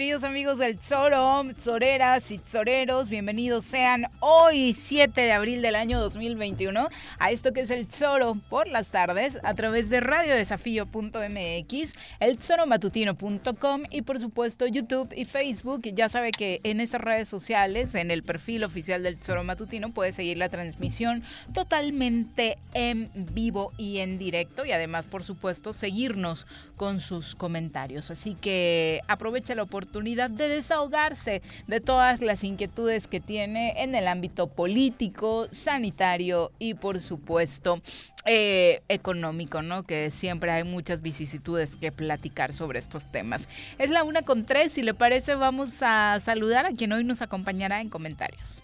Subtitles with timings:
[0.00, 6.00] queridos amigos del Zoro, Zoreras y Zoreros, bienvenidos sean hoy 7 de abril del año
[6.00, 12.38] 2021 a esto que es el Zoro por las tardes a través de radiodesafío.mx, el
[12.38, 15.82] zoromatutino.com y por supuesto YouTube y Facebook.
[15.82, 20.14] Ya sabe que en estas redes sociales, en el perfil oficial del Zoro Matutino, puede
[20.14, 27.02] seguir la transmisión totalmente en vivo y en directo y además por supuesto seguirnos con
[27.02, 28.10] sus comentarios.
[28.10, 34.08] Así que aprovecha la oportunidad de desahogarse de todas las inquietudes que tiene en el
[34.08, 37.82] ámbito político, sanitario y por supuesto
[38.24, 39.82] eh, económico, ¿no?
[39.82, 43.48] Que siempre hay muchas vicisitudes que platicar sobre estos temas.
[43.78, 47.22] Es la una con tres, si le parece vamos a saludar a quien hoy nos
[47.22, 48.62] acompañará en comentarios.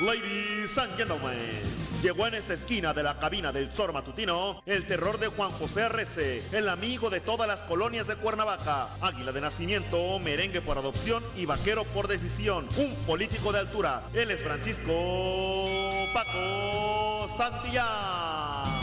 [0.00, 1.34] Ladies and gentlemen.
[2.04, 5.82] Llegó en esta esquina de la cabina del Zor Matutino el terror de Juan José
[5.82, 11.20] Arrece, el amigo de todas las colonias de Cuernavaca, águila de nacimiento, merengue por adopción
[11.34, 14.04] y vaquero por decisión, un político de altura.
[14.14, 14.92] Él es Francisco
[16.14, 18.77] Paco Santillán.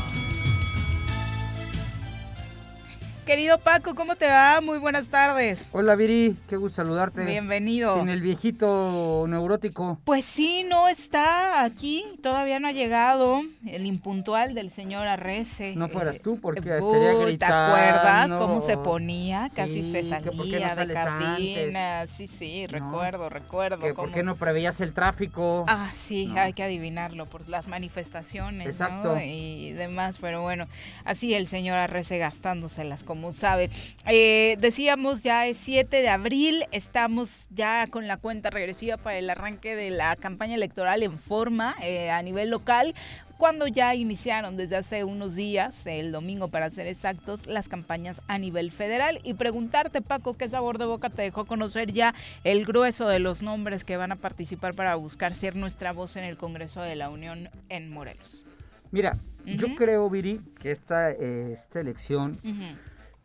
[3.25, 4.61] Querido Paco, ¿cómo te va?
[4.61, 5.67] Muy buenas tardes.
[5.71, 7.25] Hola Viri, qué gusto saludarte.
[7.25, 7.97] Bienvenido.
[7.97, 9.99] Sin el viejito neurótico.
[10.03, 15.75] Pues sí, no está aquí, todavía no ha llegado el impuntual del señor Arrece.
[15.75, 17.75] No fueras tú porque uh, estaría gritando.
[17.75, 19.49] ¿Te acuerdas cómo se ponía?
[19.55, 22.05] Casi se salía de cabina.
[22.05, 23.91] Sí, sí, recuerdo, recuerdo.
[23.95, 25.65] ¿Por qué no preveías el tráfico?
[25.67, 29.17] Ah, sí, hay que adivinarlo por las manifestaciones Exacto.
[29.19, 30.67] y demás, pero bueno,
[31.05, 33.69] así el señor Arrece gastándoselas como sabe.
[34.07, 39.29] Eh, decíamos ya es 7 de abril, estamos ya con la cuenta regresiva para el
[39.29, 42.93] arranque de la campaña electoral en forma eh, a nivel local
[43.37, 48.37] cuando ya iniciaron desde hace unos días, el domingo para ser exactos, las campañas a
[48.37, 49.19] nivel federal.
[49.23, 52.13] Y preguntarte, Paco, ¿qué sabor de boca te dejó conocer ya
[52.45, 56.23] el grueso de los nombres que van a participar para buscar ser nuestra voz en
[56.23, 58.45] el Congreso de la Unión en Morelos?
[58.91, 62.39] Mira, yo creo, Viri, que esta, eh, esta elección...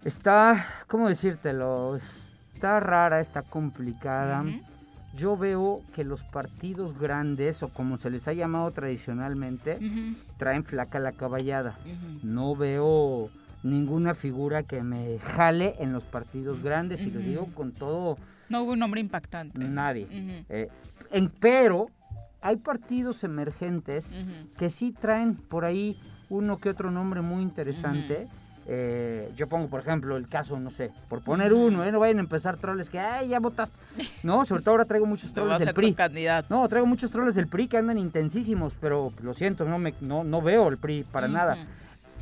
[0.05, 1.97] Está, ¿cómo decírtelo?
[2.55, 4.45] Está rara, está complicada.
[5.15, 9.79] Yo veo que los partidos grandes, o como se les ha llamado tradicionalmente,
[10.39, 11.79] traen flaca la caballada.
[12.23, 13.29] No veo
[13.63, 18.17] ninguna figura que me jale en los partidos grandes, y lo digo con todo...
[18.49, 19.59] No hubo un nombre impactante.
[19.59, 20.07] Nadie.
[20.49, 20.69] Eh,
[21.11, 21.91] en, pero
[22.41, 24.07] hay partidos emergentes
[24.57, 26.01] que sí traen por ahí
[26.31, 28.29] uno que otro nombre muy interesante
[28.73, 31.91] eh, yo pongo, por ejemplo, el caso, no sé, por poner uno, ¿eh?
[31.91, 33.77] no vayan a empezar troles que, ay, ya votaste.
[34.23, 35.97] No, sobre todo ahora traigo muchos troles del PRI.
[36.49, 40.23] No, traigo muchos troles del PRI que andan intensísimos, pero lo siento, no, me, no,
[40.23, 41.67] no veo el PRI para nada.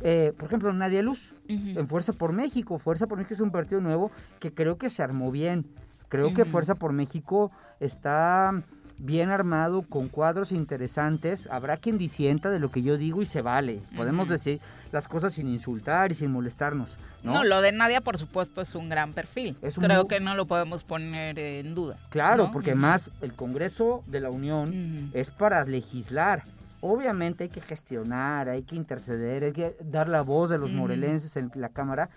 [0.01, 2.79] Eh, por ejemplo, Nadia Luz, en Fuerza por México.
[2.79, 4.09] Fuerza por México es un partido nuevo
[4.39, 5.67] que creo que se armó bien.
[6.07, 8.63] Creo que Fuerza por México está
[8.97, 11.47] bien armado, con cuadros interesantes.
[11.51, 13.81] Habrá quien disienta de lo que yo digo y se vale.
[13.95, 14.59] Podemos decir
[14.91, 16.97] las cosas sin insultar y sin molestarnos.
[17.23, 19.55] No, lo de Nadia, por supuesto, es un gran perfil.
[19.75, 21.97] Creo que no lo podemos poner en duda.
[22.09, 26.43] Claro, porque más el Congreso de la Unión es para legislar.
[26.81, 31.35] obviamente hay que gestionar, hay que interceder, hay que dar la voz de los morelenses
[31.35, 32.09] en la Cámara,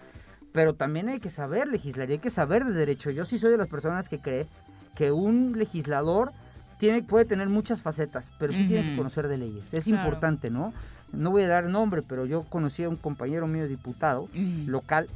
[0.53, 3.11] pero también hay que saber legislar y hay que saber de derecho.
[3.11, 4.47] Yo sí soy de las personas que cree
[4.95, 6.33] que un legislador
[6.79, 9.73] tiene, puede tener muchas facetas, pero sí tiene que conocer de leyes.
[9.73, 10.73] Es importante, ¿no?
[11.13, 14.29] No voy a dar nombre, pero yo conocí a un compañero mío diputado
[14.67, 15.09] local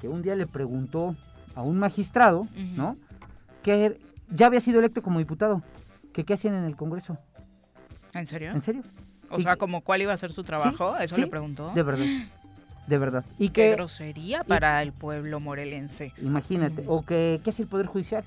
[0.00, 1.14] que un día le preguntó
[1.54, 2.46] a un magistrado,
[2.76, 2.96] ¿no?
[3.62, 3.98] Que
[4.28, 5.62] ya había sido electo como diputado,
[6.12, 7.18] que qué hacían en el Congreso.
[8.14, 8.50] ¿En serio?
[8.52, 8.82] ¿En serio?
[9.30, 11.72] O sea, como cuál iba a ser su trabajo, eso le preguntó.
[11.74, 12.06] De verdad.
[12.86, 13.24] De verdad.
[13.38, 16.12] Y qué grosería para el pueblo morelense.
[16.20, 16.82] Imagínate.
[16.88, 18.24] O que, ¿qué es el Poder Judicial?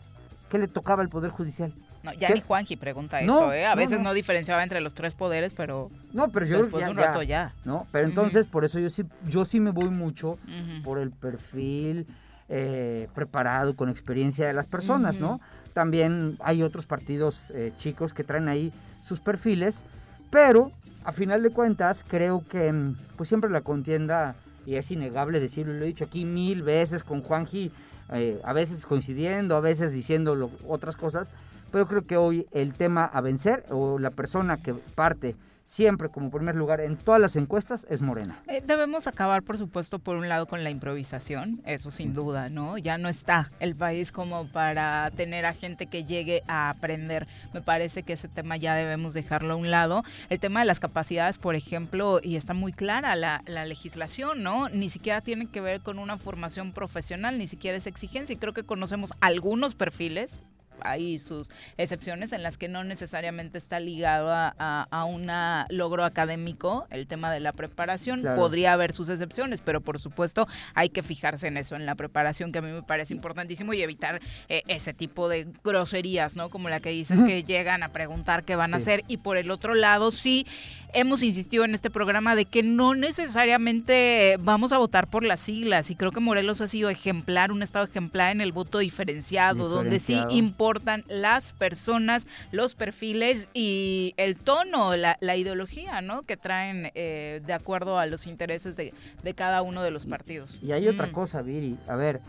[0.49, 1.73] ¿Qué le tocaba al Poder Judicial?
[2.03, 3.65] No, ya ni Juanji pregunta eso, ¿eh?
[3.65, 5.89] A veces no, diferenciaba entre los tres poderes, pero.
[6.11, 7.53] No, pero yo después de un rato ya.
[7.63, 7.87] ¿No?
[7.91, 10.37] Pero entonces, por eso yo sí, yo sí me voy mucho
[10.83, 12.05] por el perfil
[12.49, 15.39] eh, preparado, con experiencia de las personas, ¿no?
[15.71, 19.85] También hay otros partidos eh, chicos que traen ahí sus perfiles,
[20.29, 20.71] pero
[21.05, 24.35] a final de cuentas creo que mm, pues siempre la contienda,
[24.65, 27.71] y es innegable decirlo, lo he dicho aquí mil veces con Juanji,
[28.11, 31.31] eh, a veces coincidiendo, a veces diciendo otras cosas,
[31.73, 36.29] pero creo que hoy el tema a vencer o la persona que parte siempre como
[36.29, 38.39] primer lugar en todas las encuestas es Morena.
[38.47, 42.77] Eh, debemos acabar, por supuesto, por un lado con la improvisación, eso sin duda, ¿no?
[42.77, 47.27] Ya no está el país como para tener a gente que llegue a aprender.
[47.55, 50.03] Me parece que ese tema ya debemos dejarlo a un lado.
[50.29, 54.69] El tema de las capacidades, por ejemplo, y está muy clara la, la legislación, ¿no?
[54.69, 58.33] Ni siquiera tiene que ver con una formación profesional, ni siquiera es exigencia.
[58.33, 60.43] Y creo que conocemos algunos perfiles,
[60.81, 65.27] hay sus excepciones en las que no necesariamente está ligado a, un
[65.69, 68.23] logro académico el tema de la preparación.
[68.35, 72.51] Podría haber sus excepciones, pero por supuesto hay que fijarse en eso, en la preparación,
[72.51, 76.49] que a mí me parece importantísimo y evitar eh, ese tipo de groserías, ¿no?
[76.49, 79.03] Como la que dices que llegan a preguntar qué van a hacer.
[79.07, 80.45] Y por el otro lado, sí
[80.93, 85.89] hemos insistido en este programa de que no necesariamente vamos a votar por las siglas
[85.89, 89.99] y creo que Morelos ha sido ejemplar, un estado ejemplar en el voto diferenciado, donde
[89.99, 90.17] sí
[90.63, 96.21] importan las personas, los perfiles y el tono, la, ideología, ¿no?
[96.21, 98.93] Que traen eh, de acuerdo a los intereses de,
[99.35, 100.57] cada uno de los partidos.
[100.61, 101.11] Y hay otra mm.
[101.11, 101.77] cosa, Viri.
[101.89, 102.21] A ver,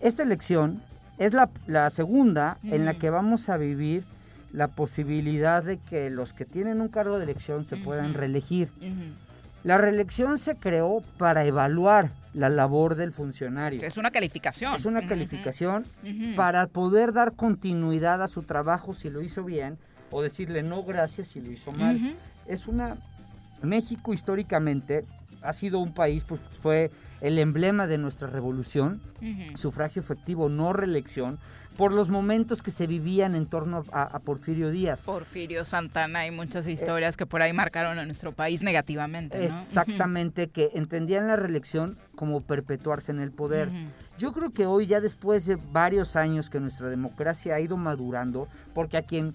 [0.00, 0.82] esta elección
[1.18, 1.48] es la,
[1.90, 4.02] segunda en la que vamos a vivir
[4.52, 8.68] la posibilidad de que los que tienen un cargo de elección se puedan reelegir.
[9.62, 13.80] La reelección se creó para evaluar la labor del funcionario.
[13.82, 14.74] Es una calificación.
[14.74, 15.84] Es una calificación
[16.36, 19.78] para poder dar continuidad a su trabajo si lo hizo bien
[20.10, 22.16] o decirle no gracias si lo hizo mal.
[22.46, 22.96] Es una
[23.62, 25.04] México históricamente
[25.42, 26.90] ha sido un país pues fue
[27.20, 29.00] el emblema de nuestra revolución,
[29.54, 31.38] sufragio efectivo, no reelección
[31.76, 35.02] por los momentos que se vivían en torno a, Porfirio Díaz.
[35.02, 39.38] Porfirio Santana, hay muchas historias que por ahí marcaron a nuestro país negativamente.
[39.38, 39.44] ¿no?
[39.44, 43.68] Exactamente, que entendían la reelección como perpetuarse en el poder.
[44.16, 48.46] Yo creo que hoy, ya después de varios años que nuestra democracia ha ido madurando,
[48.72, 49.34] porque a quien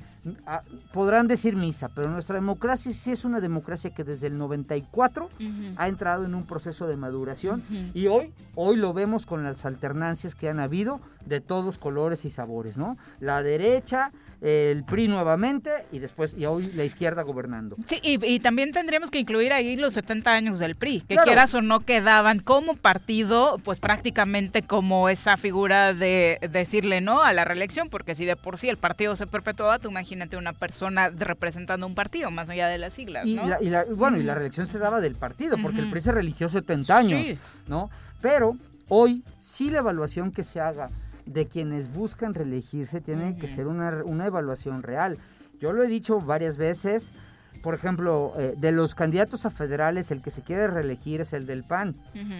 [0.93, 5.29] podrán decir misa, pero nuestra democracia sí es una democracia que desde el 94
[5.75, 10.35] ha entrado en un proceso de maduración y hoy, hoy lo vemos con las alternancias
[10.35, 12.97] que han habido de todos colores y sabores, ¿no?
[13.19, 17.75] La derecha, el PRI nuevamente y después y hoy la izquierda gobernando.
[17.87, 21.61] Sí, y, también tendríamos que incluir ahí los 70 años del PRI, que quieras o
[21.61, 27.89] no quedaban como partido, pues prácticamente como esa figura de decirle no a la reelección,
[27.89, 31.95] porque si de por sí el partido se perpetuaba, tú imagínate una persona representando un
[31.95, 35.15] partido, más allá de las siglas, y La, bueno, y la reelección se daba del
[35.15, 37.89] partido, porque el PRI se religió 70 años, ¿no?
[38.21, 40.89] Pero hoy sí la evaluación que se haga
[41.29, 45.17] de quienes buscan reelegirse tiene que ser una, una, evaluación real.
[45.59, 47.13] Yo lo he dicho varias veces,
[47.61, 51.45] por ejemplo, eh, de los candidatos a federales, el que se quiere reelegir es el
[51.45, 51.95] del PAN.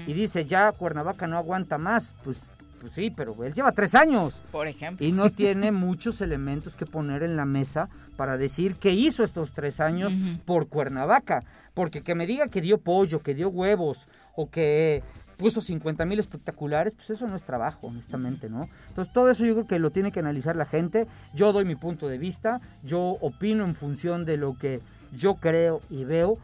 [0.08, 2.14] Y dice, ya Cuernavaca no aguanta más.
[2.24, 2.38] Pues,
[2.80, 4.34] pues sí, pero él lleva tres años.
[4.52, 5.06] Por ejemplo.
[5.06, 9.52] Y no tiene muchos elementos que poner en la mesa para decir qué hizo estos
[9.52, 10.14] tres años
[10.46, 11.44] por Cuernavaca.
[11.74, 15.04] Porque que me diga que dio pollo, que dio huevos, o que
[15.40, 18.68] puso 50 mil espectaculares, pues eso no es trabajo, honestamente, ¿no?
[18.90, 21.08] Entonces todo eso yo creo que lo tiene que analizar la gente.
[21.34, 24.82] Yo doy mi punto de vista, yo opino en función de lo que
[25.16, 26.38] yo creo y veo.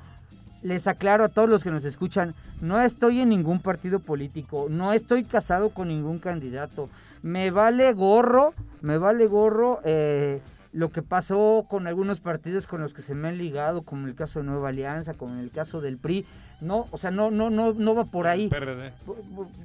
[0.63, 4.93] Les aclaro a todos los que nos escuchan, no estoy en ningún partido político, no
[4.93, 6.89] estoy casado con ningún candidato.
[7.21, 10.39] Me vale gorro, me vale gorro eh,
[10.71, 14.15] lo que pasó con algunos partidos con los que se me han ligado, como el
[14.15, 16.25] caso de Nueva Alianza, como el caso del PRI.
[16.61, 18.47] No, o sea, no, no, no, no va por ahí.
[18.47, 18.93] PRD.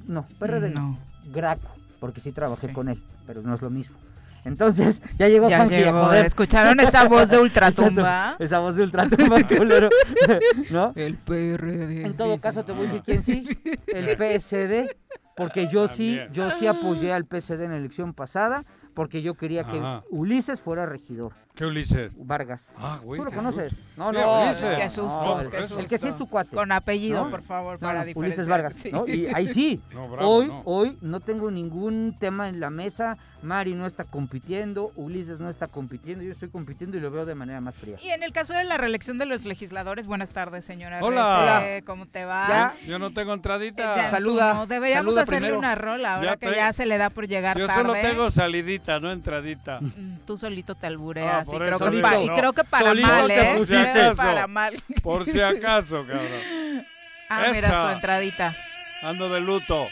[0.07, 0.97] No, PRD no.
[1.31, 1.69] Graco,
[1.99, 3.97] porque sí trabajé con él, pero no es lo mismo.
[4.43, 6.25] Entonces, ya llegó Ya Juanji a llegó, joder.
[6.25, 8.35] ¿escucharon esa voz de ultratumba?
[8.39, 9.89] Esa voz de ultratumba, culero.
[10.69, 10.93] ¿No?
[10.95, 12.05] El PRD.
[12.05, 13.47] En todo caso, te voy a decir quién sí,
[13.87, 14.95] el PSD,
[15.35, 19.63] porque yo sí, yo sí apoyé al PSD en la elección pasada, porque yo quería
[19.63, 20.03] que Ajá.
[20.09, 22.11] Ulises fuera regidor, ¿Qué Ulises?
[22.15, 22.73] Vargas.
[22.77, 23.19] Ah, güey.
[23.19, 23.73] ¿Tú lo conoces?
[23.73, 23.85] susto.
[23.97, 24.77] No, Sí, no, Ulises.
[24.79, 25.79] Qué susto, no, qué el, susto.
[25.79, 26.55] el que sí es tu cuate.
[26.55, 27.29] Con apellido, ¿No?
[27.29, 28.47] por favor, No, para no, Ulises.
[28.47, 28.75] Vargas.
[29.07, 29.81] Y ahí sí.
[29.93, 30.61] No, bravo, hoy, no.
[30.65, 33.17] hoy no tengo ningún tema en la mesa.
[33.43, 37.33] Mari no está compitiendo, Ulises no está compitiendo, yo estoy compitiendo y lo veo de
[37.33, 37.97] manera más fría.
[38.01, 40.99] Y en el caso de la reelección de los legisladores, buenas tardes, señora.
[41.01, 41.59] Hola.
[41.61, 42.47] Rece, ¿Cómo te va?
[42.47, 42.73] Ya.
[42.87, 43.95] Yo no tengo Eh, entradita.
[43.95, 45.57] ya, Saluda, no, Deberíamos saluda hacerle primero.
[45.59, 47.81] una rola ahora Ya que te- ya se le da por llegar Yo tarde.
[47.81, 49.81] solo tengo salidita, no entradita.
[49.81, 53.07] Mm, Tú solito te albureas Ah, y, por creo eso que y creo para Solito
[53.07, 53.35] mal, ¿eh?
[53.35, 54.15] Creo que Eso.
[54.17, 54.83] para mal.
[55.03, 56.85] Por si acaso, cabrón.
[57.29, 57.81] Ah, mira Esa.
[57.81, 58.55] su entradita.
[59.03, 59.87] Ando de luto.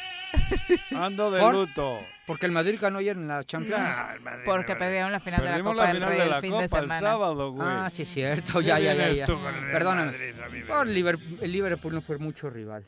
[0.96, 1.54] Ando de ¿Por?
[1.54, 2.00] luto.
[2.26, 3.82] Porque el Madrid ganó ayer en la Champions.
[3.84, 4.14] Ah,
[4.46, 6.52] Porque perdieron la final de la Copa la del final Rey de el la fin
[6.58, 7.68] de Copa el sábado, güey.
[7.68, 9.26] Ah, sí es cierto, ¿Qué ya, ya, ya, ya.
[9.26, 10.12] Perdóname.
[10.12, 10.88] Madrid Por?
[10.88, 12.86] Liber- el Liverpool no fue mucho rival.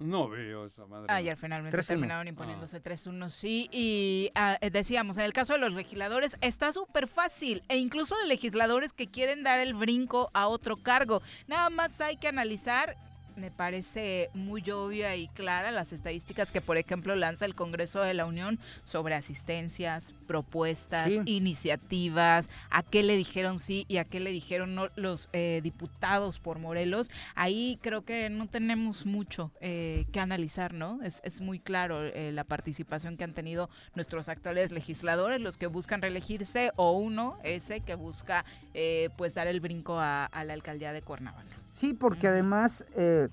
[0.00, 1.12] No veo esa madre.
[1.12, 1.86] Ayer finalmente 3-1.
[1.86, 3.68] terminaron imponiéndose 3-1, sí.
[3.70, 7.62] Y ah, eh, decíamos, en el caso de los legisladores está súper fácil.
[7.68, 11.20] E incluso de legisladores que quieren dar el brinco a otro cargo.
[11.46, 12.96] Nada más hay que analizar,
[13.40, 18.14] me parece muy obvia y clara, las estadísticas que, por ejemplo, lanza el Congreso de
[18.14, 21.20] la Unión sobre asistencias, propuestas, Sí.
[21.24, 26.38] iniciativas, a qué le dijeron sí y a qué le dijeron no los eh, diputados
[26.38, 27.10] por Morelos.
[27.34, 31.00] Ahí creo que no tenemos mucho eh, que analizar, ¿no?
[31.02, 35.66] Es, es muy claro eh, la participación que han tenido nuestros actuales legisladores, los que
[35.66, 38.44] buscan reelegirse, o uno, ese que busca
[38.74, 41.56] eh, pues dar el brinco a, a la alcaldía de Cuernavaca.
[41.72, 43.28] Sí, porque además, eh,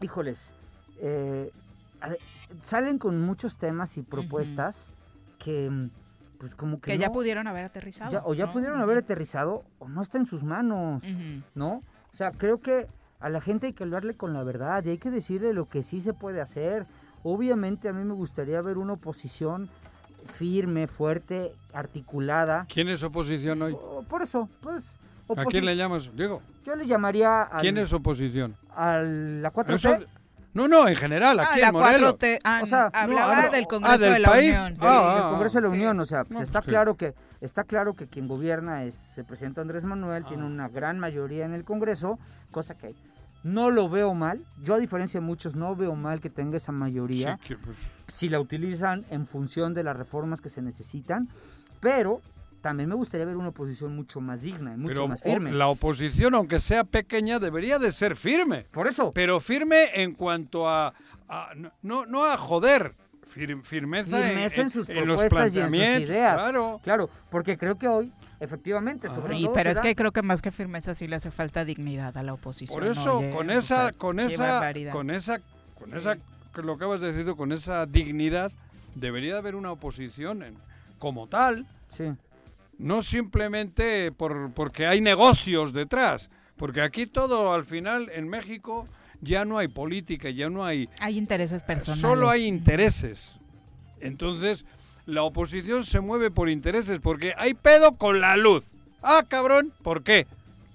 [0.00, 0.54] híjoles,
[1.00, 1.50] eh,
[2.62, 4.90] salen con muchos temas y propuestas
[5.38, 5.88] que,
[6.38, 8.10] pues como que, Que ya pudieron haber aterrizado.
[8.12, 8.52] ya- o ya ¿no?
[8.52, 11.02] pudieron haber aterrizado o no está en sus manos.
[11.54, 11.82] ¿no?
[12.12, 12.86] O sea, creo que
[13.20, 15.82] a la gente hay que hablarle con la verdad y hay que decirle lo que
[15.82, 16.86] sí se puede hacer.
[17.22, 19.68] Obviamente a mí me gustaría ver una oposición
[20.26, 22.66] firme, fuerte, articulada.
[22.68, 23.72] ¿Quién es oposición hoy?
[23.72, 24.84] O- Por eso, pues...
[25.36, 26.10] ¿A quién le llamas?
[26.14, 28.56] Diego, Yo le llamaría al- ¿quién es oposición?
[28.74, 29.74] a la 4T.
[29.74, 30.06] Eso-
[30.54, 32.14] No, no, en general, Ah, aquí la en Morelos.
[32.14, 32.38] 4T.
[32.42, 34.58] Ah, O sea, hablaba no, del ah, Congreso del de la país.
[34.58, 34.72] Unión.
[34.72, 34.86] Ah, sí.
[34.88, 35.74] ah, del Congreso de la sí.
[35.76, 38.84] Unión, o sea, pues No, está pues que- claro que está claro que quien gobierna
[38.84, 40.46] es el presidente Andrés Manuel, tiene Ah.
[40.46, 42.18] una gran mayoría en el Congreso,
[42.50, 42.94] cosa que
[43.42, 44.40] no lo veo mal.
[44.62, 47.90] Yo a diferencia de muchos no veo mal que tenga esa mayoría Sí, que, pues,
[48.10, 51.28] si la utilizan en función de las reformas que se necesitan,
[51.80, 52.22] pero
[52.66, 55.52] también me gustaría ver una oposición mucho más digna y mucho pero más firme.
[55.52, 58.66] la oposición, aunque sea pequeña, debería de ser firme.
[58.72, 60.92] Por eso, Pero firme en cuanto a...
[61.28, 61.50] a-
[61.82, 62.94] no- no, a joder.
[63.24, 66.34] fir- firmeza, en- firmeza en, sus en los propuestas y en sus planteamientos, ideas.
[66.42, 66.80] Claro.
[66.82, 70.22] Claro, porque creo que hoy, efectivamente, sobre Sí, todo pero es da- que creo que
[70.22, 72.76] más que firmeza sí le hace falta dignidad a la oposición.
[72.80, 75.38] Por eso, oye, con esa, con esa, con esa,
[75.78, 75.98] con Sí.
[75.98, 76.16] esa,
[76.52, 78.50] que lo acabas de decir con esa dignidad,
[78.96, 80.56] debería de haber una oposición en-
[80.98, 82.04] como tal, Sí.
[82.78, 88.86] No simplemente por, porque hay negocios detrás, porque aquí todo al final en México
[89.20, 92.00] ya no hay política, ya no hay, Hay intereses personales.
[92.00, 93.36] solo hay intereses.
[94.00, 94.66] Entonces,
[95.06, 98.64] la oposición se mueve por intereses, porque hay pedo con la luz.
[99.02, 100.26] Ah, cabrón, ¿por qué?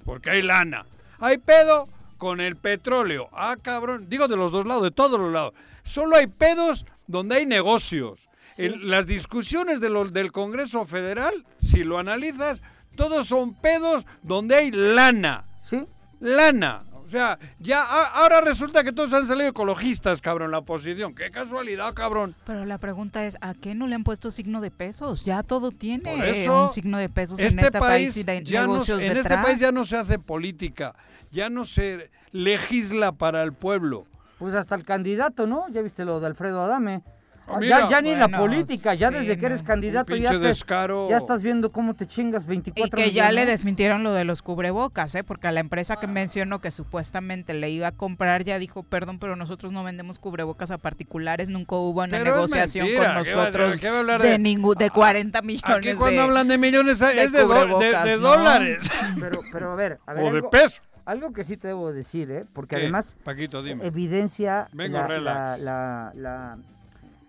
[0.05, 0.85] Porque hay lana.
[1.19, 3.29] Hay pedo con el petróleo.
[3.31, 5.53] Ah, cabrón, digo de los dos lados, de todos los lados.
[5.83, 8.27] Solo hay pedos donde hay negocios.
[8.57, 12.61] El- las discusiones de del Congreso Federal, si lo analizas,
[12.95, 15.45] todos son pedos donde hay lana.
[15.63, 15.83] Sí,
[16.19, 16.83] Lana.
[17.03, 21.13] O sea, ya a- ahora resulta que todos han salido ecologistas, cabrón, la oposición.
[21.13, 22.35] Qué casualidad, cabrón.
[22.45, 25.25] Pero la pregunta es, ¿a qué no le han puesto signo de pesos?
[25.25, 28.65] Ya todo tiene Por eso, un signo de pesos en Este país y de ya
[28.65, 30.95] no, en este país ya no se hace política,
[31.31, 34.05] ya no se legisla para el pueblo.
[34.39, 35.67] Pues hasta el candidato, ¿no?
[35.69, 37.03] Ya viste lo de Alfredo Adame.
[37.51, 37.79] Ah, Ah, mira.
[37.81, 39.67] ya, ya ni en la política, ya sí, desde que eres no.
[39.67, 41.09] candidato ya, te- descaro.
[41.09, 44.41] ya estás viendo cómo te chingas Y 24 que ya le desmintieron lo de los
[44.41, 45.23] cubrebocas, ¿eh?
[45.23, 49.19] Porque a la empresa que mencionó que supuestamente le iba a comprar ya dijo, perdón,
[49.19, 53.35] pero nosotros no vendemos cubrebocas a particulares, nunca hubo una Pero negociación mentira, con ¿qué
[53.35, 56.27] va- nosotros qué va a hablar de, de- ningún, de 40 millones Aquí cuando de-
[56.27, 58.21] hablan de millones es de, do- de- cubrebocas, de ¿no?
[58.21, 58.79] dólares
[59.19, 60.81] Pero, pero a ver, a ver o de algo, pesos.
[61.05, 62.45] algo que sí te debo decir, ¿eh?
[62.53, 62.81] Porque ¿Qué?
[62.83, 63.85] además Paquito, dime.
[63.85, 65.59] evidencia Vengo la, relax.
[65.61, 66.57] la, la, la-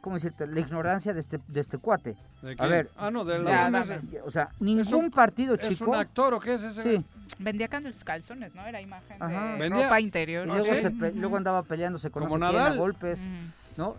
[0.02, 0.46] ¿cómo decirte?
[0.46, 2.14] La ignorancia de este, de este cuate.
[2.42, 2.90] ¿De a ver.
[2.98, 4.00] Ah, no, del Ya, del- dame.
[4.26, 5.90] O sea, ningún un- partido ¿Es chico...
[5.92, 6.82] un actor o qué es ese?
[6.82, 7.04] Sí,
[7.38, 8.66] Vendía calzones, ¿no?
[8.66, 9.52] Era imagen Ajá.
[9.54, 10.46] de Vendía- ropa interior.
[10.46, 10.80] Luego, sí.
[10.82, 12.78] se pe- luego andaba peleándose con Como no sé quién, a Nadal.
[12.78, 13.20] golpes.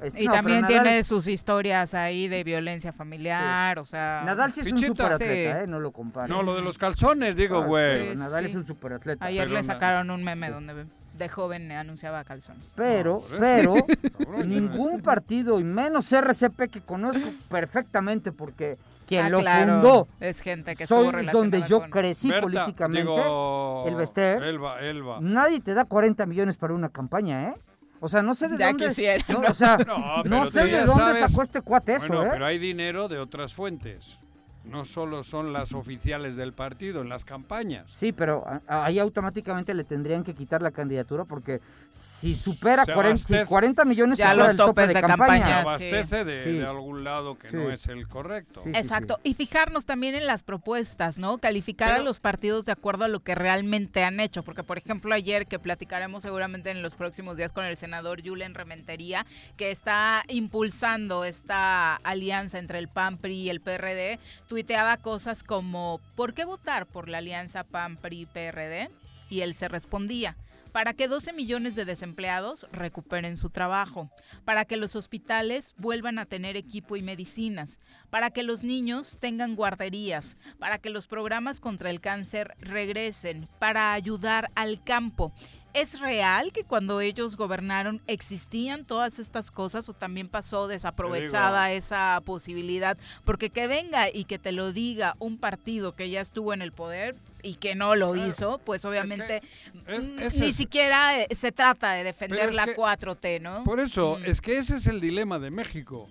[0.04, 4.22] Este, Y no, también Nadal- tiene sus historias ahí de violencia familiar, o sea...
[4.24, 5.64] Nadal sí es un superatleta, Sí.
[5.64, 5.66] ¿eh?
[5.68, 6.28] No lo comparo.
[6.28, 8.10] No, lo de los calzones, digo, Ah, güey.
[8.12, 8.16] sí.
[8.16, 9.26] Nadal es un superatleta.
[9.26, 10.86] Ayer Pero le sacaron un meme donde
[11.18, 12.66] de joven anunciaba calzones.
[12.76, 13.76] Pero, No, por pero,
[14.46, 20.42] ningún partido, y menos RCP que conozco perfectamente porque quien Ah, lo claro, fundó, Es
[20.42, 24.42] gente que soy donde yo con- crecí Berta, políticamente, digo, el Bester.
[24.44, 25.18] Elba, Elba.
[25.22, 27.54] nadie te da 40 millones para una campaña, ¿eh?
[28.00, 28.88] O sea, no sé de Ya dónde...
[28.90, 29.48] quisiera, no, ¿no?
[29.50, 29.78] O sea,
[30.26, 32.30] No, sé de dónde sabes- sacó este cuate eso, bueno, ¿eh?
[32.32, 34.18] pero hay dinero de otras fuentes.
[34.64, 37.86] No solo son las oficiales del partido en las campañas.
[37.92, 43.18] Sí, pero ahí automáticamente le tendrían que quitar la candidatura porque si supera Se 40,
[43.18, 43.50] si abastece.
[43.50, 45.18] 40 millones Ya los el tope de, de campaña.
[45.18, 45.46] campaña.
[45.46, 46.52] Se abastece de, Sí.
[46.54, 47.58] de algún lado que Sí.
[47.58, 48.62] no es el correcto.
[48.64, 51.38] Sí, sí, Exacto, y fijarnos también en las propuestas, ¿no?
[51.40, 55.14] Calificar a los partidos de acuerdo a lo que realmente han hecho, porque por ejemplo
[55.14, 59.26] ayer que platicaremos seguramente en los próximos días con el senador Julen Rementería,
[59.58, 64.20] que está impulsando esta alianza entre el PAN, PRI y el PRD,
[64.54, 68.92] tuiteaba cosas como ¿por qué votar por la alianza PAN, PRI, PRD?
[69.28, 70.38] Y él se respondía,
[70.72, 74.12] para que 12 millones de desempleados recuperen su trabajo,
[74.46, 77.80] para que los hospitales vuelvan a tener equipo y medicinas,
[78.12, 83.94] para que los niños tengan guarderías, para que los programas contra el cáncer regresen, para
[83.94, 85.34] ayudar al campo.
[85.74, 92.22] ¿Es real que cuando ellos gobernaron existían todas estas cosas o también pasó desaprovechada esa
[92.26, 92.98] posibilidad?
[93.26, 96.72] Porque que venga y que te lo diga un partido que ya estuvo en el
[96.72, 98.30] poder y que no lo Claro.
[98.30, 99.42] hizo, pues obviamente
[99.88, 103.64] es- mm, ni siquiera eh, se trata de defender la que- 4T, ¿no?
[103.64, 104.26] Por eso, Mm.
[104.26, 106.08] es que ese es el dilema de México.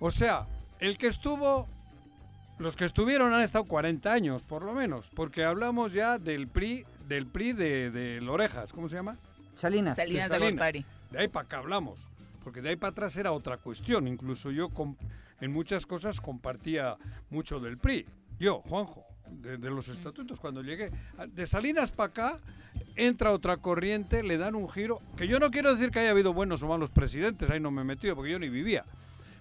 [0.00, 0.46] O sea,
[0.80, 1.66] el que estuvo,
[2.58, 6.84] los que estuvieron han estado 40 años, por lo menos, porque hablamos ya del PRI,
[7.06, 9.16] del PRI de, de Lorejas, ¿cómo se llama?
[9.54, 9.96] Salinas.
[9.96, 10.52] Salinas de Salinas.
[10.52, 10.84] Gortari.
[11.10, 11.98] De ahí para acá hablamos,
[12.44, 14.06] porque de ahí para atrás era otra cuestión.
[14.08, 14.68] Incluso yo
[15.40, 16.96] en muchas cosas compartía
[17.30, 18.06] mucho del PRI.
[18.38, 20.90] Yo, Juanjo, de, de los estatutos, cuando llegué.
[21.18, 22.38] a- De Salinas para acá
[22.96, 26.32] entra otra corriente, le dan un giro, que yo no quiero decir que haya habido
[26.34, 28.84] buenos o malos presidentes, ahí no me he metido porque yo ni vivía.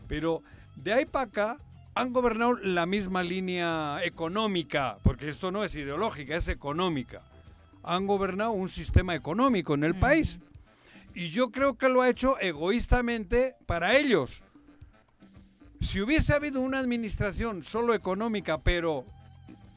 [0.07, 0.41] Pero
[0.75, 1.57] de ahí para acá
[1.93, 7.21] han gobernado la misma línea económica, porque esto no es ideológica, es económica.
[7.85, 10.39] Han gobernado un sistema económico en el país.
[11.13, 14.41] Y yo creo que lo ha hecho egoístamente para ellos.
[15.81, 19.05] Si hubiese habido una administración solo económica, pero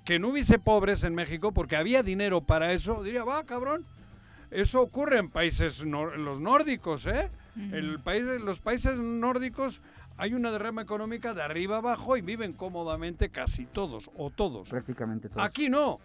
[0.05, 3.85] que no hubiese pobres en México, porque había dinero para eso, diría, va, cabrón.
[4.51, 7.31] Eso ocurre en países, nor- los nórdicos, ¿eh?
[7.73, 9.83] El país, los países nórdicos
[10.17, 14.71] hay una derrama económica de arriba abajo y viven cómodamente casi todos, o todos.
[14.71, 15.43] Prácticamente todos.
[15.43, 15.99] Aquí no.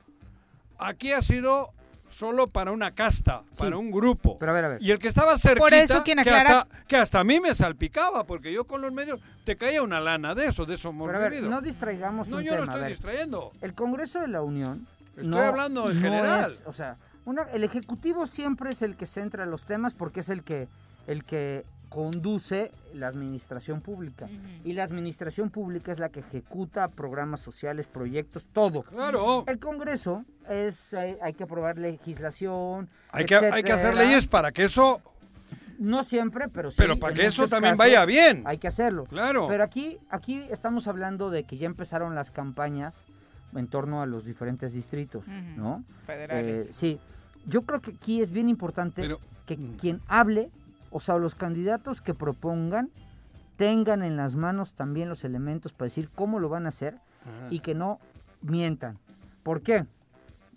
[0.79, 1.71] Aquí ha sido
[2.13, 4.37] solo para una casta, para un grupo.
[4.39, 4.81] Pero a ver, a ver.
[4.81, 7.39] Y el que estaba cerquita, Por eso quien que, aclara- hasta, que hasta a mí
[7.39, 10.89] me salpicaba, porque yo con los medios te caía una lana de eso, de eso
[10.89, 11.49] hemos Pero a ver, vivido.
[11.49, 12.65] no distraigamos No, un yo tema.
[12.67, 13.51] no estoy distrayendo.
[13.61, 14.87] El Congreso de la Unión.
[15.15, 16.45] Estoy no- hablando en no general.
[16.51, 20.29] es- o sea, una- el Ejecutivo siempre es el que centra los temas porque es
[20.29, 20.67] el que,
[21.07, 24.27] el que conduce la administración pública.
[24.63, 28.81] Y la administración pública es la que ejecuta programas sociales, proyectos, todo.
[28.81, 29.43] Claro.
[29.45, 32.89] El Congreso es, eh, hay que aprobar legislación.
[33.11, 35.01] Hay que, hay que hacer leyes para que eso...
[35.77, 36.77] No siempre, pero sí.
[36.79, 38.41] Pero para que eso también casos vaya bien.
[38.45, 39.05] Hay que hacerlo.
[39.05, 39.47] Claro.
[39.47, 43.03] Pero aquí, aquí estamos hablando de que ya empezaron las campañas
[43.53, 45.27] en torno a los diferentes distritos.
[45.27, 45.83] ¿no?
[46.07, 46.69] Federales.
[46.69, 46.99] Eh, sí,
[47.45, 50.49] yo creo que aquí es bien importante Pero- que quien hable,
[50.93, 52.91] o sea, los candidatos que propongan,
[53.57, 56.95] tengan en las manos también los elementos para decir cómo lo van a hacer
[57.49, 57.99] y que no
[58.41, 58.99] mientan.
[59.41, 59.85] ¿Por qué?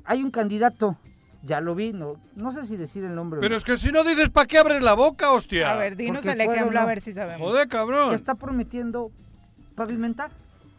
[0.05, 0.99] Hay un candidato,
[1.43, 4.05] ya lo vi, no, no sé si decir el nombre Pero es que si no
[4.05, 5.73] dices, ¿para qué abres la boca, hostia?
[5.73, 7.41] a ver, dinos el ejemplo a ver si sabemos.
[7.41, 8.11] Joder, cabrón.
[8.11, 9.11] que está prometiendo
[9.75, 10.31] pavimentar.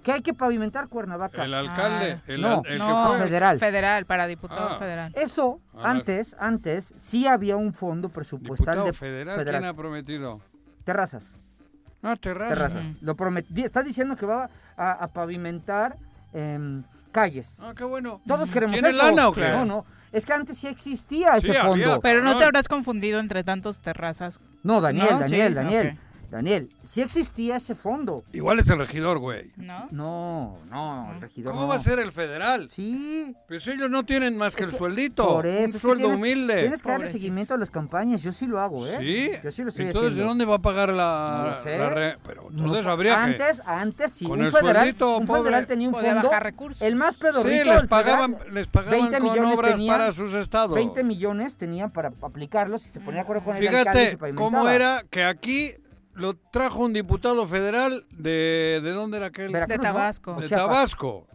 [0.08, 1.44] ¿Qué hay que pavimentar Cuernavaca?
[1.44, 3.26] El alcalde, Ah, el, no, el no, que fue...
[3.28, 3.60] federal.
[3.60, 4.80] Federal, para diputado Ah.
[4.80, 5.12] federal.
[5.18, 9.62] Eso, antes, antes, sí había un fondo presupuestal Diputado de federal, federal.
[9.62, 10.40] ¿quién ha prometido?
[10.86, 11.36] terrazas.
[12.02, 12.54] Ah, terraza.
[12.54, 12.86] terrazas.
[13.02, 15.98] Lo prometí, está diciendo que va a, a pavimentar
[16.32, 17.60] em, calles.
[17.62, 18.22] Ah, qué bueno.
[18.26, 19.04] Todos queremos ¿Tiene eso.
[19.04, 19.42] lana o qué?
[19.50, 19.86] No, no.
[20.14, 22.00] Es que antes sí existía Sí, ese había, fondo.
[22.00, 24.40] Pero no te habrás confundido entre tantos terrazas.
[24.64, 25.98] No, Daniel, No, Daniel, sí, Daniel.
[26.30, 28.24] Daniel, sí existía ese fondo.
[28.34, 29.52] Igual es el regidor, güey.
[29.56, 29.88] ¿No?
[29.92, 31.68] No, no, el regidor ¿Cómo no.
[31.70, 32.70] va a ser el federal?
[32.70, 33.34] Sí.
[33.48, 35.26] Pues ellos no tienen más que Es el que sueldito.
[35.28, 36.60] Por eso, un sueldo tienes- humilde.
[36.62, 37.22] Tienes que darle Pobrecitos.
[37.22, 38.22] seguimiento a las campañas.
[38.24, 38.98] Yo sí lo hago, ¿eh?
[39.00, 39.32] Sí.
[39.44, 41.78] Yo sí lo estoy Entonces, ¿de dónde va a pagar la, No lo sé.
[41.78, 43.22] la re- Pero No, entonces habría que...
[43.22, 45.42] antes, antes sí, con un el federal, sueldito, un pobre.
[45.44, 46.82] federal tenía un fondo, bajar recursos.
[46.82, 50.14] el más pedorrito Sí, les pagaban, federal, les pagaban 20 con millones obras tenían, para
[50.14, 50.76] sus estados.
[50.76, 55.04] 20 millones tenían para aplicarlos y se ponía de acuerdo con el Fíjate cómo era
[55.10, 55.72] que aquí
[56.18, 58.80] lo trajo un diputado federal de...
[58.84, 59.50] ¿De dónde era aquel?
[59.52, 59.84] Veracruz, De ¿no?
[59.84, 60.36] Tabasco.
[60.36, 60.68] O De Chiapas.
[60.68, 61.28] Tabasco.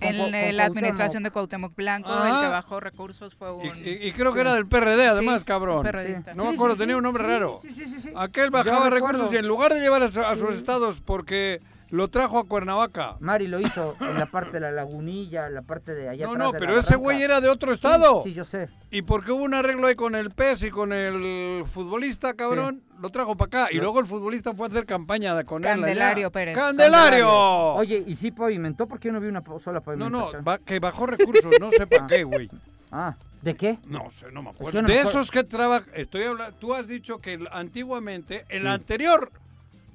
[0.00, 0.60] En la Cuauhtémoc.
[0.66, 2.40] administración de Cuauhtémoc Blanco, el Ajá.
[2.40, 3.64] que bajó recursos fue un...
[3.64, 5.84] Y, y- y creo que era del PRD, además, Sí, cabrón.
[5.84, 6.34] perredista.
[6.34, 7.58] No me Sí, acuerdo, sí, tenía sí, un nombre sí, raro.
[7.62, 8.12] Sí, sí, sí, sí.
[8.16, 11.60] Aquel bajaba recursos y en lugar de llevar a, su- a sus estados, porque
[11.92, 13.16] lo trajo a Cuernavaca.
[13.20, 16.32] Mari lo hizo en la parte de la lagunilla, en la parte de allá No,
[16.32, 18.22] atrás no, de la pero ese güey era de otro Sí, estado.
[18.24, 18.68] Sí, yo sé.
[18.90, 23.10] Y porque hubo un arreglo ahí con el PES y con el futbolista, cabrón, lo
[23.10, 23.68] trajo para acá.
[23.74, 25.68] Y luego el futbolista fue a hacer campaña con él.
[25.68, 26.54] Candelario Pérez.
[26.54, 27.28] ¡Candelario!
[27.74, 28.88] Oye, ¿y sí pavimentó?
[28.88, 30.32] ¿Por qué yo no vi una sola no, pavimentación?
[30.38, 32.48] no, va- que bajó recursos, no sé para qué, güey.
[32.90, 33.78] Ah, ¿de qué?
[33.86, 34.80] No sé, no me acuerdo.
[34.82, 35.18] no me de acuerdo.
[35.20, 39.30] esos que trabajan, estoy hablando, tú has dicho que el- antiguamente, en la anterior,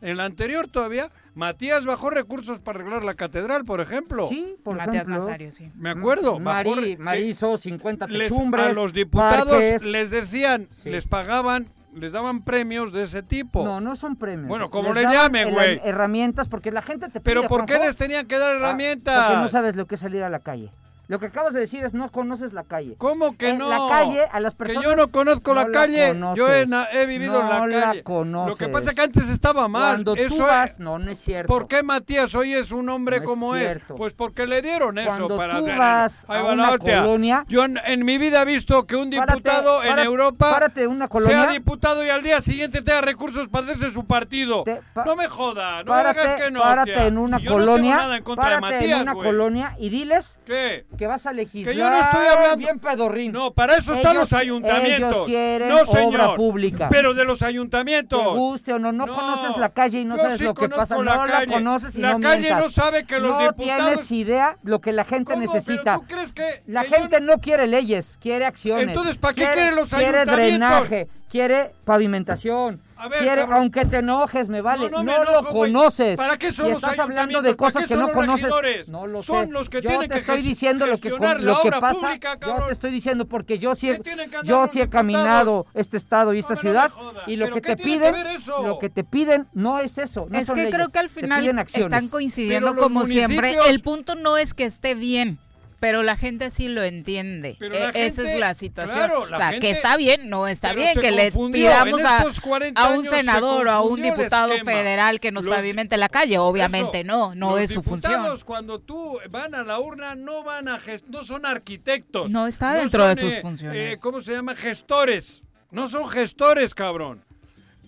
[0.02, 4.28] en la anterior todavía, Matías bajó recursos para arreglar la catedral, por ejemplo.
[4.28, 5.18] Sí, por Matías ejemplo.
[5.26, 5.72] Nazario, sí.
[5.76, 6.40] Me acuerdo.
[6.40, 9.84] bajó Mari que hizo 50 les- techumbres, a los diputados parques.
[9.84, 10.90] les decían, Sí.
[10.90, 13.64] les pagaban, les daban premios de ese tipo.
[13.64, 14.48] No, no son premios.
[14.48, 15.82] Bueno, como Les le daban llame, el- güey.
[15.84, 18.56] Herramientas, porque la gente te pide, Pero ¿por qué Juanjo, les tenían que dar ah,
[18.58, 19.26] herramientas?
[19.28, 20.72] Porque no sabes lo que es salir a la calle.
[21.08, 22.96] Lo que acabas de decir es no conoces la calle.
[22.98, 23.70] ¿Cómo que En no?
[23.70, 24.84] la calle, a las personas.
[24.84, 26.14] Que yo no conozco la no calle.
[26.36, 28.04] yo he, vivido en No la calle.
[28.04, 28.50] conoces.
[28.50, 29.94] Lo que pasa es que antes estaba mal.
[29.94, 31.48] Cuando Eso tú es- vas, no, no es cierto.
[31.48, 33.80] ¿Por qué Matías hoy es un hombre No como es?
[33.96, 37.64] Pues porque le dieron eso para tú vas Ahí a va la una colonia- Yo
[37.64, 41.08] en, en mi vida he visto que un Párate, diputado en párate, Europa párate, una
[41.08, 41.44] colonia.
[41.44, 44.64] sea diputado y al día siguiente tenga recursos para hacerse su partido.
[44.64, 46.62] Te- pa- no me joda, no párate, me hagas que no.
[46.62, 47.08] párate hostia.
[47.08, 47.92] en una yo no colonia.
[47.92, 50.86] tengo nada en contra de Matías, en una colonia y diles ¿Qué?
[50.98, 51.74] Que vas a legislar.
[51.74, 53.32] Que yo no estoy hablando- Bien pedorrín.
[53.32, 55.14] No, para eso están Ellos- los ayuntamientos.
[55.16, 56.06] ellos quieren no, señor.
[56.16, 56.90] obra pública.
[56.90, 58.22] Pero de los ayuntamientos.
[58.22, 60.68] Te guste o no, no, conoces la calle y no yo sabes sí lo que
[60.70, 60.98] pasa.
[60.98, 61.46] la no calle.
[61.48, 62.64] la conoces y La no calle mientas.
[62.64, 65.42] no sabe que los no diputados- tienes idea lo que la gente ¿Cómo?
[65.46, 65.84] necesita.
[65.84, 68.88] ¿Pero tú crees que- La que yo gente no quiere leyes, quiere acciones.
[68.88, 70.60] Entonces, ¿para qué Quiere- quieren los Quiere ayuntamientos?
[70.90, 72.82] drenaje, quiere pavimentación.
[73.00, 73.58] A ver, quiere, cabrón.
[73.60, 74.90] aunque te enojes, me vale.
[74.90, 75.72] No, No, no me lo enojo, güey.
[75.72, 76.18] conoces.
[76.18, 78.90] ¿Para qué son y los estás hablando de cosas que son no los conoces.
[78.90, 79.52] No lo Son sé.
[79.52, 82.00] los que yo tienen te que estoy diciendo lo que, lo que pasa.
[82.08, 85.98] pública, yo te estoy diciendo porque yo sí, ¿Qué he- yo sí he caminado este
[85.98, 87.24] estado y esta No, ciudad joda.
[87.28, 90.26] y lo ¿Pero que te piden, que lo que te piden no es eso.
[90.30, 93.56] No es son que creo leyes, que al final están coincidiendo como siempre.
[93.68, 95.38] El punto no es que esté bien,
[95.80, 97.56] pero la gente sí lo entiende.
[97.60, 98.98] Pero E- Esa es la situación.
[98.98, 102.18] claro, la o sea, gente- que está bien, no está bien, que le pidamos a,
[102.20, 106.10] estos 40 a un senador o a un diputado federal que nos Los- pavimente la
[106.10, 106.38] calle.
[106.40, 108.22] Obviamente Eso, no, no es su función.
[108.46, 112.30] cuando tú van a la urna no van a no son arquitectos.
[112.32, 113.94] No está dentro de son, sus funciones.
[113.94, 114.56] eh, ¿Cómo se llama?
[114.56, 115.44] Gestores.
[115.72, 117.24] No son gestores, cabrón.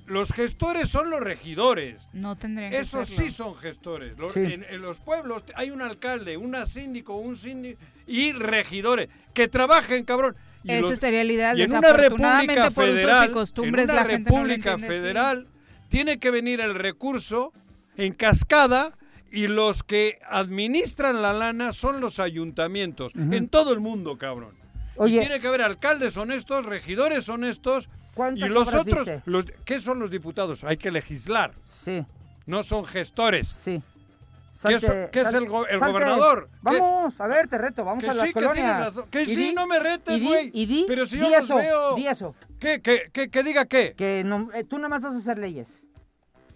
[0.10, 2.08] Los gestores son los regidores.
[2.13, 3.26] No tendrían que Esos serlo.
[3.26, 4.17] sí son gestores.
[4.17, 4.39] Los- Sí.
[4.41, 10.04] en, en los pueblos hay un alcalde, una síndico, un síndico y regidores que trabajen,
[10.04, 10.36] cabrón.
[10.63, 11.58] Y Ese los- sería el ideal.
[11.58, 15.02] y en una república federal, costumbres, en una la gente no lo república entiende así.
[15.02, 15.48] federal
[15.89, 17.54] tiene que venir el recurso
[17.95, 18.98] en cascada
[19.32, 24.56] y los que administran la lana son los ayuntamientos en todo el mundo, cabrón.
[25.06, 29.21] Y tiene que haber alcaldes honestos, regidores honestos ¿Cuántas y los otros, viste?
[29.25, 30.65] los, ¿qué son los diputados?
[30.65, 32.05] Hay que legislar, Sí,
[32.45, 33.47] no son gestores.
[33.47, 33.82] sí.
[34.62, 35.93] ¿Qué es- qué el go- el salte.
[35.93, 36.49] gobernador?
[36.62, 39.05] Vamos, a ver, te reto, vamos Que a las sí, que tienes razón.
[39.10, 40.51] Que sí, di- no me retes, güey.
[40.86, 41.95] Pero si yo los eso, veo.
[41.95, 42.36] di eso.
[42.60, 43.93] ¿Qué, qué, qué, diga qué?
[43.97, 45.86] Que no- eh, tú nada más vas a hacer leyes.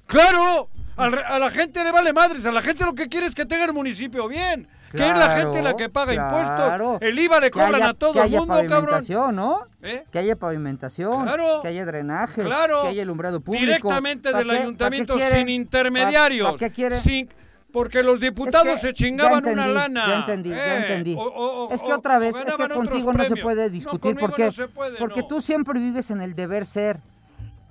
[0.05, 0.67] ¡Claro!
[0.97, 3.45] Al a la gente le vale madres, a la gente lo que quiere es que
[3.45, 4.67] tenga el municipio bien.
[4.95, 6.37] Que es la gente la que paga claro.
[6.39, 7.01] impuestos.
[7.01, 8.69] El IVA le cobran haya- a todo que el haya mundo, cabrón.
[8.69, 9.59] pavimentación, ¿no?
[9.81, 10.03] ¿Eh?
[10.11, 11.61] Que haya pavimentación, Claro.
[11.61, 12.81] que haya drenaje, Claro.
[12.83, 13.65] que haya alumbrado público.
[13.65, 16.47] Directamente ¿Pa del qué- ayuntamiento sin intermediarios.
[16.47, 16.97] ¿Pa- pa' qué quiere?
[16.97, 17.29] Sin,
[17.71, 20.07] porque los diputados Es que se chingaban ya una entendí, lana.
[20.07, 21.15] Ya entendí, ya Eh, entendí.
[21.15, 24.45] o- o- o- es que otra vez, es que contigo no se puede discutir porque,
[24.45, 25.27] no se puede, porque no.
[25.27, 26.99] tú siempre vives en el deber ser.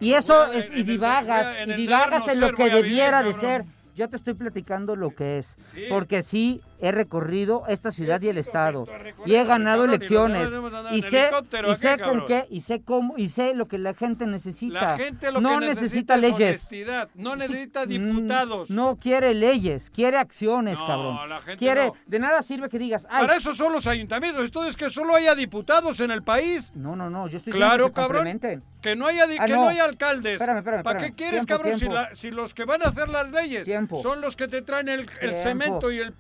[0.01, 3.41] Y eso es, y divagas, y divagas en lo que debiera de cabrón.
[3.41, 3.65] ser.
[3.95, 5.55] Yo te estoy platicando lo que es.
[5.89, 8.85] Porque sí he recorrido esta ciudad y el estado.
[9.25, 10.51] Y he ganado elecciones.
[10.91, 13.79] Y sé, y ¿a qué, sé con qué, y sé cómo, y sé lo que
[13.79, 14.81] la gente necesita.
[14.83, 16.39] La gente lo no que necesita, necesita es leyes.
[16.59, 18.71] honestidad, no necesita Mm, diputados.
[18.71, 21.29] No quiere leyes, quiere acciones, No, cabrón.
[21.29, 21.95] la gente quiere, no.
[22.07, 24.45] de nada sirve que digas, ay, Para eso son los ayuntamientos.
[24.45, 26.73] Esto es que solo haya diputados en el país.
[26.75, 28.41] no, no, no, yo estoy Claro, que cabrón.
[28.83, 29.63] Que no haya, Ah, que no.
[29.63, 30.33] no haya alcaldes.
[30.35, 31.79] Espérame, espérame, ¿Para qué quieres, Tiempo, cabrón?
[31.79, 34.03] Si, la- si los que van a hacer las leyes Tiempo.
[34.03, 36.13] son los que te traen el, cemento y el,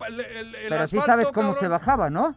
[0.55, 1.61] el- el Pero sí asfalto, sabes cómo cabrón.
[1.61, 2.35] se bajaba, ¿no?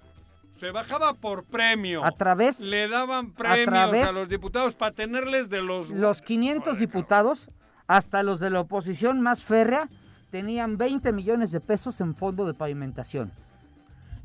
[0.57, 2.05] Se bajaba por premio.
[2.05, 5.89] A través, Le daban premios través- a los diputados para tenerles de los...
[5.91, 7.49] los 500 diputados,
[7.87, 9.89] hasta los de la oposición más férrea,
[10.31, 13.31] tenían 20 millones de pesos en fondo de pavimentación.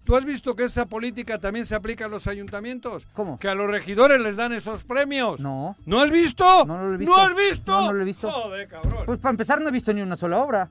[0.05, 3.07] ¿Tú has visto que esa política también se aplica a los ayuntamientos?
[3.12, 3.38] ¿Cómo?
[3.38, 5.40] Que a los regidores les dan esos premios.
[5.40, 5.76] No.
[5.85, 6.64] ¿No has visto?
[6.64, 7.14] No, no lo he visto.
[7.16, 7.72] ¿No has visto?
[7.72, 8.31] No, no lo he visto.
[8.31, 9.03] Joder, cabrón.
[9.05, 10.68] Pues para empezar no he visto ni una sola obra.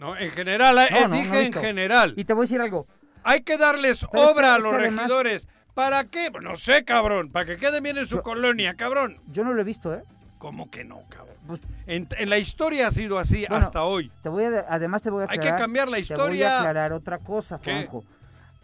[0.00, 2.14] No, en general, eh, No, no, no he dije en general.
[2.16, 2.86] Y te voy a decir algo.
[3.22, 5.48] Hay que darles Pero es obra que- a los además- regidores.
[5.74, 6.30] ¿Para qué?
[6.42, 7.30] No sé, cabrón.
[7.30, 9.18] Para que queden bien en su Yo- colonia, cabrón.
[9.30, 10.02] Yo no lo he visto, ¿eh?
[10.38, 11.36] ¿Cómo que no, cabrón?
[11.46, 14.10] Pues- En, en la historia ha sido así Bueno, hasta hoy.
[14.22, 15.56] Te voy a, además te voy a Hay aclarar.
[15.58, 16.56] que cambiar la Te voy historia.
[16.56, 17.72] a aclarar otra cosa, ¿Qué?
[17.72, 18.04] Juanjo.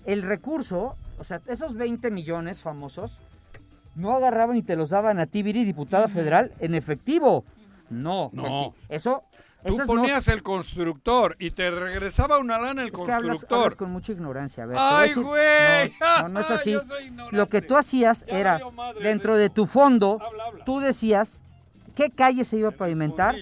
[0.07, 3.21] El recurso, o sea, esos 20 millones famosos,
[3.95, 7.45] no agarraban y te los daban a ti, Viri, diputada federal, en efectivo.
[7.91, 8.31] No.
[8.33, 8.75] No.
[8.89, 9.23] Eso,
[9.67, 13.59] Tú no- ponías el constructor y te regresaba una lana el Es que hablas, constructor.
[13.59, 14.65] hablas con mucha ignorancia.
[14.65, 15.93] A ver, ¡Ay, güey!
[16.01, 16.77] No, no, no es así.
[17.33, 18.61] Lo que tú hacías Ya era,
[19.03, 20.65] dentro de tu fondo, Habla, habla.
[20.65, 21.43] tú decías
[21.95, 23.35] qué calle se iba a pavimentar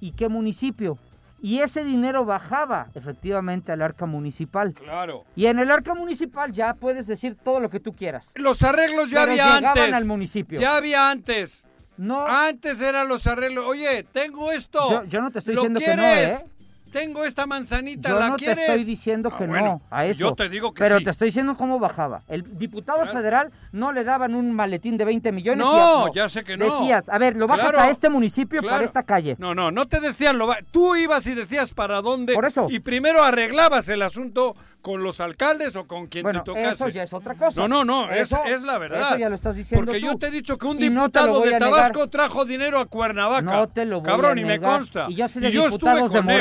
[0.00, 0.98] y qué municipio.
[1.42, 4.74] Y ese dinero bajaba efectivamente al arca municipal.
[4.74, 5.24] Claro.
[5.34, 8.32] Y en el arca municipal ya puedes decir todo lo que tú quieras.
[8.34, 9.94] Los arreglos ya Pero había llegaban antes.
[9.94, 10.60] al municipio.
[10.60, 11.64] Ya había antes.
[12.00, 13.64] No, Antes eran los arreglos.
[13.66, 14.78] Oye, tengo esto.
[14.90, 16.40] Yo- yo no te estoy ¿Lo diciendo que no, quieres?
[16.40, 16.46] ¿eh?
[16.90, 18.56] Tengo esta manzanita, yo ¿la no quieres?
[18.56, 20.20] te estoy diciendo Ah, que bueno, no a eso.
[20.20, 21.04] Yo te digo que pero sí.
[21.04, 22.22] te estoy diciendo cómo bajaba.
[22.26, 23.12] El diputado Claro.
[23.16, 25.64] federal no le daban un maletín de 20 millones.
[25.64, 26.64] No, ya sé que no.
[26.64, 29.36] Decías, a ver, lo bajas Claro, a este municipio para esta calle.
[29.38, 32.34] No, no, no te decían lo va- Tú ibas y decías para dónde.
[32.34, 32.66] Por eso.
[32.68, 36.68] Y primero arreglabas el asunto con los alcaldes o con quien Bueno, te tocase.
[36.70, 37.60] eso ya es otra cosa.
[37.60, 39.08] No, no, no, es, Eso- es la verdad.
[39.10, 40.06] Eso ya lo estás diciendo Porque tú.
[40.06, 41.72] yo te he dicho que un Y no diputado voy de a negar.
[41.74, 43.42] Tabasco trajo dinero a Cuernavaca.
[43.42, 44.72] No te lo voy Cabrón, a y me negar.
[44.78, 45.06] consta.
[45.08, 46.40] Y yo sé de yo estuve diputados de con él.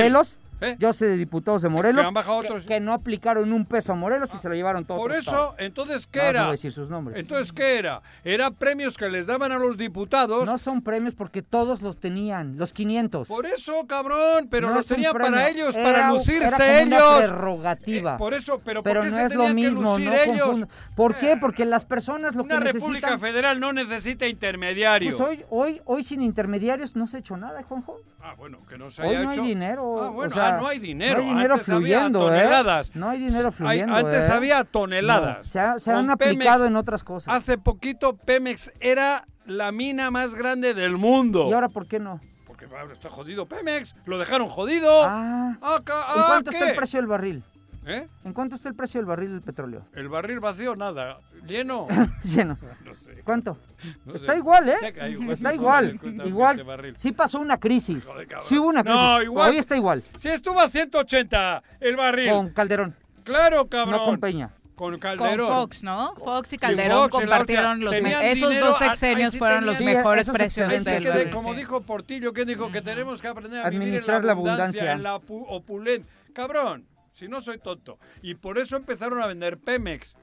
[0.61, 0.75] ¿Eh?
[0.79, 2.65] Yo sé de diputados de Morelos Que han bajado otros.
[2.65, 4.99] que no aplicaron un peso a Morelos y se lo llevaron todos.
[4.99, 5.55] Por eso, estados.
[5.59, 6.41] entonces, ¿qué No, no era?
[6.41, 7.17] voy a decir sus nombres.
[7.17, 8.01] Entonces, ¿qué era?
[8.23, 10.45] Era premios que les daban a los diputados.
[10.45, 13.27] No son premios porque todos los tenían, los 500.
[13.27, 16.67] Por eso, cabrón, pero No los tenían premio, para ellos, era- para era lucirse como
[16.67, 17.17] una ellos.
[17.19, 18.15] prerrogativa.
[18.15, 20.19] Eh, por eso, pero, pero ¿por qué no se es lo tenían mismo, que lucir
[20.27, 20.59] ellos?
[20.95, 21.37] ¿Por qué?
[21.37, 23.19] Porque las personas lo Una que república necesitan...
[23.19, 25.15] federal no necesita intermediarios.
[25.15, 27.97] Pues hoy, hoy, hoy sin intermediarios no se ha hecho nada, Juanjo.
[28.21, 29.41] Ah, bueno, que no se Hoy haya no hecho.
[29.43, 30.03] hay dinero.
[30.03, 31.19] Ah, bueno, o sea, ah, no hay dinero.
[31.21, 32.87] No hay dinero Antes había fluyendo, toneladas.
[32.89, 32.91] ¿eh?
[32.95, 34.31] No hay dinero Hay- fluyendo, antes ¿eh?
[34.33, 35.37] había toneladas.
[35.37, 37.33] No, se ha- se Con han aplicado Pemex, en otras cosas.
[37.33, 41.47] Hace poquito Pemex era la mina más grande del mundo.
[41.49, 42.19] ¿Y ahora por qué no?
[42.45, 43.95] Porque está jodido Pemex.
[44.05, 44.89] Lo dejaron jodido.
[45.05, 46.57] Ah, Acá- ¿en ah, cuánto ¿qué?
[46.57, 47.43] está el precio del barril?
[47.85, 48.07] ¿Eh?
[48.25, 49.85] ¿En cuánto está el precio del barril del petróleo?
[49.93, 51.17] El barril vacío, nada.
[51.47, 51.87] Lleno.
[52.23, 52.57] Lleno.
[52.85, 53.21] No sé.
[53.23, 53.57] ¿Cuánto?
[54.05, 54.39] No Está sé.
[54.39, 54.75] igual, ¿eh?
[54.79, 55.99] Checa ahí, ¿cuánto está igual.
[56.25, 56.51] Igual.
[56.59, 56.95] este barril?
[56.95, 58.05] Sí pasó una crisis.
[58.05, 58.27] Joder.
[58.41, 58.99] Sí hubo una crisis.
[59.01, 59.41] No, igual.
[59.43, 60.03] Todavía está igual.
[60.17, 62.29] Si estuvo a 180 el barril.
[62.29, 63.97] Con Calderón, Claro, cabrón.
[63.99, 64.49] no con Peña.
[64.75, 65.47] Con Con Calderón.
[65.47, 66.15] Fox, ¿no?
[66.15, 69.37] Fox y Sí, Calderón Fox, en la compartieron los Esos dinero, dos ah, sexenios sí
[69.37, 71.29] fueron los mejores precios del quedé, barril.
[71.31, 74.31] como dijo Portillo, que dijo que tenemos que aprender a vivir en Administrar la la
[74.33, 74.91] abundancia, abundancia.
[74.93, 76.09] en la opu- opulencia.
[76.33, 76.85] Cabrón,
[77.19, 77.99] si no soy tonto.
[78.21, 80.15] Y por eso empezaron a vender Pemex.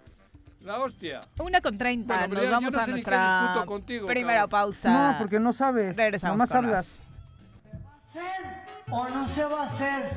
[0.61, 1.21] La hostia.
[1.39, 2.07] Una con 30.
[2.13, 4.41] Bueno, pero Nos ya- yo vamos no a sé ni qué nuestra discuto contigo, primera
[4.41, 4.51] cabrón.
[4.51, 5.13] pausa.
[5.13, 5.97] No, porque no sabes.
[5.97, 6.99] Regresamos Nomás hablas.
[8.91, 10.11] o no se va a hacer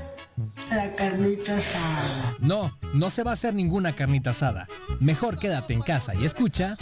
[0.72, 2.36] la carnita asada.
[2.40, 4.68] No, no se va a hacer ninguna carnita asada.
[5.00, 6.78] Mejor quédate en casa y escucha.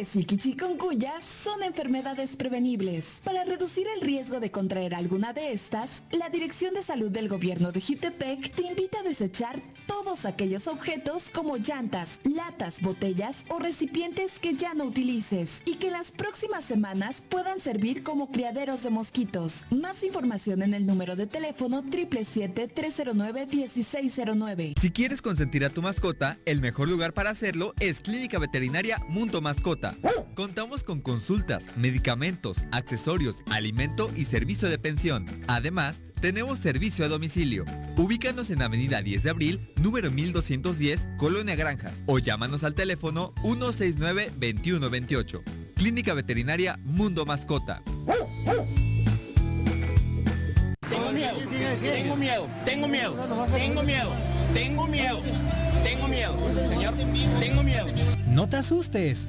[0.00, 3.20] Y chikungunya son enfermedades prevenibles.
[3.22, 7.70] Para reducir el riesgo de contraer alguna de estas, la Dirección de Salud del Gobierno
[7.70, 14.38] de Jutepec te invita a desechar todos aquellos objetos como llantas, latas, botellas o recipientes
[14.38, 18.88] que ya no utilices y que en las próximas semanas puedan servir como criaderos de
[18.88, 19.66] mosquitos.
[19.70, 24.80] Más información en el número de teléfono 777-309-1609.
[24.80, 29.42] Si quieres consentir a tu mascota, el mejor lugar para hacerlo es Clínica Veterinaria Mundo
[29.42, 29.89] Mascota.
[30.34, 35.26] Contamos con consultas, medicamentos, accesorios, alimento y servicio de pensión.
[35.48, 37.64] Además, tenemos servicio a domicilio.
[37.96, 45.42] Ubícanos en Avenida 10 de Abril, número 1210, Colonia Granjas, o llámanos al teléfono 169-2128.
[45.76, 47.82] Clínica Veterinaria Mundo Mascota.
[50.88, 51.36] Tengo miedo,
[51.80, 53.16] tengo miedo, tengo miedo,
[53.52, 54.10] tengo miedo,
[54.54, 55.20] tengo miedo,
[55.84, 56.34] tengo miedo,
[56.68, 56.94] señor,
[57.40, 57.86] tengo miedo.
[58.26, 59.28] No te asustes.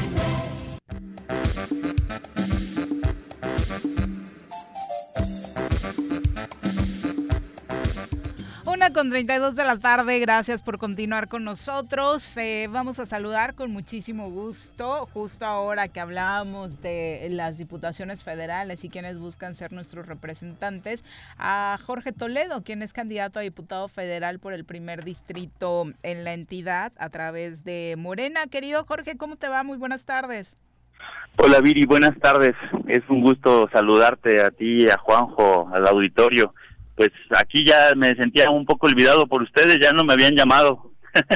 [8.93, 12.35] Con 32 de la tarde, gracias por continuar con nosotros.
[12.35, 18.83] Eh, vamos a saludar con muchísimo gusto, justo ahora que hablábamos de las diputaciones federales
[18.83, 21.05] y quienes buscan ser nuestros representantes,
[21.37, 26.33] a Jorge Toledo, quien es candidato a diputado federal por el primer distrito en la
[26.33, 28.47] entidad a través de Morena.
[28.47, 29.63] Querido Jorge, ¿cómo te va?
[29.63, 30.57] Muy buenas tardes.
[31.37, 32.55] Hola Viri, buenas tardes.
[32.87, 36.53] Es un gusto saludarte a ti, a Juanjo, al auditorio.
[37.01, 40.91] Pues aquí ya me sentía un poco olvidado por ustedes, ya no me habían llamado.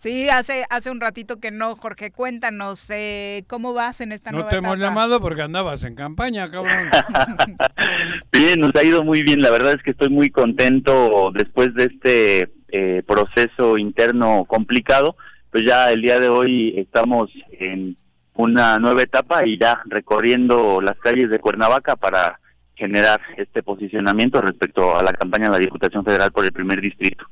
[0.00, 4.36] Sí, hace hace un ratito que no, Jorge, cuéntanos eh, cómo vas en esta No
[4.36, 4.88] nueva te hemos etapa?
[4.88, 6.88] llamado porque andabas en campaña, cabrón.
[8.32, 9.42] Bien, nos ha ido muy bien.
[9.42, 15.16] La verdad es que estoy muy contento después de este eh, proceso interno complicado.
[15.50, 17.96] Pues ya el día de hoy estamos en
[18.34, 22.38] una nueva etapa y ya recorriendo las calles de Cuernavaca para
[22.78, 27.26] generar este posicionamiento respecto a la campaña de la Diputación Federal por el primer distrito.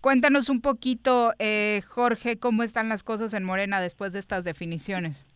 [0.00, 5.26] Cuéntanos un poquito, eh, Jorge, cómo están las cosas en Morena después de estas definiciones.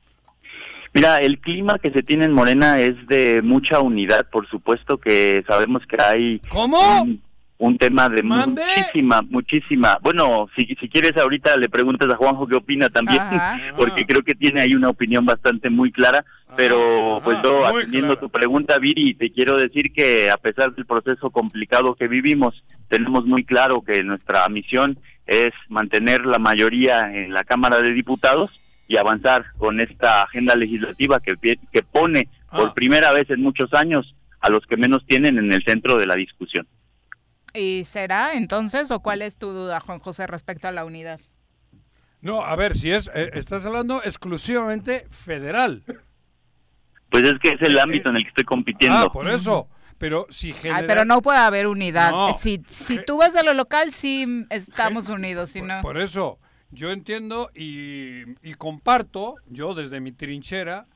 [0.92, 5.44] Mira, el clima que se tiene en Morena es de mucha unidad, por supuesto que
[5.46, 7.22] sabemos que hay un,
[7.58, 8.62] un tema de Mande.
[8.62, 9.98] muchísima, muchísima.
[10.02, 13.58] Bueno, si, si quieres ahorita le preguntas a Juanjo qué opina también, Ajá.
[13.76, 16.24] porque creo que tiene ahí una opinión bastante muy clara,
[16.56, 21.30] pero pues yo atendiendo tu pregunta, Viri, te quiero decir que a pesar del proceso
[21.30, 27.42] complicado que vivimos, tenemos muy claro que nuestra misión es mantener la mayoría en la
[27.42, 28.50] Cámara de Diputados
[28.88, 34.50] y avanzar con esta agenda legislativa que, pone por primera vez en muchos años a
[34.50, 36.66] los que menos tienen en el centro de la discusión.
[37.56, 41.20] ¿Y será entonces o cuál es tu duda, Juan José, respecto a la unidad?
[42.20, 45.84] No, a ver, si es, eh, estás hablando exclusivamente federal.
[47.10, 48.98] Pues es que es el ámbito en el que estoy compitiendo.
[48.98, 49.68] Ah, por eso.
[49.98, 50.78] Pero si genera...
[50.78, 52.10] Ay, pero no puede haber unidad.
[52.10, 52.30] No.
[52.30, 55.80] Eh, Si, si tú vas a lo local, sí estamos unidos, si no...
[55.80, 56.38] Por eso,
[56.70, 60.86] yo entiendo y, y comparto, yo desde mi trinchera,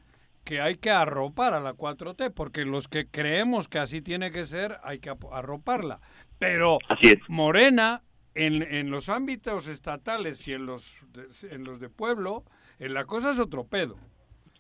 [0.44, 4.44] que hay que arropar a la 4T, porque los que creemos que así tiene que
[4.44, 6.01] ser, hay que arroparla.
[6.40, 6.79] Pero
[7.29, 8.03] Morena,
[8.35, 12.44] en, en los ámbitos estatales y en los, de, en los de pueblo,
[12.81, 13.96] en la cosa es otro pedo.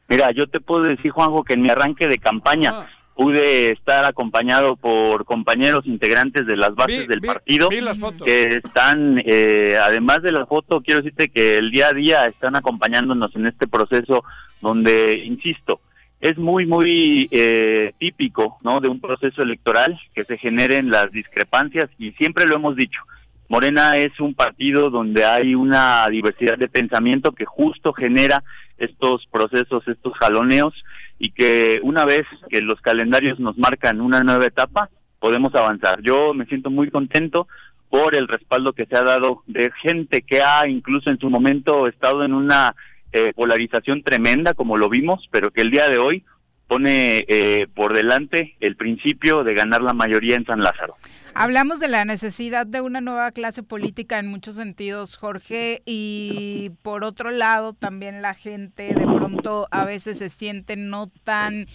[0.08, 2.88] Mira, yo te puedo decir, Juanjo, que en mi arranque de campaña Ah.
[3.14, 7.98] pude estar acompañado por compañeros integrantes de las bases Vi- del vi- partido vi las
[7.98, 8.26] fotos.
[8.26, 12.56] que están, eh, además de la foto, quiero decirte que el día a día están
[12.56, 14.22] acompañándonos en este proceso
[14.60, 15.80] donde, insisto,
[16.20, 18.80] es muy, muy eh, típico, ¿no?
[18.80, 23.00] De un proceso electoral que se generen las discrepancias y siempre lo hemos dicho.
[23.48, 28.44] Morena es un partido donde hay una diversidad de pensamiento que justo genera
[28.78, 30.84] estos procesos, estos jaloneos
[31.18, 36.00] y que una vez que los calendarios nos marcan una nueva etapa, podemos avanzar.
[36.02, 37.48] Yo me siento muy contento
[37.88, 41.88] por el respaldo que se ha dado de gente que ha incluso en su momento
[41.88, 42.76] estado en una
[43.12, 46.24] eh, polarización tremenda, como lo vimos, pero que el día de hoy
[46.66, 50.96] pone eh, por delante el principio de ganar la mayoría en San Lázaro.
[51.34, 57.04] Hablamos de la necesidad de una nueva clase política en muchos sentidos, Jorge, y por
[57.04, 61.66] otro lado también la gente de pronto a veces se siente no tan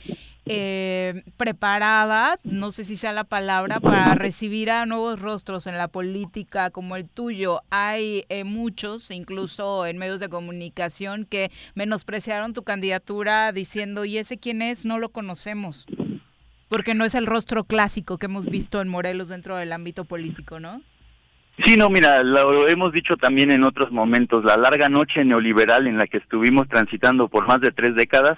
[0.46, 5.88] eh, preparada, no sé si sea la palabra, para recibir a nuevos rostros en la
[5.88, 7.62] política como el tuyo.
[7.70, 14.38] Hay eh, muchos, incluso en medios de comunicación, que menospreciaron tu candidatura diciendo, ¿y ese
[14.38, 14.86] quién es?
[14.86, 15.86] No lo conocemos.
[16.70, 20.60] Porque no es el rostro clásico que hemos visto en Morelos dentro del ámbito político,
[20.60, 20.82] ¿no?
[21.64, 25.98] Sí, no, mira, lo hemos dicho también en otros momentos, la larga noche neoliberal en
[25.98, 28.38] la que estuvimos transitando por más de tres décadas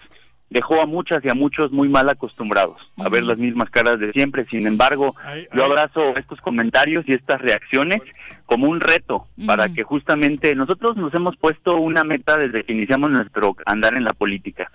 [0.50, 4.12] dejó a muchas y a muchos muy mal acostumbrados a ver las mismas caras de
[4.14, 4.46] siempre.
[4.50, 5.16] Sin embargo,
[5.54, 8.02] yo abrazo estos comentarios y estas reacciones
[8.46, 13.12] como un reto para que justamente nosotros nos hemos puesto una meta desde que iniciamos
[13.12, 14.72] nuestro andar en la política,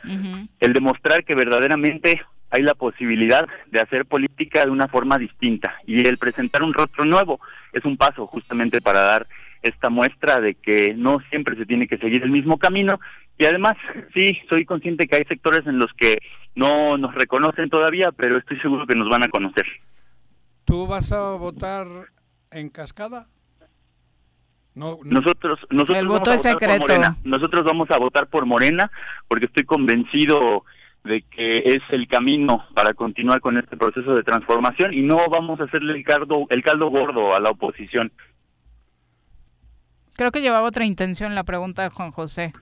[0.60, 2.20] el demostrar que verdaderamente
[2.52, 7.04] hay la posibilidad de hacer política de una forma distinta y el presentar un rostro
[7.04, 7.40] nuevo
[7.72, 9.26] es un paso justamente para dar
[9.62, 13.00] esta muestra de que no siempre se tiene que seguir el mismo camino
[13.38, 13.74] y además
[14.14, 16.18] sí soy consciente que hay sectores en los que
[16.54, 19.66] no nos reconocen todavía pero estoy seguro que nos van a conocer
[20.64, 21.86] ¿Tú vas a votar
[22.50, 23.28] en cascada?
[24.74, 26.80] No, nosotros nosotros El vamos voto a es votar por secreto.
[26.80, 27.16] Morena.
[27.24, 28.90] nosotros vamos a votar por Morena
[29.28, 30.64] porque estoy convencido
[31.04, 35.58] de que es el camino para continuar con este proceso de transformación y no vamos
[35.60, 38.12] a hacerle el caldo el caldo gordo a la oposición
[40.14, 42.52] Creo que llevaba otra intención la pregunta de Juan José.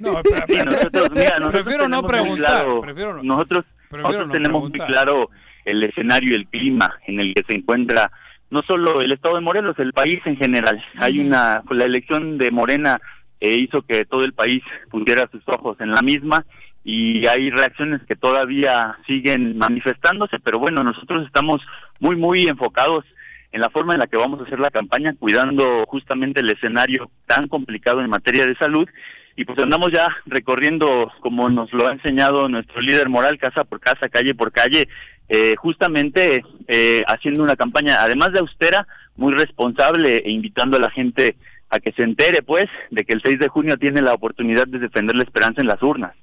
[0.00, 4.32] No, Sí, nosotros, mira, nosotros Prefiero no preguntar, claro- prefiero no- nosotros, prefiero nosotros no
[4.32, 4.88] tenemos muy preguntar.
[5.04, 5.30] claro
[5.64, 8.10] el escenario y el clima en el que se encuentra
[8.50, 10.82] no solo el estado de Morelos, el país en general.
[10.98, 13.00] Hay una la elección de Morena
[13.40, 16.44] eh, hizo que todo el país pusiera sus ojos en la misma
[16.88, 21.60] y hay reacciones que todavía siguen manifestándose, pero bueno, nosotros estamos
[21.98, 23.04] muy muy enfocados
[23.50, 27.10] en la forma en la que vamos a hacer la campaña, cuidando justamente el escenario
[27.26, 28.88] tan complicado en materia de salud.
[29.34, 33.80] Y pues andamos ya recorriendo, como nos lo ha enseñado nuestro líder moral, casa por
[33.80, 34.88] casa, calle por calle,
[35.28, 40.90] eh, justamente eh, haciendo una campaña, además de austera, muy responsable e invitando a la
[40.90, 41.34] gente
[41.68, 44.78] a que se entere, pues, de que el 6 de junio tiene la oportunidad de
[44.78, 46.14] defender la esperanza en las urnas.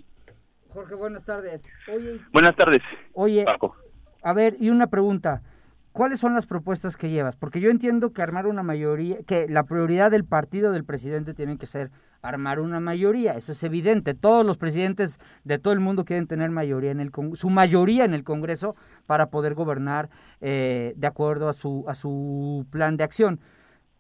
[0.74, 1.65] Jorge, buenas tardes.
[1.88, 2.82] Oye, Buenas tardes.
[3.13, 3.76] Oye, Paco.
[4.24, 5.43] a ver, y una pregunta.
[5.91, 7.36] ¿Cuáles son las propuestas que llevas?
[7.38, 11.59] Porque yo entiendo que armar una mayoría, que la prioridad del partido del presidente tiene
[11.59, 11.91] que ser
[12.24, 14.15] armar una mayoría, eso es evidente.
[14.15, 18.15] Todos los presidentes de todo el mundo quieren tener mayoría en el su mayoría en
[18.15, 20.09] el Congreso para poder gobernar
[20.41, 23.39] eh, de acuerdo a su a su plan de acción.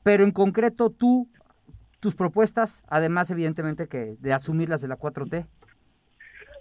[0.01, 1.29] Pero en concreto tú
[1.99, 5.45] tus propuestas, además evidentemente que de asumirlas de la 4T.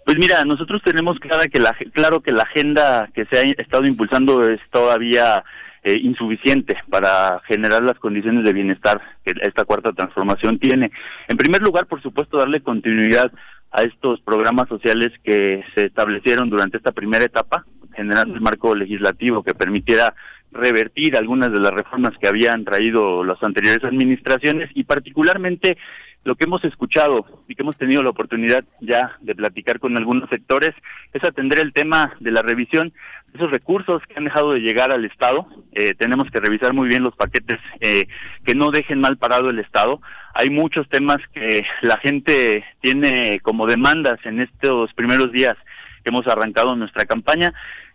[0.05, 3.85] Pues mira, nosotros tenemos clara que la, claro que la agenda que se ha estado
[3.85, 5.43] impulsando es todavía
[5.83, 10.91] eh, insuficiente para generar las condiciones de bienestar que esta cuarta transformación tiene.
[11.27, 13.31] En primer lugar, por supuesto, darle continuidad
[13.71, 19.43] a estos programas sociales que se establecieron durante esta primera etapa, generando el marco legislativo
[19.43, 20.13] que permitiera
[20.53, 25.77] revertir algunas de las reformas que habían traído las anteriores administraciones y particularmente
[26.23, 30.29] lo que hemos escuchado y que hemos tenido la oportunidad ya de platicar con algunos
[30.29, 30.71] sectores
[31.13, 32.93] es atender el tema de la revisión
[33.27, 35.45] de esos recursos que han dejado de llegar al Estado.
[35.73, 38.07] Eh, tenemos que revisar muy bien los paquetes eh,
[38.45, 40.01] que no dejen mal parado el Estado.
[40.33, 45.57] Hay muchos temas que la gente tiene como demandas en estos primeros días
[46.03, 47.53] que hemos arrancado nuestra campaña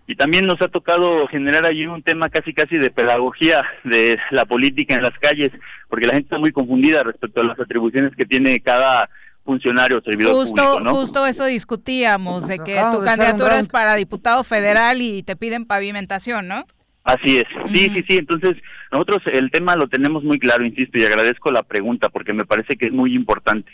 [0.09, 4.47] y también nos ha tocado generar allí un tema casi casi de pedagogía de la
[4.47, 5.51] política en las calles,
[5.87, 9.11] porque la gente está muy confundida respecto a las atribuciones que tiene cada
[9.45, 10.95] funcionario o servidor Justo, público, ¿no?
[10.95, 15.67] justo eso discutíamos, de que tu de candidatura es para diputado federal y te piden
[15.67, 16.65] pavimentación, ¿no?
[17.05, 18.57] Así es, sí, sí, sí, entonces
[18.91, 22.77] nosotros el tema lo tenemos muy claro, insisto, y agradezco la pregunta porque me parece
[22.77, 23.71] que es muy importante.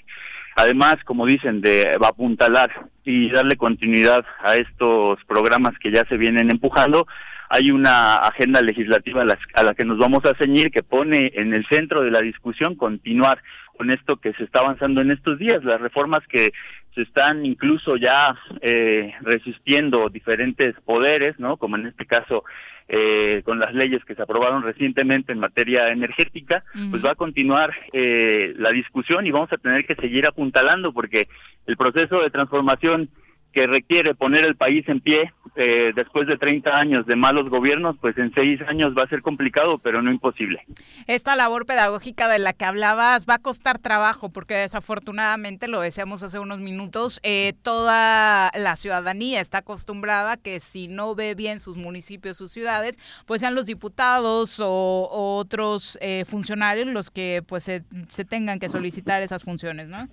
[0.56, 2.70] Además, como dicen, de apuntalar
[3.04, 7.06] y darle continuidad a estos programas que ya se vienen empujando,
[7.48, 11.66] hay una agenda legislativa a la, que nos vamos a ceñir que pone en el
[11.66, 13.42] centro de la discusión continuar
[13.76, 16.52] con esto que se está avanzando en estos días, las reformas que
[16.94, 21.56] se están incluso ya eh, resistiendo diferentes poderes, ¿no?
[21.56, 22.44] Como en este caso
[22.86, 27.74] eh, con las leyes que se aprobaron recientemente en materia energética, pues va a continuar
[27.92, 31.26] eh, la discusión y vamos a tener que seguir apuntalando porque
[31.66, 33.08] el proceso de transformación
[33.54, 37.96] que requiere poner el país en pie eh, después de 30 años de malos gobiernos,
[38.00, 40.60] pues en seis años va a ser complicado, pero no imposible.
[41.06, 46.24] Esta labor pedagógica de la que hablabas va a costar trabajo porque desafortunadamente, lo decíamos
[46.24, 51.76] hace unos minutos, eh, toda la ciudadanía está acostumbrada que si no ve bien sus
[51.76, 57.62] municipios, sus ciudades, pues sean los diputados o, o otros eh, funcionarios los que pues
[57.62, 60.08] se, se tengan que solicitar esas funciones, ¿no?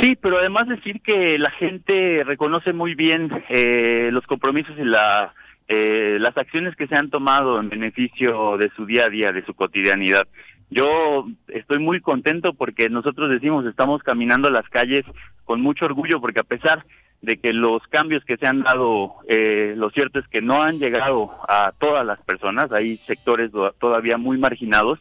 [0.00, 5.32] Sí, pero además decir que la gente reconoce muy bien eh, los compromisos y la,
[5.68, 9.44] eh, las acciones que se han tomado en beneficio de su día a día, de
[9.44, 10.26] su cotidianidad.
[10.68, 15.04] Yo estoy muy contento porque nosotros decimos estamos caminando las calles
[15.44, 16.84] con mucho orgullo porque a pesar
[17.22, 20.78] de que los cambios que se han dado, eh, lo cierto es que no han
[20.78, 24.98] llegado a todas las personas, hay sectores todavía muy marginados.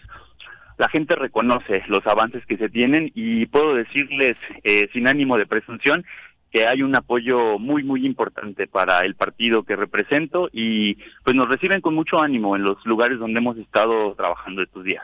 [0.78, 5.46] La gente reconoce los avances que se tienen y puedo decirles, eh, sin ánimo de
[5.46, 6.06] presunción,
[6.52, 11.50] que hay un apoyo muy, muy importante para el partido que represento y pues nos
[11.50, 15.04] reciben con mucho ánimo en los lugares donde hemos estado trabajando estos días.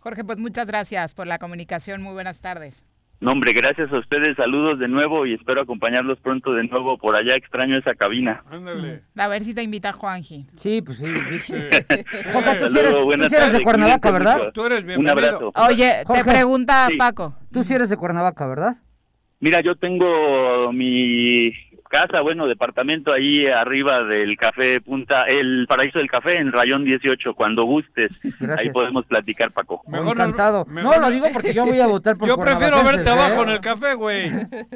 [0.00, 2.02] Jorge, pues muchas gracias por la comunicación.
[2.02, 2.84] Muy buenas tardes.
[3.20, 7.16] No, hombre, gracias a ustedes, saludos de nuevo y espero acompañarlos pronto de nuevo por
[7.16, 7.34] allá.
[7.34, 8.44] Extraño esa cabina.
[8.48, 9.02] Ándale.
[9.16, 10.46] A ver si te invita Juanji.
[10.54, 11.06] Sí, pues sí.
[11.38, 11.54] Sí.
[12.32, 14.52] Jorge, tú sí eres, tú sí eres de Cuernavaca, ¿verdad?
[14.54, 15.12] Tú eres Un bienvenido.
[15.12, 15.52] abrazo.
[15.56, 16.96] Oye, te pregunta Sí.
[16.96, 17.34] Paco.
[17.52, 18.76] Tú sí eres de Cuernavaca, ¿verdad?
[19.40, 21.52] Mira, yo tengo mi
[21.88, 27.34] casa, bueno, departamento ahí arriba del café Punta, el Paraíso del Café en Rayón 18,
[27.34, 28.12] cuando gustes.
[28.22, 28.58] Gracias.
[28.60, 29.82] Ahí podemos platicar, Paco.
[29.86, 30.64] Mejor no- Encantado.
[30.66, 33.44] mejor no, lo digo porque yo voy a votar por Yo prefiero verte abajo ¿eh?
[33.44, 34.30] en el café, güey.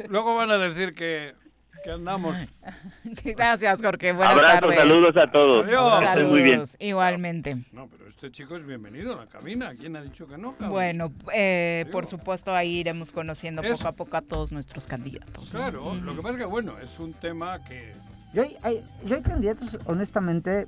[0.09, 1.35] Luego van a decir que,
[1.83, 2.37] que andamos.
[3.25, 4.13] Gracias, Jorge.
[4.13, 4.79] Buenas Abrazos, tardes.
[4.79, 5.67] saludos a todos.
[5.67, 6.03] Adiós.
[6.03, 6.53] Estén muy bien.
[6.67, 7.57] Saludos, igualmente.
[7.73, 9.75] No, pero este chico es bienvenido a la cabina.
[9.79, 10.71] ¿Quién ha dicho que no, cabrón?
[10.71, 13.77] Bueno, eh, por supuesto ahí iremos conociendo Eso.
[13.79, 15.53] poco a poco a todos nuestros candidatos.
[15.53, 15.59] ¿no?
[15.59, 17.93] Claro, lo que pasa es que, bueno, es un tema que...
[18.33, 20.67] Yo hay, hay- yo hay candidatos, honestamente,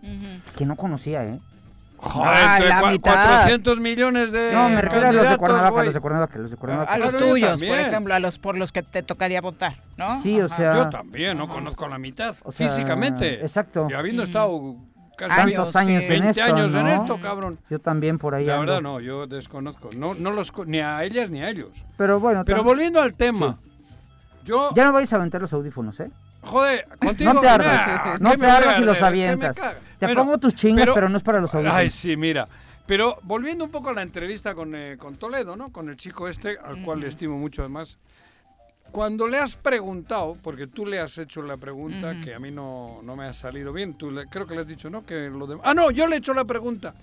[0.56, 1.38] que no conocía, ¿eh?
[2.04, 3.12] Joder, Ah, la cua- mitad.
[3.14, 5.84] 400 millones de No, me refiero a los de Cuernavaca, güey.
[5.86, 6.92] los de Cuernavaca, los de Cuernavaca.
[6.92, 10.20] A los Claro, tuyos, por ejemplo, a los por los que te tocaría votar, ¿no?
[10.20, 10.56] Sí, o Ajá.
[10.56, 10.74] sea...
[10.76, 13.40] Yo también, no conozco la mitad, O sea, físicamente.
[13.40, 13.86] exacto.
[13.90, 14.74] Y habiendo estado
[15.16, 16.88] casi Tantos años en 20 esto, años en ¿no?
[16.92, 17.58] esto, cabrón.
[17.70, 18.66] Yo también por ahí La ando.
[18.66, 19.90] verdad no, yo desconozco.
[19.96, 21.70] No, no los ni a ellas ni a ellos.
[21.96, 23.58] Pero bueno, Pero volviendo al tema,
[24.44, 26.10] yo, ya no vais a aventar los audífonos, ¿eh?
[26.44, 27.32] Joder, contigo.
[27.34, 29.56] No te ardas, no ¿qué te ardas y los avientas.
[29.98, 31.76] Te Bueno, pongo tus chingas, pero, no es para los audífonos.
[31.80, 32.46] Ay, sí, mira.
[32.86, 35.70] Pero volviendo un poco a la entrevista con, eh, con Toledo, ¿no?
[35.70, 37.96] Con el chico este, al cual le estimo mucho además.
[38.92, 43.00] Cuando le has preguntado, porque tú le has hecho la pregunta que a mí no,
[43.02, 45.04] no me ha salido bien, tú le- creo que le has dicho, ¿no?
[45.04, 46.94] Que lo de- Ah, no, yo le he hecho la pregunta.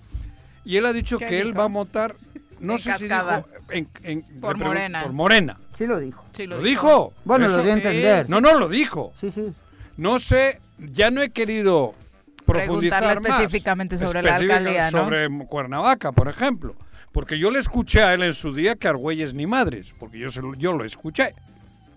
[0.64, 2.14] Y él ha dicho ¿Qué que él va a votar,
[2.62, 3.44] no En sé si dijo...
[3.70, 5.02] en- en- Por Morena.
[5.02, 5.58] Por Morena.
[5.74, 6.24] Sí lo dijo.
[6.34, 7.12] Sí, ¿Lo dijo?
[7.24, 8.30] Bueno, Eso- lo dio a entender.
[8.30, 9.12] No, no, lo dijo.
[9.16, 9.52] Sí, sí.
[9.96, 11.94] No sé, ya no he querido
[12.46, 13.40] profundizar Preguntarle más.
[13.40, 14.98] específicamente sobre la alcaldía, ¿no?
[15.00, 16.74] Sobre Cuernavaca, por ejemplo.
[17.12, 20.30] Porque yo le escuché a él en su día que Argüelles ni madres, porque yo,
[20.30, 21.34] se lo, yo lo escuché.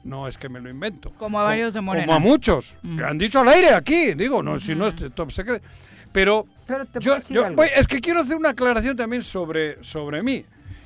[0.03, 1.11] No es que me lo invento.
[1.17, 2.05] Como a varios de Morena.
[2.05, 2.97] Como a muchos, Mm.
[2.97, 5.63] que han dicho al aire aquí, digo, no, si no es top secret.
[6.11, 7.17] Pero, Pero te yo,
[7.53, 10.45] voy- es que quiero hacer una aclaración también sobre, sobre mí.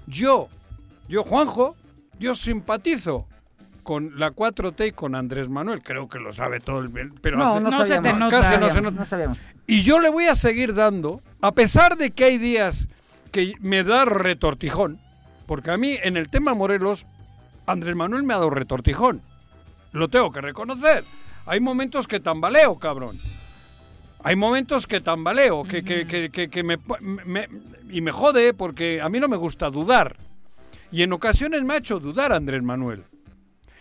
[0.10, 0.50] Yo,
[1.08, 1.76] yo, Juanjo,
[2.20, 3.28] yo simpatizo
[3.84, 5.82] con la 4T y con Andrés Manuel.
[5.84, 6.90] Creo que lo sabe todo el
[7.22, 8.12] pero No, hace- no, No se sabíamos.
[8.14, 8.42] te nota.
[8.42, 9.00] casi no se nota.
[9.00, 9.38] no sabíamos.
[9.68, 12.90] Y yo le voy a seguir dando, a pesar de que hay días
[13.32, 15.00] que me da retortijón,
[15.46, 17.06] porque a mí en el tema Morelos,
[17.68, 19.22] Andrés Manuel me ha dado retortijón.
[19.92, 21.04] Lo tengo que reconocer.
[21.46, 23.20] Hay momentos que tambaleo, cabrón.
[24.24, 26.78] Hay momentos que tambaleo, que, que, que, que- que me,
[27.26, 27.48] me-
[27.90, 30.18] y me jode porque a mí no me gusta dudar.
[30.92, 33.04] Y en ocasiones me ha hecho dudar Andrés Manuel.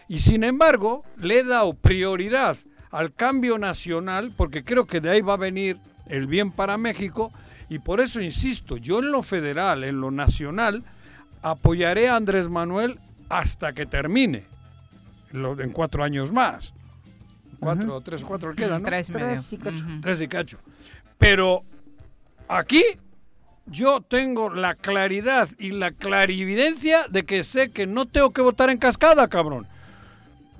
[0.08, 2.56] Y sin embargo, le he dado prioridad
[2.90, 7.32] al cambio nacional porque creo que de ahí va a venir el bien para México.
[7.68, 10.84] Y por eso insisto, yo en lo federal, en lo nacional,
[11.42, 14.44] apoyaré a Andrés Manuel hasta que termine.
[15.32, 16.72] En cuatro años más.
[17.60, 18.88] Cuatro, tres, cuatro le quedan, ¿no?
[18.88, 19.26] Tres medio.
[19.26, 19.86] Tres y cacho.
[20.00, 20.58] Tres y cacho.
[21.18, 21.64] Pero
[22.48, 22.84] aquí
[23.66, 28.70] yo tengo la claridad y la clarividencia de que sé que no tengo que votar
[28.70, 29.66] en cascada, cabrón.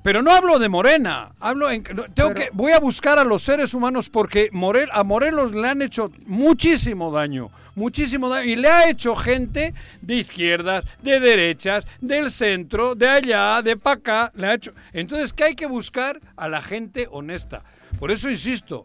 [0.03, 1.83] Pero no hablo de Morena, hablo en,
[2.15, 5.83] tengo que voy a buscar a los seres humanos porque Morel, a Morelos le han
[5.83, 9.73] hecho muchísimo daño, muchísimo daño y le ha hecho gente
[10.03, 14.73] de izquierdas, de derechas, del centro, de allá, de para acá, le ha hecho.
[14.93, 16.21] Entonces, ¿qué hay que buscar?
[16.37, 17.63] A la gente honesta.
[17.99, 18.85] Por eso insisto,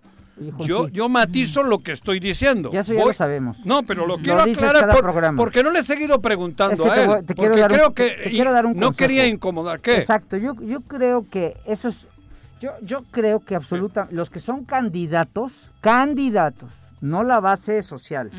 [0.59, 2.71] yo, yo matizo lo que estoy diciendo.
[2.71, 3.65] Ya eso ya Voy- lo sabemos.
[3.65, 7.03] No, pero lo quiero aclarar por- porque no le he seguido preguntando Es que a
[7.19, 7.25] él.
[7.25, 9.07] te quiero porque un- creo te- que quiero dar un no consejo.
[9.07, 9.79] quería incomodar.
[9.81, 9.95] ¿Qué?
[9.95, 12.07] Exacto, yo, yo creo que eso es.
[12.61, 14.07] Yo, yo creo que absoluta.
[14.09, 16.73] Los que son candidatos, candidatos,
[17.03, 18.31] no la base social,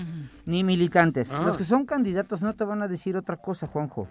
[0.47, 1.33] ni militantes.
[1.33, 1.43] Ah.
[1.45, 4.09] Los que son candidatos no te van a decir otra cosa, Juanjo.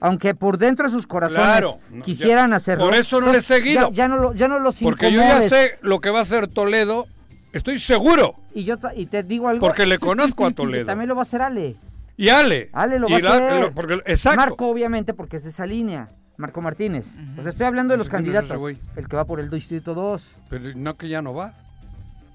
[0.00, 2.86] Aunque por dentro de sus corazones Claro, no, quisieran ya- hacerlo.
[2.86, 3.90] por eso no le he seguido.
[3.90, 6.22] Ya, ya no, lo- ya no los Porque yo ya sé lo que va a
[6.22, 7.06] hacer Toledo.
[7.52, 8.34] Estoy seguro.
[8.52, 9.64] Y, yo y te digo algo.
[9.64, 10.86] Porque le conozco a Y Toledo.
[10.86, 11.76] también lo va a hacer Ale.
[12.16, 12.70] Y Ale.
[12.72, 13.60] Ale lo Y va a hacer.
[13.60, 14.36] lo- porque- exacto.
[14.40, 16.08] Marco, obviamente, porque es de esa línea.
[16.36, 17.14] Marco Martínez.
[17.38, 18.78] O sea, estoy hablando de los ¿Quién es ese candidatos.
[18.96, 20.32] El que va por el Distrito 2.
[20.50, 21.52] Pero no que ya no va.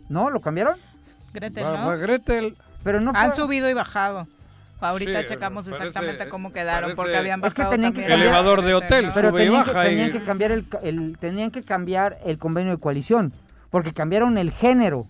[0.08, 0.30] ¿No?
[0.30, 0.78] ¿Lo cambiaron?
[1.40, 1.88] Gretel, Va, ¿no?
[1.88, 2.56] va Gretel.
[2.84, 3.20] Pero no fue...
[3.22, 4.28] Han subido y bajado.
[4.80, 8.02] Ahorita Sí, checamos parece- exactamente cómo quedaron, parece- porque habían Es que bajado tenían que
[8.02, 9.86] cambiar- Elevador de hotel, Pero sube y tenían, que, baja.
[9.86, 13.34] y- tenían que cambiar el, tenían que cambiar el convenio de coalición,
[13.72, 15.08] porque cambiaron el género.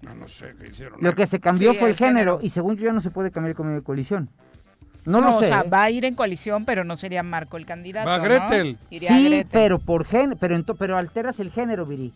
[0.00, 0.98] No, no sé qué hicieron.
[1.02, 2.38] Lo que se cambió Sí, fue el género, género.
[2.42, 4.30] y según yo ya no se puede cambiar el convenio de coalición.
[5.04, 5.44] No, No, lo sé.
[5.44, 5.68] o sea, ¿eh?
[5.68, 8.08] va a ir en coalición, pero no sería Marco el candidato.
[8.08, 8.24] Va ¿no?
[8.24, 8.78] Gretel.
[8.88, 9.48] Iría Sí, Gretel.
[9.52, 12.10] pero por gen, pero pero alteras el género, Viri.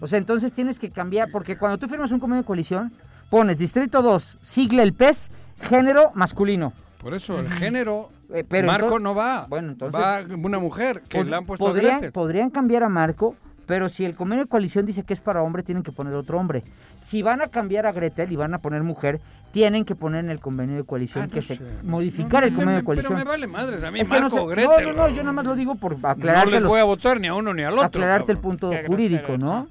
[0.00, 2.92] O sea, entonces tienes que cambiar, porque cuando tú firmas un convenio de coalición,
[3.30, 6.72] pones Distrito 2, sigla el PES, género masculino.
[7.00, 8.08] Por eso, el género.
[8.32, 9.46] Eh, pero Marco entonces- no va.
[9.48, 13.36] Bueno, entonces- Va una mujer que Pod- le han puesto podrían, podrían cambiar a Marco,
[13.66, 16.38] pero si el convenio de coalición dice que es para hombre, tienen que poner otro
[16.38, 16.62] hombre.
[16.96, 19.20] Si van a cambiar a Gretel y van a poner mujer,
[19.52, 21.56] tienen que poner en el convenio de coalición Ah, no que sé.
[21.56, 23.14] se modificar el No, convenio me- de coalición.
[23.14, 23.82] Pero me vale madres.
[23.84, 24.86] A mí, Es que no Marco sé- Gretel.
[24.86, 26.84] No, no, no, yo nada más lo digo por No aclararte, les los- voy a
[26.84, 27.84] votar ni a uno ni al otro.
[27.86, 29.68] aclararte el punto Qué jurídico, grosero ¿no?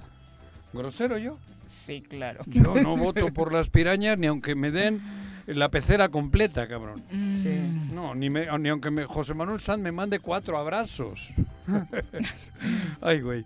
[0.73, 1.37] ¿Grosero yo?
[1.69, 2.41] Sí, claro.
[2.47, 5.01] Yo no voto por las pirañas ni aunque me den
[5.47, 7.03] la pecera completa, cabrón.
[7.11, 7.93] Mm.
[7.93, 11.31] No, ni, me- ni aunque me- José Manuel Sanz me mande cuatro abrazos.
[13.01, 13.45] Ay, güey.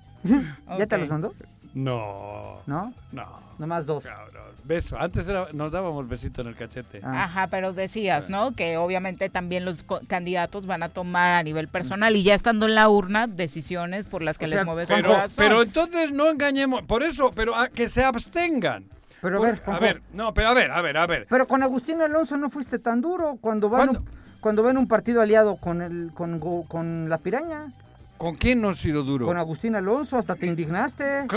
[0.78, 1.34] ¿Ya te los mandó?
[1.74, 2.60] No.
[2.66, 2.94] ¿No?
[3.12, 3.48] No.
[3.60, 4.04] Nomás dos.
[4.04, 4.48] Cabrón.
[4.64, 5.00] Beso.
[5.00, 7.00] Antes era- nos dábamos besito en el cachete.
[7.04, 7.24] Ah.
[7.24, 8.54] Ajá, pero decías, ¿no?
[8.54, 12.76] Que obviamente también los candidatos van a tomar a nivel personal y ya estando en
[12.76, 15.34] la urna decisiones por las que O les sea, mueve su Pero, corazón.
[15.38, 16.84] pero entonces no engañemos.
[16.84, 18.86] Por eso, pero a que se abstengan.
[19.22, 21.26] Pero a Por- ver, a ver, no, pero a ver, a ver, a ver.
[21.30, 24.04] Pero con Agustín Alonso no fuiste tan duro cuando van
[24.42, 27.72] cuando ven un partido aliado con el con, con la piraña,
[28.18, 29.26] ¿Con quién no ha sido duro?
[29.26, 31.28] con Agustín Alonso, hasta te indignaste.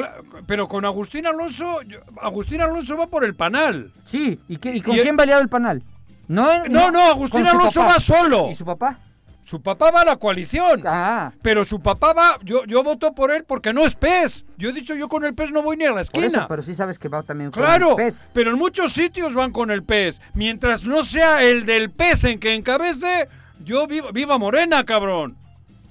[0.47, 1.79] Pero con Agustín Alonso,
[2.21, 3.93] Agustín Alonso va por el panal.
[4.05, 5.83] Sí, ¿y, qué- y con Y- quién va aliado el panal?
[6.29, 8.49] No, No, no, Agustín Alonso va solo.
[8.51, 8.99] ¿Y su papá?
[9.43, 10.83] Su papá va a la coalición.
[10.87, 14.45] Ah, Pero su papá va, yo, yo voto por él porque no es PES.
[14.57, 16.27] Yo he dicho, yo con el PES no voy ni a la por esquina.
[16.27, 18.31] eso, pero sí sabes que va también con Claro, el PES.
[18.33, 20.21] pero en muchos sitios van con el PES.
[20.35, 23.29] Mientras no sea el del PES en que encabece,
[23.65, 25.37] yo viva, viva Morena, cabrón.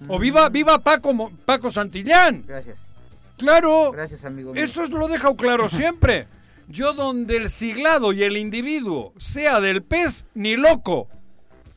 [0.08, 2.44] O viva, viva Paco, Mo- Paco Santillán.
[2.48, 2.80] Gracias.
[3.38, 3.92] Claro.
[3.92, 4.54] Gracias, amigo.
[4.54, 4.64] mío.
[4.64, 6.28] Eso es- lo he dejado claro siempre.
[6.68, 11.08] Yo donde el siglado y el individuo sea del pez, ni loco.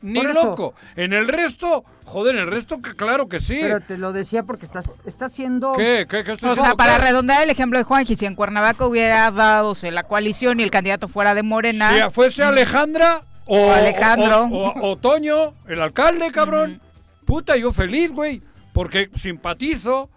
[0.03, 0.75] Ni loco.
[0.97, 3.59] En el resto, joder, en el resto, que claro que sí.
[3.61, 6.07] Pero te lo decía porque estás estás siendo ¿Qué?
[6.11, 6.25] ¿Qué?
[6.25, 7.05] ¿Qué estoy O sea, para ¿Qué?
[7.05, 11.07] redondear el ejemplo de Juanji, si en Cuernavaca hubiera dadose la coalición y el candidato
[11.07, 14.43] fuera de Morena, Si fuese Alejandra o, O Alejandro.
[14.51, 16.81] o, o- o Toño, el alcalde, cabrón.
[17.25, 18.43] Puta, yo feliz, güey.
[18.73, 20.11] Porque simpatizo.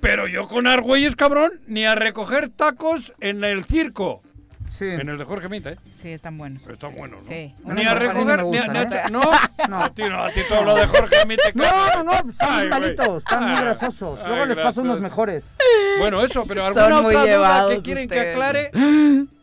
[0.00, 4.22] Pero yo con Argüelles, cabrón, ni a recoger tacos en el circo.
[4.68, 4.84] Sí.
[4.84, 5.76] En el de Jorge Minta, ¿eh?
[5.96, 6.66] sí, están buenos.
[6.66, 7.26] Está bueno, ¿no?
[7.26, 7.54] Sí.
[7.64, 8.88] Ni a recoger, ni a, ¿eh?
[9.12, 9.22] no,
[9.68, 9.82] No.
[9.84, 11.44] a ti no, a ti todo lo de Jorge Minta.
[11.54, 14.20] No, no, no, pues están Ay, muy malitos, están muy grasosos.
[14.26, 15.54] Luego les paso unos mejores.
[16.00, 18.70] Bueno, eso, pero alguna otra duda que quieren que aclare.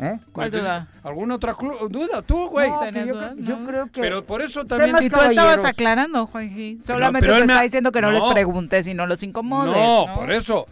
[0.00, 0.18] ¿Eh?
[0.32, 0.88] ¿Cuál Pues, duda?
[1.02, 1.56] ¿Alguna otra
[1.90, 2.22] duda?
[2.22, 2.70] Tú, güey.
[2.70, 3.34] No, ¿Tenías yo, dudas?
[3.38, 3.66] yo No.
[3.66, 4.92] creo que Pero por eso Sé también...
[4.92, 6.78] más Si tú estabas aclarando, Juanji.
[6.84, 9.76] Solamente pero te está ha- diciendo que no, les preguntes y no los incomodes.
[9.76, 10.66] No, No, por eso.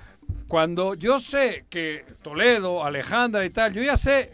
[0.46, 4.30] Cuando yo sé que Toledo, Alejandra y tal, yo ya sé.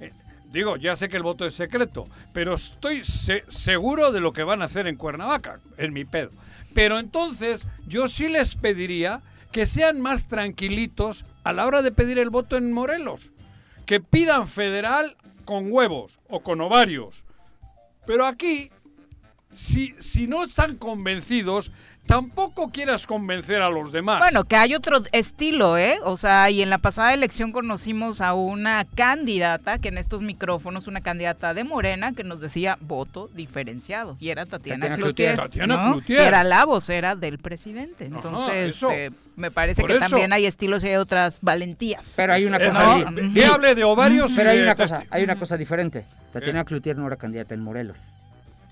[0.00, 0.12] eh,
[0.50, 4.42] Digo, ya sé que el voto es secreto, pero estoy se- seguro de lo que
[4.42, 6.30] van a hacer en Cuernavaca, en mi pedo.
[6.74, 9.22] Pero entonces, yo sí les pediría
[9.52, 13.30] que sean más tranquilitos a la hora de pedir el voto en Morelos.
[13.86, 17.24] Que pidan federal con huevos o con ovarios.
[18.06, 18.70] Pero aquí,
[19.52, 21.72] si, si no están convencidos,
[22.06, 24.18] tampoco quieras convencer a los demás.
[24.18, 25.98] Bueno, que hay otro estilo, ¿eh?
[26.04, 30.88] O sea, y en la pasada elección conocimos a una candidata, que en estos micrófonos,
[30.88, 34.16] una candidata de Morena, que nos decía voto diferenciado.
[34.20, 35.34] Y era Tatiana, Tatiana Cloutier.
[35.34, 35.50] Cloutier.
[35.66, 35.92] Tatiana ¿no?
[35.92, 36.20] Cloutier.
[36.20, 38.04] Era la vocera del presidente.
[38.06, 40.08] Entonces, eh, me parece Por que eso.
[40.10, 42.04] también hay estilos y hay otras valentías.
[42.16, 42.98] Pero hay una Eh, cosa.
[42.98, 46.04] eh, di- que hable de ovarios Pero hay una cosa, hay una cosa diferente.
[46.32, 48.16] Tatiana Cloutier no era candidata en Morelos.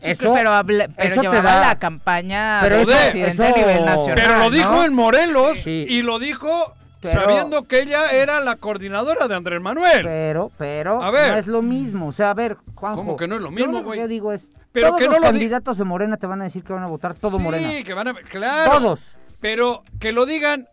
[0.00, 3.84] Sí, Eso, pero, pero eso te llevaba da- la campaña Pero eso- presidente a nivel
[3.84, 4.14] nacional.
[4.16, 4.50] Pero lo ¿no?
[4.50, 5.84] dijo en Morelos Sí.
[5.88, 10.02] y lo dijo Pero- sabiendo que ella era la coordinadora de Andrés Manuel.
[10.04, 11.32] Pero, pero, A ver.
[11.32, 12.08] no es lo mismo.
[12.08, 12.98] O sea, a ver, Juanjo.
[13.00, 14.00] ¿Cómo que no es lo yo mismo, güey?
[14.00, 16.40] que digo es, Pero todos que no los lo di- candidatos de Morena te van
[16.40, 17.68] a decir que van a votar todo sí, Morena.
[17.84, 18.14] que van a...
[18.14, 18.70] Claro.
[18.72, 19.14] Todos.
[19.40, 20.66] Pero que lo digan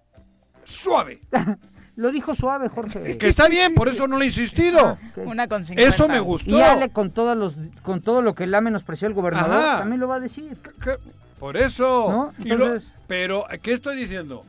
[0.65, 1.19] suave.
[1.97, 3.17] Lo dijo suave, Jorge.
[3.17, 4.97] Que está bien, por eso no le he insistido.
[5.17, 5.73] Una con Eso
[6.07, 6.19] me 50.
[6.19, 6.57] gustó.
[6.57, 9.79] Y Ale con todos los, con todo lo que la menospreció el gobernador, Ajá.
[9.79, 10.55] también lo va a decir.
[10.81, 10.97] Que-
[11.39, 12.07] Por eso.
[12.09, 12.33] ¿No?
[12.45, 14.45] Y lo- Entonces- pero, ¿qué estoy diciendo?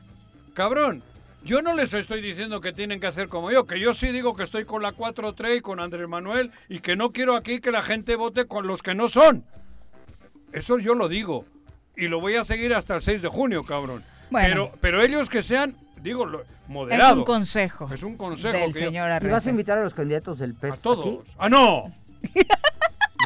[0.53, 1.01] Cabrón,
[1.43, 4.35] yo no les estoy diciendo que tienen que hacer como yo, que yo sí digo
[4.35, 7.71] que estoy con la 4-3 y con Andrés Manuel y que no quiero aquí que
[7.71, 9.43] la gente vote con los que no son.
[10.51, 11.45] Eso yo lo digo.
[11.95, 14.03] Y lo voy a seguir hasta el 6 de junio, cabrón.
[14.29, 14.47] Bueno.
[14.47, 17.11] Pero, pero ellos que sean, digo, lo- moderados.
[17.13, 17.89] Es un consejo.
[17.93, 20.53] Es un consejo del que yo- señor ¿Y vas a invitar a los candidatos del
[20.55, 21.05] PES a todos.
[21.21, 21.31] aquí?
[21.39, 21.91] ¡Ah, no!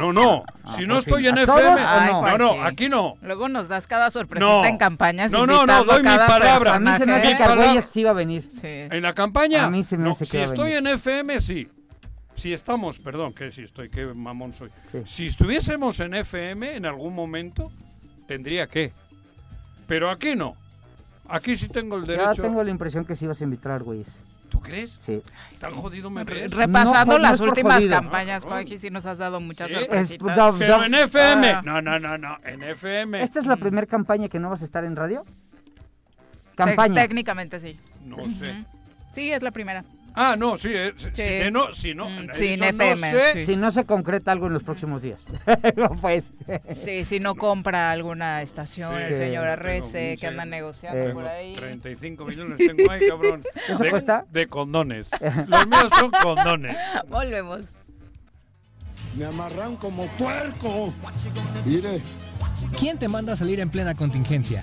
[0.00, 0.42] No, no.
[0.64, 1.38] Ah, si no estoy fin.
[1.38, 2.10] en ¿A todos FM.
[2.10, 2.56] o no?
[2.56, 3.14] no, aquí no.
[3.22, 4.64] Luego nos das cada sorpresita No.
[4.64, 5.30] en campañas.
[5.30, 6.74] No, no, no, doy mi palabra.
[6.74, 8.50] A mí se me hace que Argüelles sí va a venir.
[8.52, 8.60] Sí.
[8.66, 9.64] En la campaña.
[9.64, 10.78] A mí se me no, hace que Si va a estoy venir.
[10.78, 11.68] en FM, sí.
[12.34, 14.68] Si estamos, perdón, que si estoy, qué mamón soy.
[14.90, 15.02] Sí.
[15.04, 17.70] Si estuviésemos en FM en algún momento,
[18.26, 18.92] tendría que.
[19.86, 20.56] Pero aquí no.
[21.28, 22.42] Aquí sí tengo el Ya derecho.
[22.42, 24.18] tengo la impresión que sí vas a invitar a Argüelles.
[24.50, 24.98] ¿Tú crees?
[25.00, 25.20] Sí.
[25.58, 26.52] ¿Tan jodido me ves?
[26.52, 27.90] Repasando No, las últimas jodido.
[27.96, 29.74] campañas, No, Joaquín, sí nos has dado muchas Sí.
[29.78, 30.38] sorpresitas.
[30.52, 31.50] Es- Pero en FM.
[31.50, 31.62] Ah.
[31.64, 32.38] No, no, no, no.
[32.44, 33.20] En FM.
[33.22, 35.24] ¿Esta es la primera campaña que no vas a estar en radio?
[36.54, 37.02] Campaña.
[37.02, 37.76] técnicamente sí.
[38.04, 38.64] No sé.
[39.12, 39.84] Sí, es la primera.
[40.14, 40.70] Ah, no, sí.
[40.72, 41.50] eh, si, Sí.
[41.50, 42.08] no, si no.
[42.08, 43.32] Mm, no sé.
[43.34, 43.42] sí.
[43.46, 45.20] Si no se concreta algo en los próximos días.
[45.76, 46.32] No, pues.
[46.84, 49.02] Sí, si no compra alguna estación, Sí.
[49.12, 51.12] el señor Arrece, que anda negociando Eh.
[51.12, 51.54] por ahí.
[51.54, 53.42] 35 millones tengo ahí, cabrón.
[53.68, 54.24] ¿Eso de, cuesta?
[54.30, 55.10] De condones.
[55.48, 56.76] Los míos son condones.
[57.08, 57.60] Volvemos.
[59.16, 60.92] Me amarran como puerco.
[61.64, 62.00] Mire.
[62.78, 64.62] ¿Quién te manda a salir en plena contingencia?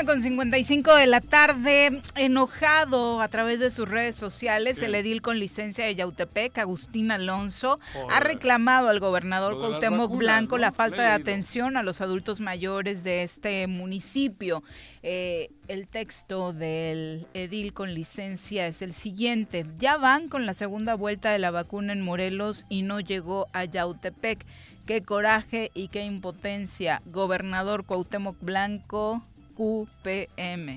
[0.00, 4.86] Una con 55 de la tarde, enojado a través de sus redes sociales, ¿Qué?
[4.86, 7.78] el edil con licencia de Yautepec, Agustín Alonso,
[8.08, 10.62] ha reclamado al gobernador Cuauhtémoc vacunas, Blanco ¿no?
[10.62, 14.62] la falta de atención a los adultos mayores de este municipio.
[15.02, 19.66] Eh, el texto del edil con licencia es el siguiente.
[19.78, 23.66] Ya van con la segunda vuelta de la vacuna en Morelos y no llegó a
[23.66, 24.46] Yautepec.
[24.86, 27.02] Qué coraje y qué impotencia.
[27.04, 29.22] Gobernador Cuauhtémoc Blanco,
[29.64, 30.68] QPM.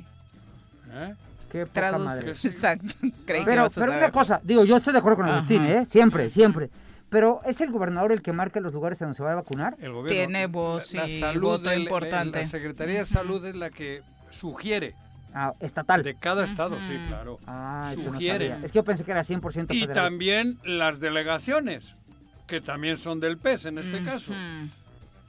[0.91, 1.13] ¿Eh?
[1.51, 2.05] Qué poca Traduce.
[2.05, 2.31] madre.
[2.31, 2.87] Exacto.
[3.25, 5.29] Creí Pero, pero una cosa, digo, yo estoy de acuerdo con.
[5.29, 5.85] Agustín, ¿eh?
[5.87, 6.69] Siempre, siempre.
[7.09, 9.75] Pero ¿es el gobernador el que marca los lugares en donde se va a vacunar?
[9.79, 10.09] El gobierno.
[10.09, 12.39] Tiene voz la, la y salud voto del- importante.
[12.39, 14.95] La Secretaría de Salud es la que sugiere.
[15.35, 16.01] Ah, estatal.
[16.03, 17.39] De cada estado, sí, claro.
[17.47, 18.55] Ah, no sugiere.
[18.63, 19.93] Es que yo pensé que era 100% y federal.
[19.95, 21.95] también las delegaciones,
[22.47, 24.33] que también son del PES en este caso.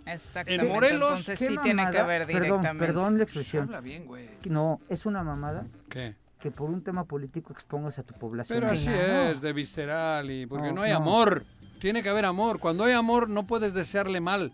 [0.06, 0.66] Exactamente.
[0.66, 2.86] En Morelos, Entonces ¿Qué sí tiene que ver Perdón, directamente.
[2.86, 3.62] perdón la expresión.
[3.64, 4.28] Habla bien, güey.
[4.44, 6.14] No, es una mamada ¿Qué?
[6.40, 8.60] que por un tema político expongas a tu población.
[8.60, 10.98] Pero así es, de visceral, y porque No, no, hay no.
[10.98, 11.44] amor.
[11.80, 12.58] Tiene que haber amor.
[12.58, 14.52] Cuando hay amor no puedes desearle mal.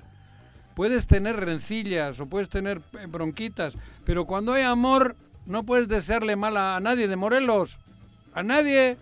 [0.75, 6.37] Puedes tener rencillas o puedes tener eh, bronquitas, pero cuando hay amor no puedes desearle
[6.37, 7.79] mal a nadie de Morelos.
[8.35, 8.97] A nadie.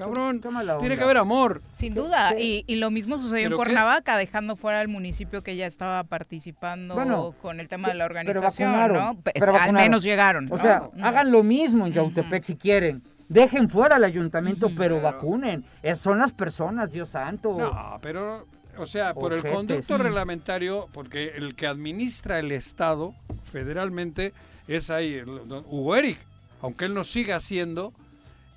[0.00, 0.40] Cabrón.
[0.40, 0.96] Tiene onda.
[0.96, 1.62] que haber amor.
[1.76, 3.64] Sin duda, y, y lo mismo sucedió en ¿Pero qué?
[3.64, 8.08] Cuernavaca, dejando fuera al municipio que ya estaba participando Bueno, con el tema de la
[8.08, 8.96] Pero organización, vacunaron.
[9.16, 9.20] ¿no?
[9.22, 10.48] Pues, pero al menos llegaron.
[10.50, 11.06] O sea, ¿no?
[11.06, 13.02] hagan lo mismo en Yautepec si quieren.
[13.28, 15.64] Dejen fuera al ayuntamiento, pero vacunen.
[15.82, 17.56] Es- son las personas, Dios santo.
[17.56, 18.44] No, pero,
[18.76, 24.32] o sea, por el conducto reglamentario, porque el que administra el Estado federalmente
[24.66, 25.20] es ahí,
[25.68, 26.18] Hugo Eric.
[26.62, 27.92] Aunque él no siga siendo,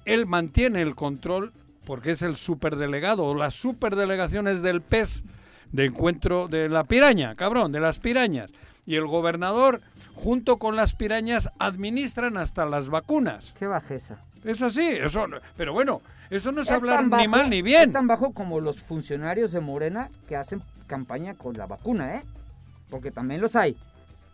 [0.06, 1.54] él mantiene el control
[1.86, 5.24] porque es el superdelegado o las superdelegaciones del PES
[5.72, 8.52] de encuentro de la piraña, cabrón, de las pirañas.
[8.86, 9.82] Y el gobernador,
[10.14, 13.54] junto con las pirañas, administran hasta las vacunas.
[13.58, 14.18] Qué bajeza.
[14.44, 15.26] Es así, eso,
[15.56, 17.90] pero bueno, eso no es, Es hablar ni mal ni bien.
[17.90, 22.24] Es tan bajo como los funcionarios de Morena que hacen campaña con la vacuna, ¿eh?
[22.90, 23.78] Porque también los hay.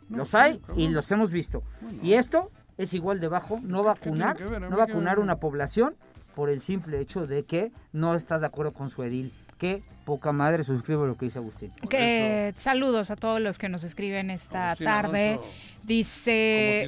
[0.09, 1.61] Los hay y los hemos visto.
[2.01, 4.61] Y esto es igual de bajo, no vacunar, ver?
[4.61, 5.95] No vacunar una población
[6.33, 9.33] por el simple hecho de que no estás de acuerdo con su edil.
[9.57, 11.71] Qué poca madre suscribo lo que dice Agustín.
[11.89, 15.31] Que saludos a todos los que nos escriben esta Agustín tarde.
[15.33, 15.49] Alonso,
[15.89, 16.87] Dice.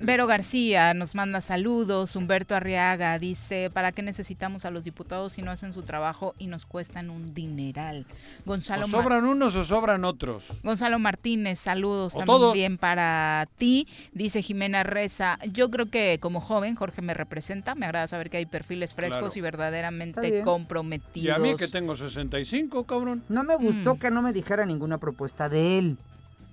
[0.00, 2.16] Vero García nos manda saludos.
[2.16, 6.48] Humberto Arriaga dice, ¿para qué necesitamos a los diputados si no hacen su trabajo y
[6.48, 8.06] nos cuestan un dineral?
[8.44, 10.56] Gonzalo, ¿O Mar- sobran unos o sobran otros?
[10.64, 13.86] Gonzalo Martínez, saludos O también para ti.
[14.12, 18.38] Dice Jimena Reza, yo creo que como joven Jorge me representa, me agrada saber que
[18.38, 19.38] hay perfiles frescos Claro.
[19.38, 20.44] y verdaderamente bien.
[20.44, 21.24] comprometidos.
[21.28, 23.22] Y a mí que tengo 65, cabrón.
[23.28, 23.98] No me gustó Mm.
[24.00, 25.96] que no me dijera ninguna propuesta de él,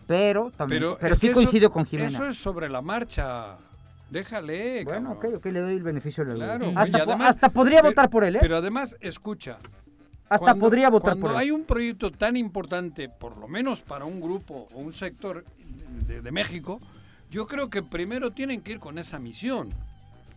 [0.07, 2.07] pero también, pero, Pero, sí coincido eso- con Jimena.
[2.09, 3.57] Eso es sobre la marcha.
[4.09, 5.33] Déjale, Bueno, cabrón.
[5.35, 6.57] ok, ok, le doy el beneficio de la duda.
[6.57, 8.39] Claro, hasta, además- hasta podría pero- votar por él, ¿eh?
[8.41, 9.57] Pero además, escucha.
[10.29, 11.37] hasta cuando- podría votar cuando por él.
[11.41, 15.43] hay un proyecto tan importante, por lo menos para un grupo o un sector
[16.07, 16.79] de, de México,
[17.29, 19.67] yo creo que primero tienen que ir con esa misión.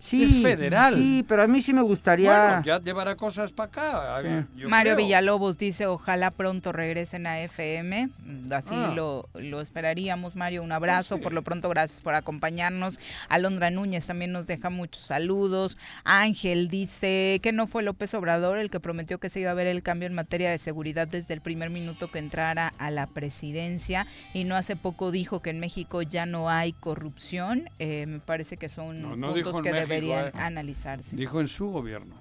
[0.00, 0.94] Sí, es federal.
[0.94, 2.30] Sí, pero a mí sí me gustaría.
[2.36, 4.22] Bueno, ya llevará cosas para acá.
[4.66, 4.96] Mario creo.
[4.96, 8.08] Villalobos dice, ojalá pronto regresen a FM.
[8.24, 8.92] Mm, Así Ah.
[8.96, 10.62] lo, lo esperaríamos, Mario.
[10.62, 11.16] Un abrazo.
[11.16, 11.22] sí.
[11.22, 12.98] Por lo pronto, gracias por acompañarnos.
[13.28, 15.76] Alondra Núñez también nos deja muchos saludos.
[16.04, 19.66] Ángel dice que no fue López Obrador el que prometió que se iba a ver
[19.66, 24.06] el cambio en materia de seguridad desde el primer minuto que entrara a la presidencia.
[24.34, 27.68] Y no hace poco dijo que en México ya no hay corrupción.
[27.78, 30.44] Eh, me parece que son No, no puntos dijo en que México, deberían eh.
[30.46, 31.16] analizarse.
[31.16, 32.14] Dijo en su gobierno.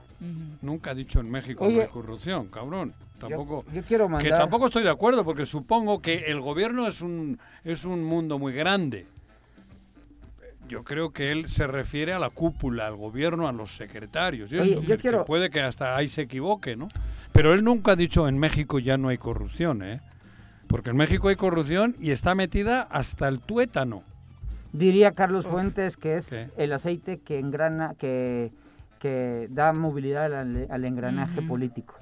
[0.62, 2.94] Nunca ha dicho en México Oye, no hay corrupción, cabrón.
[3.20, 3.64] Tampoco.
[3.74, 7.40] yo quiero Que mandar- tampoco estoy de acuerdo porque supongo que el gobierno es un
[7.64, 9.08] es un mundo muy grande.
[10.68, 14.52] Yo creo que él se refiere a la cúpula, al gobierno, a los secretarios.
[14.52, 16.90] Oye, yo que- que quiero- puede que hasta ahí se equivoque, ¿no?
[17.32, 20.00] Pero él nunca ha dicho en México ya no hay corrupción, ¿eh?
[20.68, 24.04] Porque en México hay corrupción y está metida hasta el tuétano.
[24.74, 26.48] Diría Carlos Fuentes que es ¿Qué?
[26.58, 28.52] el aceite que engrana, que,
[29.00, 31.96] que da movilidad al, al engranaje político.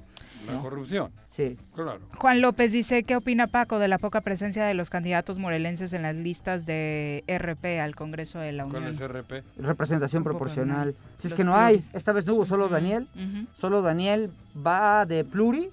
[0.46, 1.10] La corrupción.
[1.28, 1.58] Sí.
[1.74, 2.00] Claro.
[2.16, 6.00] Juan López dice, ¿qué opina Paco de la poca presencia de los candidatos morelenses en
[6.00, 8.94] las listas de RP al Congreso de la ¿Cuál Unión?
[8.94, 9.44] es RP?
[9.58, 10.88] Representación proporcional.
[10.88, 10.94] ¿no?
[11.18, 13.06] Si es Los que no hay, esta vez no hubo solo Daniel.
[13.54, 14.30] Solo Daniel
[14.66, 15.68] va de pluri,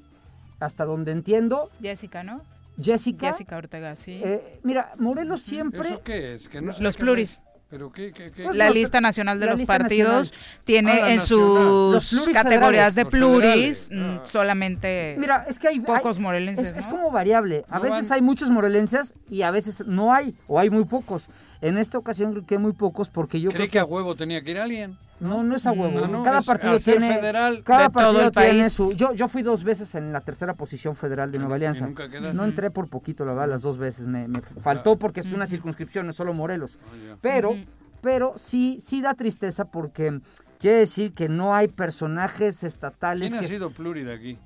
[0.59, 1.69] hasta donde entiendo.
[1.81, 2.41] Jessica, ¿no?
[2.82, 3.32] Jessica.
[3.32, 4.19] Jessica Ortega, sí.
[4.23, 5.82] eh, mira, Morelos siempre...
[5.82, 6.47] ¿Eso qué es?
[6.49, 7.39] Que no sé Los pluris.
[7.67, 8.43] ¿Pero qué, qué, qué?
[8.43, 10.61] Pues la no, lista nacional de la los partidos nacional.
[10.65, 12.01] tiene Ah, en nacional.
[12.01, 12.95] Sus categorías federales.
[12.95, 14.21] de pluris mm, ah.
[14.23, 15.80] solamente Mira, es que hay...
[15.80, 17.65] pocos hay- morelenses, es, como variable.
[17.69, 18.15] A No veces van.
[18.17, 21.28] hay muchos morelenses y a veces no hay, o hay muy pocos.
[21.61, 24.41] En esta ocasión creo que muy pocos porque yo Creí creo que a huevo tenía
[24.43, 24.95] que ir alguien.
[25.20, 26.03] No, no es a huevo.
[26.03, 28.91] Ah, no, cada partido tiene federal cada partido tiene su.
[28.93, 31.86] Yo, yo fui dos veces en la tercera posición federal de Nueva Alianza.
[31.86, 32.07] nunca.
[32.07, 34.07] No entré por poquito, la verdad, las dos veces.
[34.07, 36.80] Me, me faltó porque es una circunscripción, no es solo Morelos.
[37.22, 37.55] Pero,
[38.01, 40.20] pero sí, sí da tristeza porque
[40.59, 44.38] quiere decir que no hay personajes estatales ¿Quién ha que sido pluri de aquí?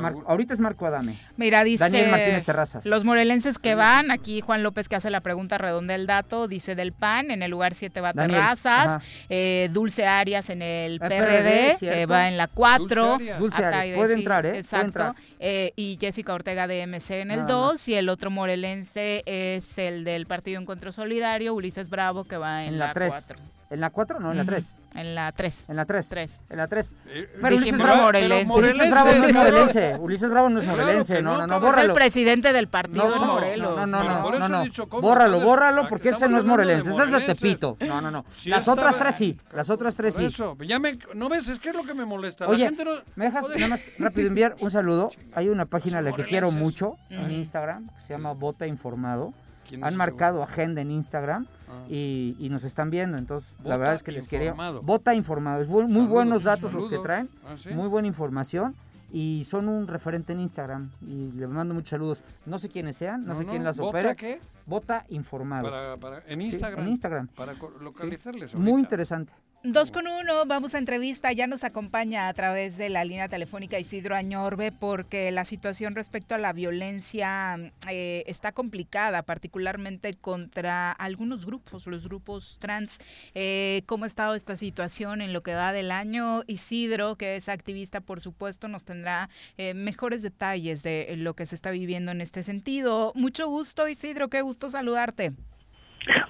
[0.00, 1.16] Mar- ahorita es Marco Adame.
[1.36, 2.86] Mira, dice Daniel Martínez Terrazas.
[2.86, 6.74] Los morelenses que van, aquí Juan López que hace la pregunta redonda el dato, dice
[6.74, 10.98] del PAN, en el lugar 7 va Daniel, Terrazas, eh, Dulce Arias en el El
[11.00, 13.96] PRD, PRD, eh, va en la 4, Dulce Arias.
[13.96, 14.58] Puede entrar, ¿eh?
[14.58, 15.14] Exacto, entrar.
[15.38, 17.88] eh, y Jessica Ortega de MC en el Nada 2, más.
[17.88, 22.74] y el otro morelense es el del Partido Encuentro Solidario, Ulises Bravo, que va en,
[22.74, 23.12] En la 3.
[23.26, 23.38] 4.
[23.74, 24.20] ¿En la 4?
[24.20, 24.52] No, en la Ujú.
[24.52, 24.76] 3.
[24.94, 25.66] En la 3.
[25.68, 26.12] En la 3.
[26.48, 26.92] En la 3.
[27.08, 28.52] Eh, Pero Ulises Bravo, morelense.
[28.54, 29.96] Ulises Bravo no es morelense.
[29.98, 31.22] Ulises Bravo no es Claro morelense.
[31.22, 31.82] no, no, no, no, bórralo.
[31.82, 33.76] Es el presidente del partido de Morelos.
[33.76, 34.62] No, no, Pero no, por no, eso he no.
[34.62, 36.88] dicho cómo, Bórralo, bórralo, ¿a porque ese no es morelense.
[36.88, 37.20] Ese es de?
[37.34, 37.76] Tepito.
[37.80, 38.24] No, no, no.
[38.30, 39.40] Si Las otras tres sí.
[39.52, 40.26] Las otras tres Por sí.
[40.28, 41.48] eso, ya me, ¿no ves?
[41.48, 42.46] Es que es lo que me molesta.
[42.46, 42.92] Oye, la gente no...
[43.16, 45.10] ¿me dejas nada más rápido enviar un saludo?
[45.34, 49.32] Hay una página a la que quiero mucho en Instagram que se llama Vota Informado.
[49.68, 51.84] ¿Quién es Han marcado agenda en Instagram Ah.
[51.88, 53.16] y, y nos están viendo.
[53.18, 54.54] Entonces, la Vota verdad es que les quería.
[54.82, 55.60] Vota Informado.
[55.62, 57.28] Es muy Saludos, buenos datos los que traen.
[57.46, 57.70] Ah, ¿sí?
[57.70, 58.74] Muy buena información.
[59.12, 60.90] Y son un referente en Instagram.
[61.06, 62.24] Y le mando muchos saludos.
[62.46, 64.16] No sé quiénes sean, no, No, sé no, quién las ¿Vota opere.
[64.16, 64.40] qué?
[64.66, 65.70] Vota Informado.
[65.70, 66.84] Para, para, en Sí, Instagram.
[66.84, 67.28] en Instagram.
[67.28, 68.54] Para localizarles.
[68.54, 69.32] Muy interesante.
[69.66, 71.32] Dos con uno, vamos a entrevista.
[71.32, 76.34] Ya nos acompaña a través de la línea telefónica Isidro Añorbe porque la situación respecto
[76.34, 82.98] a la violencia eh, está complicada, particularmente contra algunos grupos, los grupos trans.
[83.34, 86.42] Eh, ¿Cómo ha estado esta situación en lo que va del año?
[86.46, 91.54] Isidro, que es activista, por supuesto, nos tendrá eh, mejores detalles de lo que se
[91.54, 93.12] está viviendo en este sentido.
[93.14, 95.32] Mucho gusto, Isidro, qué gusto saludarte.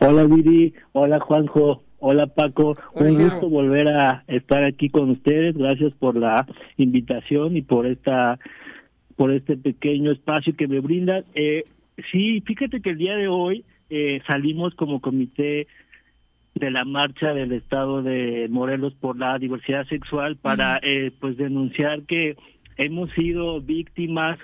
[0.00, 5.56] Hola Viri, hola Juanjo, hola Paco, Hola, un gusto volver a estar aquí con ustedes,
[5.56, 6.46] gracias por la
[6.76, 8.38] invitación y por esta
[9.16, 11.24] por este pequeño espacio que me brindan.
[11.34, 11.64] Eh,
[12.10, 15.66] sí, fíjate que el día de hoy eh, salimos como comité
[16.54, 22.02] de la marcha del estado de Morelos por la diversidad sexual para eh, pues denunciar
[22.02, 22.36] que
[22.76, 24.38] hemos sido víctimas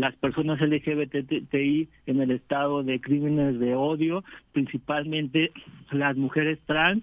[0.00, 5.52] las personas LGBTI en el estado de crímenes de odio, principalmente
[5.90, 7.02] las mujeres trans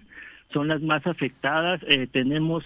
[0.52, 1.80] son las más afectadas.
[1.88, 2.64] Eh, tenemos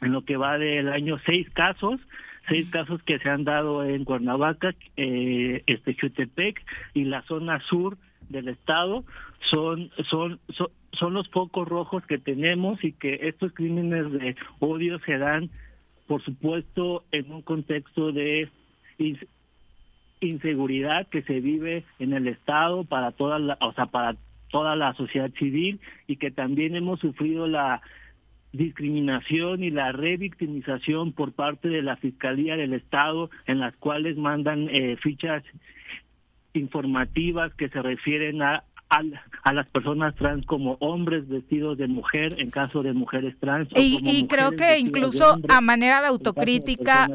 [0.00, 2.00] en lo que va del año seis casos,
[2.48, 6.60] seis casos que se han dado en Cuernavaca, eh, este Jutepec
[6.94, 7.96] y la zona sur
[8.28, 9.04] del estado
[9.50, 14.98] son son son, son los focos rojos que tenemos y que estos crímenes de odio
[15.00, 15.50] se dan
[16.06, 18.48] por supuesto en un contexto de
[20.26, 24.16] inseguridad que se vive en el estado para toda la o sea para
[24.50, 27.82] toda la sociedad civil y que también hemos sufrido la
[28.52, 34.68] discriminación y la revictimización por parte de la Fiscalía del Estado en las cuales mandan
[34.68, 35.42] eh, fichas
[36.52, 39.00] informativas que se refieren a, a,
[39.42, 43.68] a las personas trans como hombres vestidos de mujer en caso de mujeres trans.
[43.74, 47.08] Y, creo que incluso a manera de autocrítica,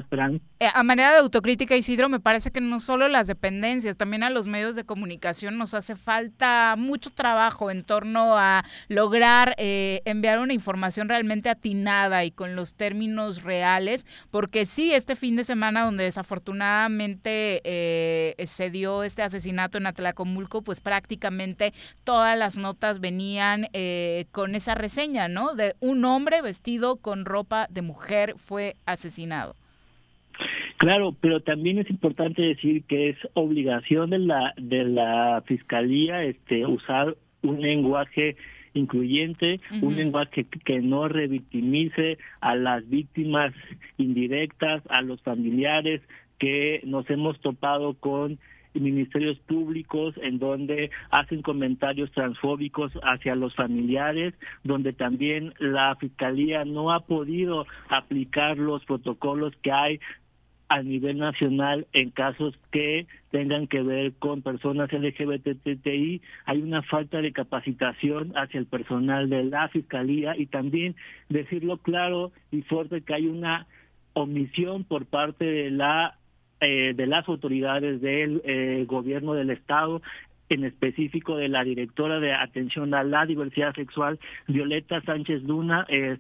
[0.60, 4.30] eh, a manera de autocrítica, Isidro, me parece que no solo las dependencias, también a
[4.30, 10.40] los medios de comunicación nos hace falta mucho trabajo en torno a lograr eh, enviar
[10.40, 15.86] una información realmente atinada y con los términos reales, porque sí, este fin de semana
[15.86, 21.67] donde desafortunadamente eh, se dio este asesinato en Atlacomulco, pues prácticamente
[22.04, 25.54] todas las notas venían eh, con esa reseña, ¿no?
[25.56, 29.56] De un hombre vestido con ropa de mujer fue asesinado.
[30.78, 36.66] Claro, pero también es importante decir que es obligación de la de la fiscalía este
[36.68, 38.36] usar un lenguaje
[38.76, 43.52] incluyente, un lenguaje que- que no revictimice a las víctimas
[43.98, 46.02] indirectas, a los familiares
[46.38, 48.38] que nos hemos topado con
[48.80, 56.92] ministerios públicos en donde hacen comentarios transfóbicos hacia los familiares, donde también la fiscalía no
[56.92, 60.00] ha podido aplicar los protocolos que hay
[60.70, 66.22] a nivel nacional en casos que tengan que ver con personas LGBTI.
[66.46, 70.96] Hay una falta de capacitación hacia el personal de la Fiscalía y también
[71.30, 73.68] decirlo claro y fuerte que hay una
[74.14, 76.17] omisión por parte de la
[76.62, 80.02] eh, de las autoridades del eh, gobierno del estado
[80.50, 86.18] en específico de la directora de atención a la diversidad sexual Violeta Sánchez Luna eh,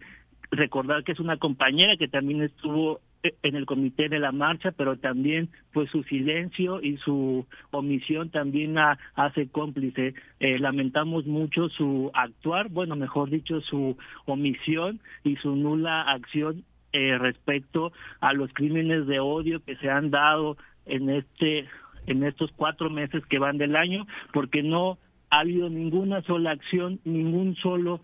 [0.51, 4.71] recordar que es una compañera que también estuvo eh, en el comité de la marcha,
[4.71, 10.13] pero también pues su silencio y su omisión también a, hace cómplice.
[10.39, 16.63] Eh, lamentamos mucho su actuar, bueno, mejor dicho, su omisión y su nula acción
[16.97, 21.67] eh, respecto a los crímenes de odio que se han dado en este
[22.07, 24.97] en estos cuatro meses que van del año, porque no
[25.29, 28.01] ha habido ninguna sola acción, ningún solo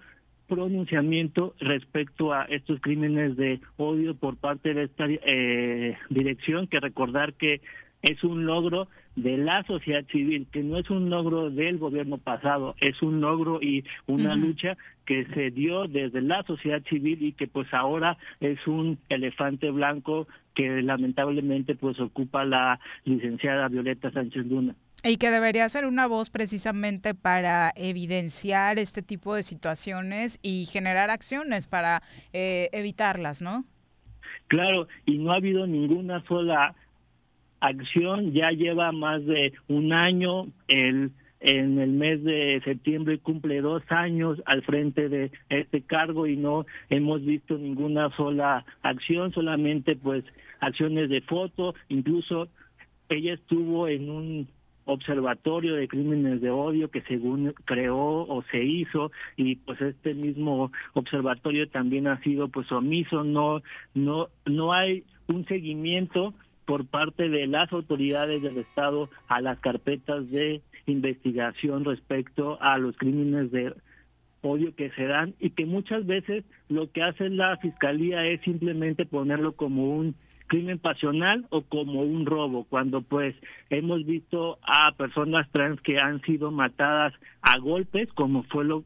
[0.47, 7.33] pronunciamiento respecto a estos crímenes de odio por parte de esta eh, dirección, que recordar
[7.33, 7.61] que
[8.01, 12.75] es un logro de la sociedad civil, que no es un logro del gobierno pasado,
[12.79, 17.47] es un logro y una lucha que se dio desde la sociedad civil y que
[17.47, 24.75] pues ahora es un elefante blanco que lamentablemente pues ocupa la licenciada Violeta Sánchez Luna.
[25.05, 31.09] Y que debería ser una voz precisamente para evidenciar este tipo de situaciones y generar
[31.09, 32.01] acciones para
[32.31, 33.65] eh, evitarlas, ¿no?
[34.47, 36.75] Claro, y no ha habido ninguna sola
[37.63, 43.83] acción, ya lleva más de un año, el en el mes de septiembre cumple dos
[43.89, 50.23] años al frente de este cargo y no hemos visto ninguna sola acción, solamente pues
[50.61, 52.47] acciones de foto, incluso
[53.09, 54.47] ella estuvo en un
[54.85, 60.71] observatorio de crímenes de odio que según creó o se hizo y pues este mismo
[60.93, 63.25] observatorio también ha sido pues omiso.
[63.25, 63.61] No
[63.93, 66.33] no no hay un seguimiento
[66.65, 72.97] por parte de las autoridades del estado a las carpetas de investigación respecto a los
[72.97, 73.73] crímenes de
[74.41, 79.05] odio que se dan y que muchas veces lo que hace la fiscalía es simplemente
[79.05, 80.15] ponerlo como un
[80.47, 83.35] crimen pasional o como un robo, cuando pues
[83.69, 88.83] hemos visto a personas trans que han sido matadas a golpes, como fue lo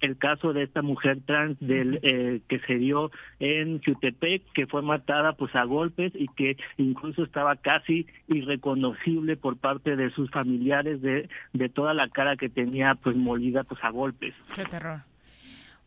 [0.00, 4.82] el caso de esta mujer trans del eh, que se dio en Jutepec, que fue
[4.82, 11.02] matada pues a golpes y que incluso estaba casi irreconocible por parte de sus familiares
[11.02, 14.34] de, de toda la cara que tenía pues molida pues a golpes.
[14.54, 15.07] Qué terror.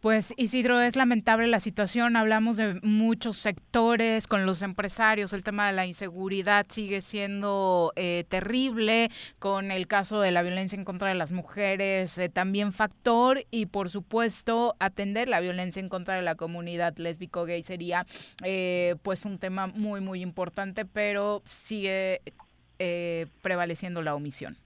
[0.02, 5.68] Pues Isidro, es lamentable la situación, hablamos de muchos sectores con los empresarios, el tema
[5.68, 11.10] de la inseguridad sigue siendo eh, terrible, con el caso de la violencia en contra
[11.10, 16.24] de las mujeres eh, también factor y por supuesto atender la violencia en contra de
[16.24, 18.08] la comunidad lésbico gay sería
[18.44, 22.22] eh, pues un tema muy muy importante, pero sigue
[23.44, 24.58] prevaleciendo la omisión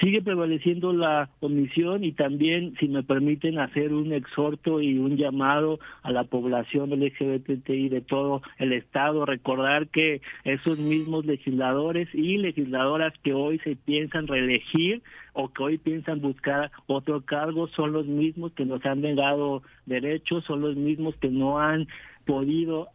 [0.00, 5.78] sigue prevaleciendo la omisión y también, si me permiten, hacer un exhorto y un llamado
[6.02, 13.12] a la población LGBTI de todo el Estado, recordar que esos mismos legisladores y legisladoras
[13.22, 15.02] que hoy se piensan reelegir
[15.34, 20.44] o que hoy piensan buscar otro cargo son los mismos que nos han negado derechos,
[20.44, 21.88] son los mismos que no han
[22.24, 22.88] podido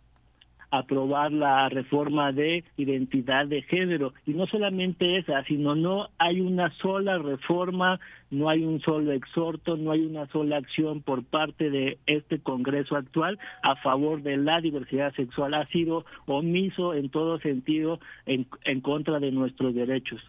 [0.72, 4.14] aprobar la reforma de identidad de género.
[4.26, 8.00] Y no solamente esa, sino no hay una sola reforma,
[8.30, 12.96] no hay un solo exhorto, no hay una sola acción por parte de este Congreso
[12.96, 15.54] actual a favor de la diversidad sexual.
[15.54, 20.22] Ha sido omiso en todo sentido en, en contra de nuestros derechos.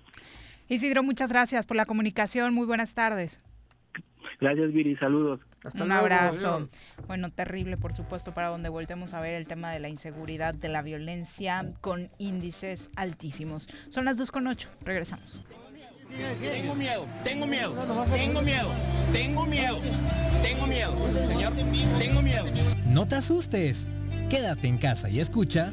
[0.69, 2.55] Isidro, muchas gracias por la comunicación.
[2.55, 3.41] Muy buenas tardes.
[4.41, 4.97] Gracias, Viri.
[4.97, 5.41] Saludos.
[5.75, 6.69] Un abrazo.
[7.07, 10.69] Bueno, terrible, por supuesto, para donde voltemos a ver el tema de la inseguridad, de
[10.69, 13.69] la violencia, con índices altísimos.
[13.91, 14.69] Son las 2.8.
[14.85, 15.43] Regresamos.
[16.41, 17.75] Tengo miedo, tengo miedo,
[18.11, 18.71] tengo miedo,
[19.13, 19.79] tengo miedo,
[20.43, 20.93] tengo miedo,
[21.27, 21.53] señor,
[21.99, 22.47] tengo miedo.
[22.87, 23.87] No te asustes.
[24.31, 25.73] Quédate en casa y escucha.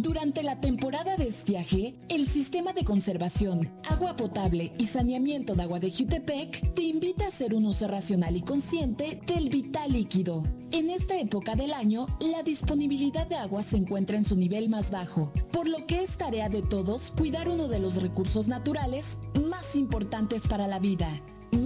[0.00, 5.80] Durante la temporada de estiaje, el Sistema de Conservación, Agua Potable y Saneamiento de Agua
[5.80, 10.44] de Jutepec te invita a hacer un uso racional y consciente del vital líquido.
[10.70, 14.92] En esta época del año, la disponibilidad de agua se encuentra en su nivel más
[14.92, 19.18] bajo, por lo que es tarea de todos cuidar uno de los recursos naturales
[19.50, 21.10] más importantes para la vida.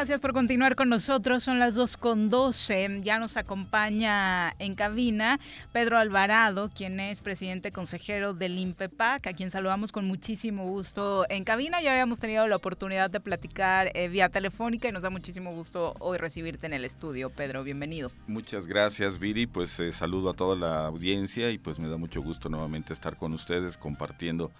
[0.00, 1.44] Gracias por continuar con nosotros.
[1.44, 3.00] Son las 2 con 12.
[3.02, 5.38] Ya nos acompaña en cabina
[5.74, 11.44] Pedro Alvarado, quien es presidente consejero del INPEPAC, a quien saludamos con muchísimo gusto en
[11.44, 11.82] cabina.
[11.82, 15.92] Ya habíamos tenido la oportunidad de platicar eh, vía telefónica y nos da muchísimo gusto
[15.98, 17.28] hoy recibirte en el estudio.
[17.28, 18.10] Pedro, bienvenido.
[18.26, 19.46] Muchas gracias, Viri.
[19.46, 23.18] Pues eh, saludo a toda la audiencia y pues me da mucho gusto nuevamente estar
[23.18, 24.50] con ustedes compartiendo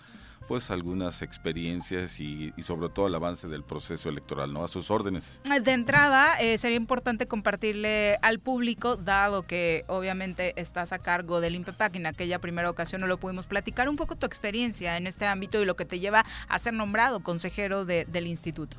[0.50, 4.64] pues algunas experiencias y, sobre todo el avance del proceso electoral, ¿no?
[4.64, 5.40] A sus órdenes.
[5.44, 11.54] De entrada, eh, sería importante compartirle al público, dado que obviamente estás a cargo del
[11.54, 15.24] INPEPAC, en aquella primera ocasión no lo pudimos platicar, un poco tu experiencia en este
[15.24, 18.76] ámbito y lo que te lleva a ser nombrado consejero de, del instituto.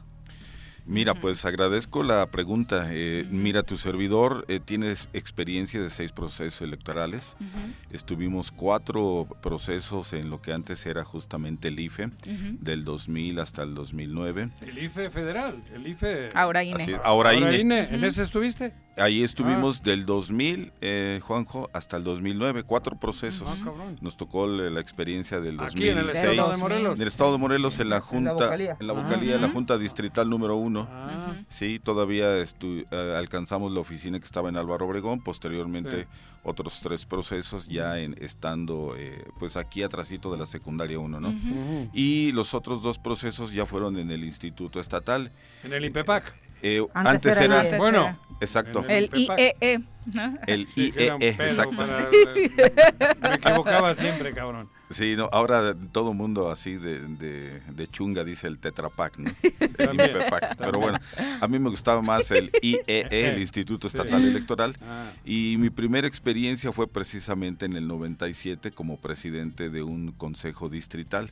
[0.86, 2.88] Mira, pues agradezco la pregunta.
[2.91, 7.38] Eh, mira, tu servidor eh, tienes experiencia de seis procesos electorales.
[7.40, 7.95] Uh -huh.
[7.95, 12.60] Estuvimos cuatro procesos en lo que antes era justamente el IFE, uh -huh.
[12.60, 14.49] del 2000 hasta el 2009.
[14.62, 16.30] El IFE federal, el IFE...
[16.34, 16.82] Ahora INE.
[16.82, 17.60] Así, ahora, ahora INE.
[17.60, 17.95] INE.
[17.95, 18.74] ¿En ese estuviste?
[18.98, 19.84] Ahí estuvimos ah.
[19.86, 23.48] del 2000, eh, Juanjo, hasta el 2009, cuatro procesos.
[23.66, 23.72] Ah,
[24.02, 25.76] Nos tocó la, la, experiencia del 2006.
[25.76, 26.95] Aquí en el estado de Morelos.
[26.95, 29.38] En el estado de Morelos, en la Junta, en la vocalía, en la, vocalía, ah.
[29.40, 30.70] la junta Distrital número uno.
[30.80, 31.35] Ah.
[31.48, 36.07] Sí, todavía uh, alcanzamos la oficina que estaba en Álvaro Obregón, posteriormente sí.
[36.43, 41.30] otros tres procesos ya en, estando eh, pues aquí atrásito de la secundaria 1, ¿no?
[41.30, 41.89] Uh -huh.
[41.93, 45.31] Y los otros dos procesos ya fueron en el Instituto Estatal.
[45.64, 46.34] En el INPEPAC.
[46.64, 48.19] Eh, antes, antes, era, era, antes bueno, era.
[48.39, 48.81] exacto.
[48.88, 49.80] El, el IEE.
[50.14, 50.38] ¿no?
[50.45, 51.76] El sí, IEE, exacto.
[51.76, 52.10] Para,
[53.30, 54.69] me equivocaba siempre, cabrón.
[54.91, 59.31] Sí, no, ahora todo mundo así de, de, de, chunga dice el Tetrapac, ¿no?
[59.77, 59.97] El.
[60.57, 60.99] Pero bueno,
[61.39, 64.27] a mí me gustaba más el IEE, el Instituto Estatal sí.
[64.27, 64.76] Electoral.
[64.81, 65.11] Ah.
[65.26, 71.31] Y mi primera experiencia fue precisamente en el 97 como presidente de un consejo distrital,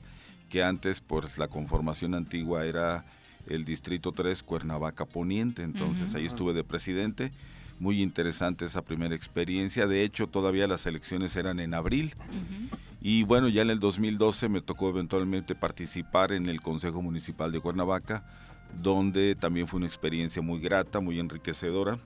[0.49, 3.05] que antes, por la conformación antigua, era
[3.47, 5.63] el Distrito 3 Cuernavaca Poniente.
[5.63, 6.17] Entonces uh -huh.
[6.19, 7.31] ahí estuve de presidente.
[7.79, 9.87] Muy interesante esa primera experiencia.
[9.87, 12.13] De hecho, todavía las elecciones eran en abril.
[12.19, 12.77] Uh -huh.
[13.01, 17.61] Y bueno, ya en el 2012 me tocó eventualmente participar en el Consejo Municipal de
[17.61, 18.25] Cuernavaca,
[18.81, 21.97] donde también fue una experiencia muy grata, muy enriquecedora.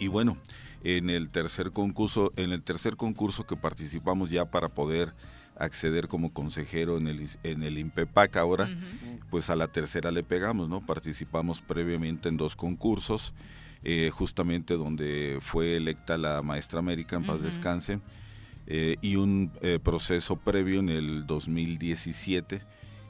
[0.00, 0.36] Y bueno,
[0.82, 5.14] en el tercer concurso, en el tercer concurso que participamos ya para poder
[5.56, 9.20] acceder como consejero en el, en el INPEPAC ahora, uh -huh.
[9.30, 10.80] pues a la tercera le pegamos, ¿no?
[10.84, 13.34] Participamos previamente en dos concursos,
[13.82, 17.46] eh, justamente donde fue electa la maestra América, en paz uh -huh.
[17.46, 18.00] descanse,
[18.66, 22.62] eh, y un eh, proceso previo en el 2017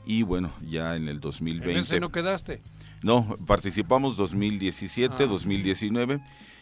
[0.06, 1.72] y bueno, ya en el 2020.
[1.72, 2.62] ¿En ese no quedaste?
[3.02, 5.26] No, participamos 2017, ah.
[5.26, 6.20] 2019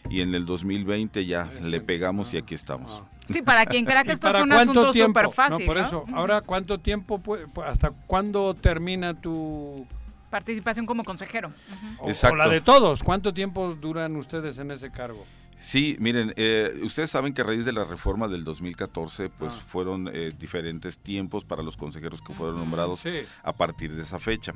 [0.09, 3.01] y en el 2020 ya Ese, le pegamos ah, y aquí estamos.
[3.03, 3.09] Ah.
[3.31, 5.59] Sí, para quien crea que esto es un asunto súper fácil.
[5.59, 9.85] No, por eso, ahora, ¿cuánto tiempo, puede, hasta cuándo termina tu
[10.29, 11.49] participación como consejero?
[11.49, 12.27] Uh -huh.
[12.29, 15.25] o, o, la de todos, ¿cuánto tiempo duran ustedes en ese cargo?
[15.61, 19.63] Sí, miren, eh, ustedes saben que a raíz de la reforma del 2014, pues Ah.
[19.67, 23.09] fueron eh, diferentes tiempos para los consejeros que fueron nombrados sí.
[23.43, 24.53] a partir de esa fecha.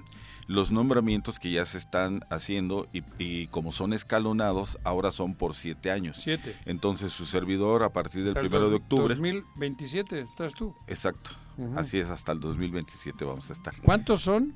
[0.47, 5.55] Los nombramientos que ya se están haciendo y, y como son escalonados, ahora son por
[5.55, 6.21] siete años.
[6.23, 6.55] Siete.
[6.65, 9.13] Entonces su servidor a partir del primero de octubre.
[9.15, 10.73] 2027 estás tú.
[10.87, 11.31] Exacto.
[11.75, 13.75] Así es, hasta el 2027 vamos a estar.
[13.81, 14.53] ¿Cuántos son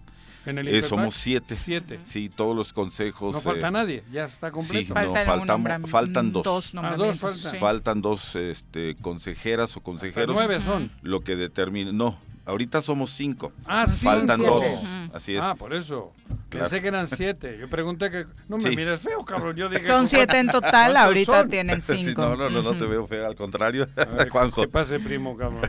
[0.47, 1.55] en el Eh, somos siete.
[1.55, 1.99] Siete.
[2.03, 3.35] Sí, todos los consejos.
[3.35, 4.87] No falta eh, nadie, ya está completo.
[4.87, 6.43] Sí, Falta no, nombram- faltan dos.
[6.43, 7.51] dos Ah, dos faltan.
[7.51, 7.57] sí.
[7.57, 10.35] Faltan dos este, consejeras o consejeros.
[10.35, 10.91] nueve son.
[11.01, 11.91] Lo que determina.
[11.91, 12.17] No,
[12.47, 13.51] ahorita somos cinco.
[13.65, 14.05] Ah, sí.
[14.05, 14.63] Faltan dos.
[15.13, 15.43] Así es.
[15.43, 16.13] Ah, por eso.
[16.49, 16.65] Claro.
[16.69, 17.57] Pensé que eran siete.
[17.59, 18.25] Yo pregunté que.
[18.47, 18.75] No me Sí.
[18.75, 19.55] mires feo, cabrón.
[19.55, 21.49] Yo dije, Son siete en total, ¿cuántos ahorita son?
[21.49, 22.21] tienen Sí, cinco.
[22.23, 24.61] no, no, no, no te veo feo, al contrario, A ver, Juanjo.
[24.61, 25.61] Que pase, primo, cabrón.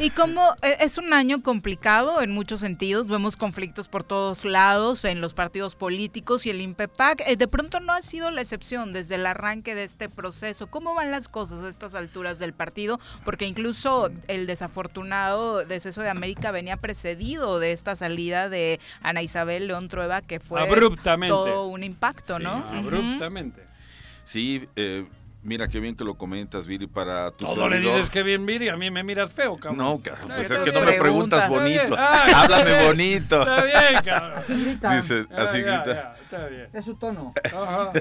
[0.00, 5.04] Y como eh, es un año complicado en muchos sentidos, vemos conflictos por todos lados
[5.04, 8.92] en los partidos políticos y el INPEPAC, eh, de pronto no ha sido la excepción
[8.92, 10.66] desde el arranque de este proceso.
[10.66, 12.98] ¿Cómo van las cosas a estas alturas del partido?
[13.24, 19.66] Porque incluso el desafortunado deceso de América venía precedido de esta salida de Ana Isabel
[19.66, 21.28] León Trueba, que fue Abruptamente.
[21.28, 22.62] todo un impacto, ¿no?
[22.62, 22.88] Sí, Ujú.
[22.88, 23.62] Abruptamente.
[24.24, 25.04] Sí, eh,
[25.42, 27.96] mira qué bien que lo comentas, Viri, para tu Todo le servidor.
[27.96, 29.76] dices que bien, Viri, a mí me miras feo, cabrón.
[29.76, 31.94] No, cabrón, pues Está es que no me preguntas Está bonito.
[31.98, 32.86] Ah, está Háblame bien.
[32.86, 33.40] bonito.
[33.42, 34.42] Está bien, cabrón.
[34.96, 35.84] Dice, Ya, así ya, grita.
[35.94, 36.68] ya, está bien.
[36.72, 37.34] Es su tono.
[37.44, 37.92] Ajá.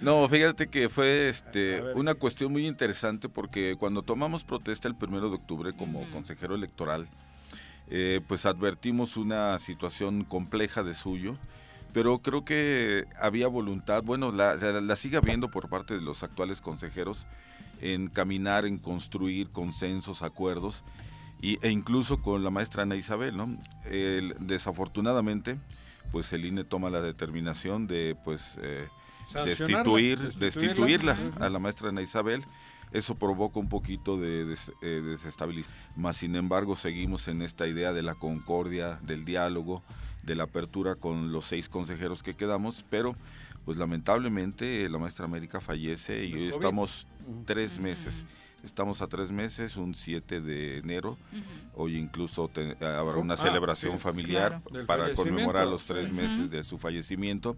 [0.00, 5.28] No, fíjate que fue este una cuestión muy interesante porque cuando tomamos protesta el primero
[5.30, 7.08] de octubre como consejero electoral,
[7.88, 11.36] eh, pues advertimos una situación compleja de suyo,
[11.92, 14.56] pero creo que había voluntad, bueno, la,
[14.96, 17.26] sigue habiendo por parte de los actuales consejeros
[17.80, 20.84] en caminar, en construir consensos, acuerdos,
[21.40, 23.56] y, e incluso con la maestra Ana Isabel, ¿no?
[23.84, 25.58] El- desafortunadamente,
[26.10, 28.88] pues el INE toma la determinación de, pues, eh,
[29.44, 31.16] destituir, destituirla.
[31.40, 32.44] a la maestra Ana Isabel.
[32.92, 36.14] Eso provoca un poquito de des- eh, desestabilización.
[36.14, 39.82] Sin embargo, seguimos en esta idea de la concordia, del diálogo,
[40.22, 43.16] de la apertura con los seis consejeros que quedamos, pero
[43.64, 47.06] pues lamentablemente la maestra América fallece y hoy estamos
[47.46, 48.22] tres meses.
[48.62, 51.18] Estamos a tres meses, un 7 de enero.
[51.74, 54.86] Hoy incluso te- habrá una Ah, celebración sí, familiar claro.
[54.86, 57.56] Para conmemorar los tres meses de su fallecimiento.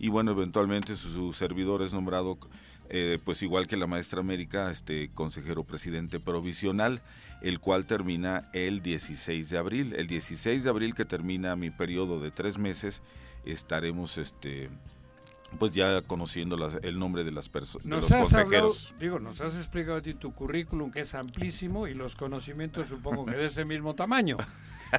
[0.00, 2.38] Y bueno, eventualmente su, su servidor es nombrado,
[2.88, 7.00] eh, pues igual que la maestra América, este consejero presidente provisional,
[7.42, 9.94] el cual termina el 16 de abril.
[9.96, 13.02] El 16 de abril que termina mi periodo de tres meses,
[13.44, 14.68] estaremos, este,
[15.58, 18.94] pues ya conociendo las- el nombre de las personas, de los has hablado, consejeros.
[18.98, 23.26] digo, nos has explicado a ti tu currículum que es amplísimo y los conocimientos supongo
[23.26, 24.36] que de ese mismo tamaño.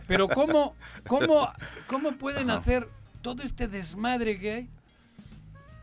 [0.07, 0.75] Pero ¿cómo,
[1.07, 1.47] cómo,
[1.87, 2.87] cómo pueden hacer
[3.21, 4.69] todo este desmadre que hay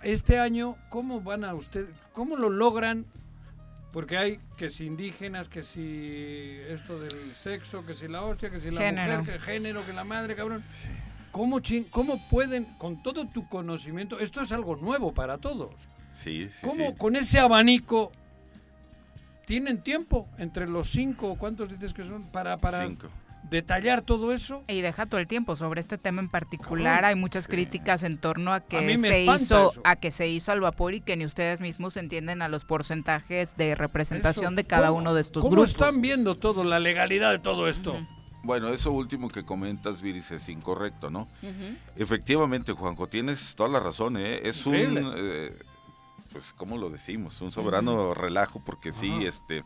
[0.03, 0.77] este año?
[0.89, 3.05] ¿Cómo van a ustedes, cómo lo logran?
[3.93, 8.61] Porque hay que si indígenas, que si esto del sexo, que si la hostia, que
[8.61, 9.19] si la Género.
[9.21, 10.63] mujer, que género, que la madre, cabrón.
[11.33, 15.71] ¿Cómo, chin- ¿Cómo pueden, con todo tu conocimiento, esto es algo nuevo para todos?
[16.11, 16.97] Sí, sí, ¿Cómo sí.
[16.99, 18.13] con ese abanico
[19.47, 23.09] tienen tiempo entre los cinco, cuántos dices que son, para, para Cinco.
[23.45, 24.63] Detallar todo eso?
[24.69, 27.05] Y deja todo el tiempo sobre este tema en particular.
[27.05, 29.81] Hay muchas críticas en torno a que A se hizo eso.
[29.85, 33.57] a que se hizo al vapor y que ni ustedes mismos entienden a los porcentajes
[33.57, 34.57] de representación Eso.
[34.57, 35.71] de cada ¿Cómo- uno de estos ¿Cómo grupos.
[35.71, 37.97] están viendo todo, la legalidad de todo esto?
[38.45, 41.29] Bueno, eso último que comentas, Viris, es incorrecto, ¿no?
[41.97, 44.41] Efectivamente, Juanjo, tienes toda la razón, ¿eh?
[44.45, 45.05] Es Increíble.
[45.05, 45.51] un, eh,
[46.33, 47.41] pues, ¿cómo lo decimos?
[47.41, 49.65] Un soberano relajo, porque sí, este,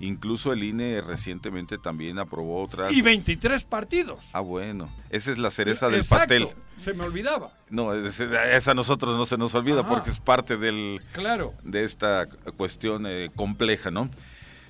[0.00, 2.92] incluso el INE recientemente también aprobó otras...
[2.92, 4.26] Y 23 partidos.
[4.32, 6.48] Ah, bueno, esa es la cereza del Exacto, pastel.
[6.78, 7.50] Se me olvidaba.
[7.70, 9.88] No, es- esa a nosotros no se nos olvida Ajá.
[9.88, 11.52] porque es parte del, Claro.
[11.64, 12.26] de esta
[12.56, 14.08] cuestión eh, compleja, ¿no?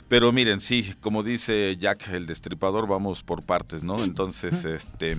[0.08, 4.02] Pero miren, sí, como dice Jack el destripador, vamos por partes, ¿no?
[4.02, 5.18] Entonces, este...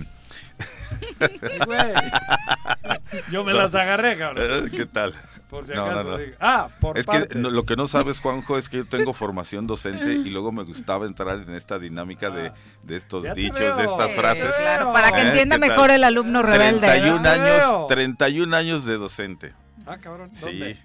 [3.30, 4.66] Yo me las agarré, cabrón.
[4.66, 5.14] Eh, ¿Qué tal?
[5.50, 6.18] Por si No, no, acaso no.
[6.18, 6.36] digo.
[6.40, 9.66] Ah, por Es que no, lo que no sabes, Juanjo, es que yo tengo formación
[9.66, 12.52] docente y luego me gustaba entrar en esta dinámica de,
[12.84, 13.28] de estos Ah.
[13.28, 13.76] Ya te dichos, veo.
[13.76, 14.54] de estas frases.
[14.56, 15.28] claro, para que ¿Eh?
[15.28, 16.86] entienda mejor el alumno rebelde.
[16.86, 17.54] 31 Ya te veo.
[17.70, 19.54] años, 31 años de docente.
[19.86, 20.30] Ah, cabrón.
[20.32, 20.76] Sí.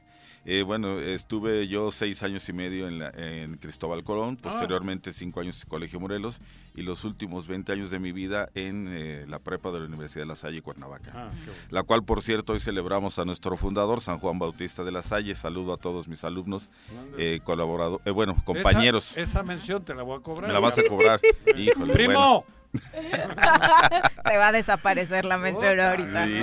[0.47, 4.43] Eh, bueno, estuve yo seis años y medio en, la- en Cristóbal Colón, Ah.
[4.43, 6.39] posteriormente cinco años en Colegio Morelos
[6.75, 10.21] y los últimos 20 años de mi vida en eh, la prepa de la Universidad
[10.23, 11.11] de La Salle, Cuernavaca.
[11.15, 11.51] Ah, bueno.
[11.71, 15.33] La cual, por cierto, hoy celebramos a nuestro fundador, San Juan Bautista de La Salle.
[15.33, 16.69] Saludo a todos mis alumnos,
[17.17, 19.11] eh, colaboradores, bueno, compañeros.
[19.13, 20.47] Esa, esa mención te la voy a cobrar.
[20.47, 21.19] Me la vas a cobrar.
[21.57, 22.45] Híjole, ¡Primo!
[24.23, 26.25] Te va a desaparecer la mención ahorita.
[26.25, 26.41] Sí.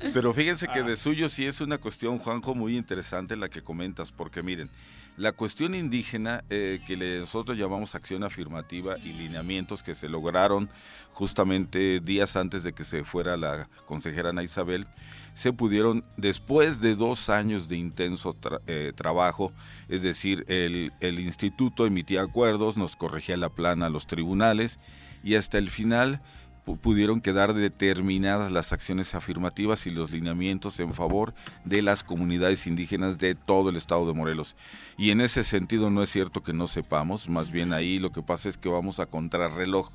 [0.12, 4.12] Pero fíjense que de suyo sí es una cuestión, Juanjo, muy interesante la que comentas,
[4.12, 4.68] porque miren,
[5.16, 10.68] la cuestión indígena eh, que nosotros llamamos acción afirmativa y lineamientos que se lograron
[11.12, 14.86] justamente días antes de que se fuera la consejera Ana Isabel,
[15.34, 19.52] se pudieron, después de dos años de intenso tra- eh, trabajo,
[19.88, 24.78] es decir, el, el instituto emitía acuerdos, nos corregía la plana a los tribunales
[25.22, 26.20] y hasta el final
[26.64, 31.34] pu- pudieron quedar determinadas las acciones afirmativas y los lineamientos en favor
[31.64, 34.54] de las comunidades indígenas de todo el estado de Morelos.
[34.96, 38.22] Y en ese sentido no es cierto que no sepamos, más bien ahí lo que
[38.22, 39.90] pasa es que vamos a contrarreloj.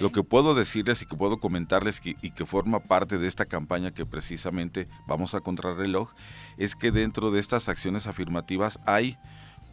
[0.00, 3.44] Lo que puedo decirles y que puedo comentarles que- y que forma parte de esta
[3.46, 6.12] campaña que precisamente vamos a contrarreloj
[6.56, 9.16] es que dentro de estas acciones afirmativas hay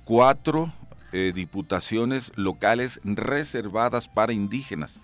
[0.04, 0.72] cuatro
[1.12, 5.02] eh, diputaciones locales reservadas para indígenas.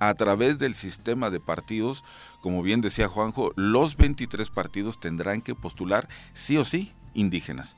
[0.00, 2.04] A través del sistema de partidos,
[2.40, 7.76] como bien decía Juanjo, los 23 partidos tendrán que postular sí o sí indígenas.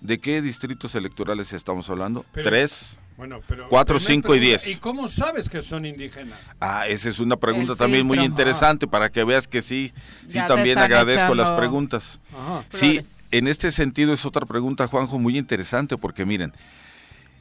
[0.00, 2.24] ¿De qué distritos electorales estamos hablando?
[2.32, 4.76] Pero- Tres, Bueno, pero cuatro, primer cinco y pregunta, diez.
[4.76, 6.38] ¿Y cómo sabes que son indígenas?
[6.60, 9.92] Ah, esa es una pregunta El también muy interesante para que veas que sí,
[10.28, 12.20] sí Ya también agradezco las preguntas.
[12.32, 12.64] Ajá.
[12.68, 13.06] Sí, Flores.
[13.32, 16.52] en este sentido es otra pregunta, Juanjo, muy interesante porque miren,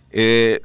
[0.09, 0.61] eh,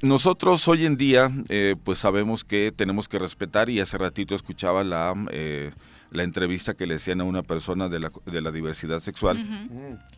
[0.00, 4.82] nosotros hoy en día eh, pues sabemos que tenemos que respetar y hace ratito escuchaba
[4.82, 5.72] la, eh,
[6.10, 9.46] la entrevista que le hacían a una persona de la, de la diversidad sexual.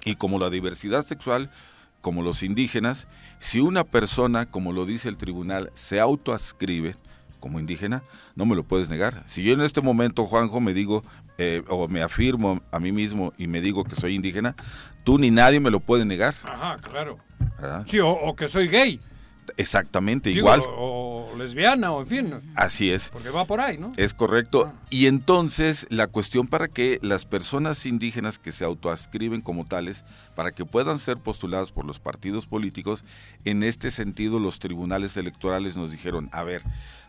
[0.05, 1.51] Y como la diversidad sexual,
[2.01, 3.09] como los indígenas,
[3.41, 6.95] si una persona, como lo dice el tribunal, se autoascribe
[7.41, 8.03] como indígena,
[8.35, 9.23] no me lo puedes negar.
[9.27, 11.05] Si yo en este momento, Juanjo, me digo
[11.39, 14.57] eh, o me afirmo a mí mismo y me digo que soy indígena,
[15.05, 16.35] tú ni nadie me lo puede negar.
[16.45, 17.19] Ajá, claro.
[17.61, 17.85] ¿verdad?
[17.87, 19.01] Sí, o, o que soy gay.
[19.57, 20.61] Exactamente, Digo, igual.
[20.61, 20.96] O,
[21.37, 22.35] o lesbiana, o en fin.
[22.55, 23.09] Así es.
[23.11, 23.91] Porque va por ahí, ¿no?
[23.97, 24.73] Es correcto.
[24.91, 30.05] Y entonces la cuestión para que las personas indígenas que se autoascriben como tales,
[30.35, 33.05] para que puedan ser postuladas por los partidos políticos,
[33.45, 36.63] en este sentido los tribunales electorales nos dijeron, a ver,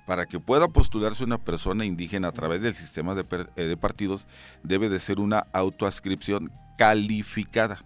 [0.06, 3.26] para que pueda postularse una persona indígena a través del sistema de,
[3.56, 4.28] eh, de partidos,
[4.64, 7.80] debe de ser una autoascripción calificada.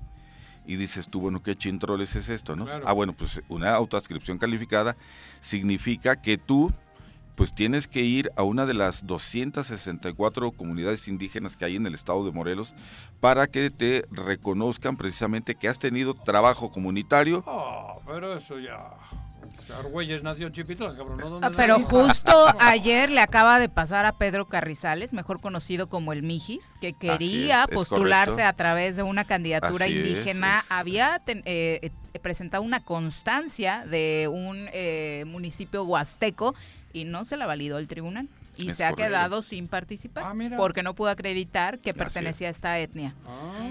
[0.66, 2.66] Y dices tú, bueno, ¿qué chintroles es esto, no?
[2.66, 2.86] Claro.
[2.88, 4.96] Ah, bueno, pues una autoascripción calificada
[5.40, 6.72] significa que tú
[7.36, 11.96] pues tienes que ir a una de las 264 comunidades indígenas que hay en el
[11.96, 12.76] estado de Morelos
[13.20, 17.44] para que te reconozcan precisamente que has tenido trabajo comunitario.
[17.48, 18.92] Ah, pero eso ya.
[19.78, 21.18] Argüelles nació en Chipitlán, cabrón.
[21.18, 21.30] ¿no?
[21.30, 22.02] ¿Dónde Ah, Pero nació?
[22.08, 26.94] justo ayer le acaba de pasar a Pedro Carrizales, mejor conocido como el Mijis, que
[26.94, 28.50] quería es, es postularse correcto.
[28.50, 30.60] a través de una candidatura Así indígena.
[30.60, 30.72] es.
[30.72, 31.80] Había ten- eh,
[32.14, 36.54] eh, presentado una constancia de un eh, municipio huasteco
[36.94, 38.28] y no se la validó el tribunal.
[38.58, 41.96] Y Es se ha quedado sin participar Ah, porque no pudo acreditar que es.
[41.96, 43.16] pertenecía a esta etnia.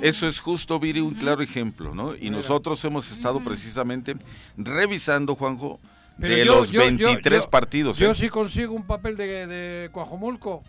[0.02, 2.14] Eso es justo, Viri, un claro ejemplo, ¿no?
[2.16, 4.16] Y nosotros hemos estado precisamente
[4.56, 5.80] revisando, Juanjo,
[6.18, 7.98] Pero de yo- los yo- yo- 23 yo- partidos.
[7.98, 8.14] Yo ¿eh?
[8.14, 10.62] sí consigo un papel de, de Coajomulco.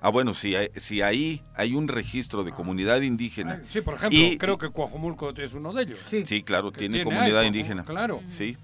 [0.00, 3.62] Ah, bueno, si, hay- si ahí hay un registro de comunidad indígena.
[3.68, 5.98] Sí, por ejemplo, y- creo que Coajomulco es uno de ellos.
[6.24, 7.84] Sí, claro, tiene, tiene comunidad ahí, indígena.
[7.84, 8.20] claro.
[8.28, 8.56] Sí.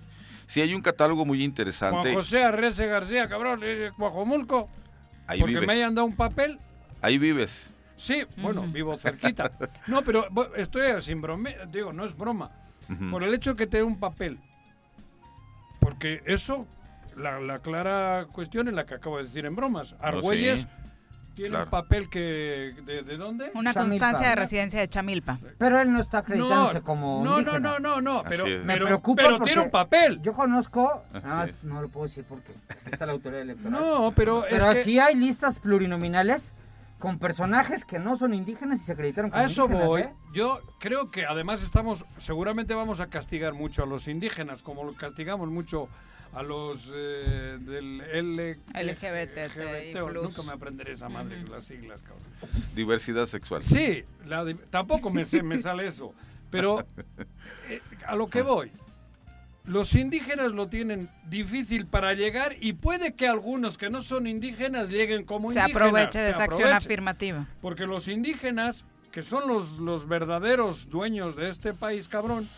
[0.51, 2.13] Sí, hay un catálogo muy Juan interesante.
[2.13, 4.69] José Arrece García, cabrón, eh, Coajomulco.
[5.29, 5.67] Ahí porque vives.
[5.69, 6.59] me hayan dado un papel.
[7.01, 7.73] Ahí vives.
[7.97, 9.53] Sí, bueno, vivo cerquita.
[9.87, 12.51] No, pero estoy sin broma, digo, no es broma.
[13.13, 14.41] Por el hecho que te dé un papel.
[15.79, 16.67] Porque eso,
[17.17, 19.95] la, la clara cuestión es la que acabo de decir en bromas.
[20.01, 20.67] Argüelles sí,
[21.43, 21.65] tiene claro.
[21.65, 22.75] un papel que...
[22.85, 23.51] ¿De, de dónde?
[23.55, 24.07] Una Chamilpa.
[24.07, 25.39] constancia de residencia de Chamilpa.
[25.59, 27.59] Pero él no está acreditándose No, como no, no, indígena.
[27.59, 28.65] no, no, no, pero, es.
[28.65, 30.21] Me pero, preocupa pero tiene un papel.
[30.23, 31.65] Yo conozco, Así nada más es.
[31.65, 32.53] no lo puedo decir porque
[32.91, 33.73] está la autoridad electoral.
[33.73, 34.85] No, pero es Pero que...
[34.85, 36.53] sí hay listas plurinominales
[36.99, 40.01] con personajes que no son indígenas y se acreditaron como A eso indígenas, voy.
[40.03, 40.15] ¿eh?
[40.35, 44.93] Yo creo que además estamos, seguramente vamos a castigar mucho a los indígenas, como lo
[44.93, 45.89] castigamos mucho
[46.33, 48.59] a los eh, del L.
[48.75, 52.25] LGBT, Nunca me aprenderé esa madre, las siglas, cabrón.
[52.75, 53.63] Diversidad sexual.
[53.63, 56.15] Sí, la tampoco me, sé- me sale eso.
[56.51, 56.81] Pero
[57.69, 58.71] eh, a lo que voy,
[59.65, 64.89] los indígenas lo tienen difícil para llegar y puede que algunos que no son indígenas
[64.89, 65.83] lleguen como Se indígenas.
[65.83, 67.47] aproveche de se esa acción afirmativa.
[67.61, 72.49] Porque los indígenas, que son los, los verdaderos dueños de este país, cabrón,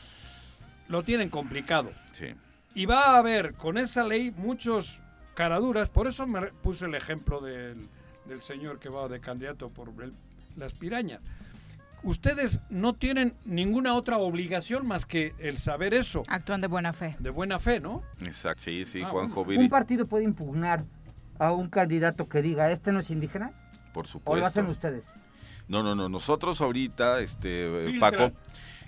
[0.89, 1.90] lo tienen complicado.
[2.12, 2.27] Sí.
[2.74, 5.01] Y va a haber con esa ley muchos
[5.35, 5.89] caraduras.
[5.89, 7.89] Por eso me puse el ejemplo del,
[8.27, 10.15] del señor que va de candidato por el-
[10.57, 11.20] las pirañas.
[12.03, 16.24] Ustedes no tienen ninguna otra obligación más que el saber eso.
[16.28, 17.15] Actúan de buena fe.
[17.20, 18.03] De buena fe, ¿no?
[18.24, 20.85] Exacto, sí, sí, Ah, Juanjo ¿Un partido puede impugnar
[21.39, 23.53] a un candidato que diga, este no es indígena?
[23.93, 24.89] por ¿O lo hacen supuesto.
[24.89, 25.15] ustedes?
[25.69, 26.09] No, no, no.
[26.09, 28.11] Nosotros ahorita, este, Filtra.
[28.11, 28.32] Paco,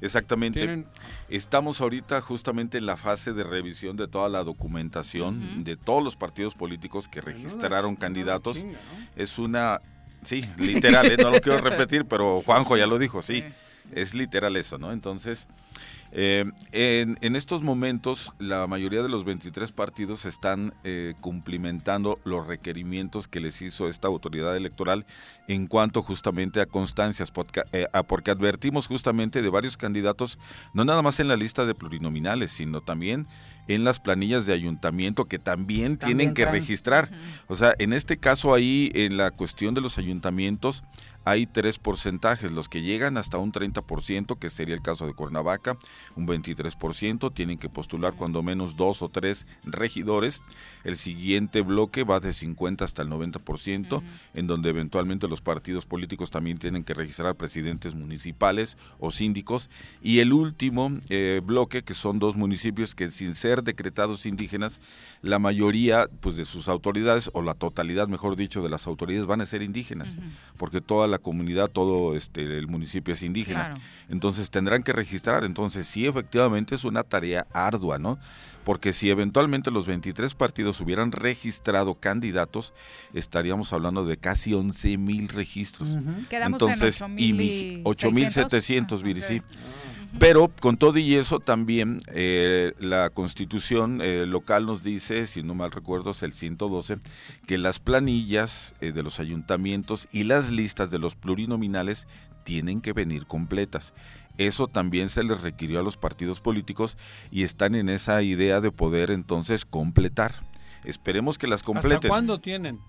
[0.00, 0.86] exactamente, Tienen-
[1.28, 6.16] estamos ahorita justamente en la fase de revisión de toda la documentación de todos los
[6.16, 8.58] partidos políticos que registraron candidatos.
[8.58, 8.78] chinga,
[9.16, 9.80] Es una,
[10.22, 11.16] sí, literal, ¿eh?
[11.16, 13.44] no lo quiero repetir, pero Juanjo ya lo dijo, sí,
[13.92, 14.92] es literal eso, ¿no?
[14.92, 15.46] Entonces,
[16.16, 22.46] eh, en, en estos momentos, la mayoría de los 23 partidos están eh, cumplimentando los
[22.46, 25.06] requerimientos que les hizo esta autoridad electoral
[25.48, 27.32] en cuanto justamente a constancias,
[27.72, 30.38] eh, a- porque advertimos justamente de varios candidatos,
[30.72, 33.26] no nada más en la lista de plurinominales, sino también
[33.66, 37.10] en las planillas de ayuntamiento que también, También tienen que registrar.
[37.48, 40.84] O sea, en este caso ahí, en la cuestión de los ayuntamientos,
[41.24, 45.76] hay tres porcentajes, los que llegan hasta un 30%, que sería el caso de Cuernavaca,
[46.16, 50.42] un 23%, tienen que postular cuando menos dos o tres regidores.
[50.84, 54.02] El siguiente bloque va de 50 hasta el 90%,
[54.34, 59.70] en donde eventualmente los partidos políticos también tienen que registrar presidentes municipales o síndicos.
[60.02, 64.80] Y el último eh, bloque, que son dos municipios que sin ser decretados indígenas,
[65.22, 69.40] la mayoría pues de sus autoridades, o la totalidad, mejor dicho, de las autoridades van
[69.40, 70.18] a ser indígenas,
[70.56, 73.66] porque toda la comunidad, todo este el municipio es indígena.
[73.66, 73.80] Claro.
[74.08, 75.44] Entonces tendrán que registrar.
[75.44, 78.18] Entonces sí, efectivamente es una tarea ardua, ¿no?
[78.64, 82.72] Porque si eventualmente los 23 partidos hubieran registrado candidatos,
[83.12, 85.96] estaríamos hablando de casi 11 mil registros.
[85.96, 86.26] Ujú.
[86.30, 89.26] Quedamos en Entonces, 8,000 mi- y 8.700, Viri, ok.
[89.26, 89.42] sí.
[90.18, 95.54] Pero con todo y eso también eh, la constitución eh, local nos dice, si no
[95.56, 96.98] mal recuerdo es el 112,
[97.48, 102.06] que las planillas eh, de los ayuntamientos y las listas de los plurinominales
[102.44, 103.92] tienen que venir completas.
[104.38, 106.96] Eso también se les requirió a los partidos políticos
[107.30, 110.34] y están en esa idea de poder entonces completar.
[110.84, 112.08] Esperemos que las ¿Hasta completen.
[112.08, 112.80] cuándo tienen?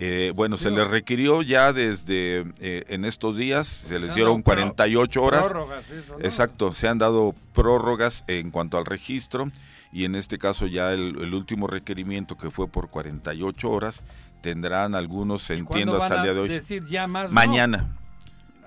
[0.00, 4.44] Eh, bueno, se les requirió ya desde eh, en estos días, se les dieron dado
[4.44, 5.48] pro- 48 horas.
[5.48, 6.24] prórrogas, eso, ¿no?
[6.24, 9.50] Exacto, se han dado prórrogas en cuanto al registro
[9.92, 14.04] y en este caso ya el, el último requerimiento que fue por 48 horas
[14.40, 16.48] tendrán algunos en ¿Cuándo tiendas van al a día de hoy.
[16.48, 17.88] decir ya más no?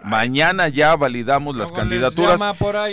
[0.03, 0.67] Mañana.
[0.67, 2.41] Ya validamos las Luego candidaturas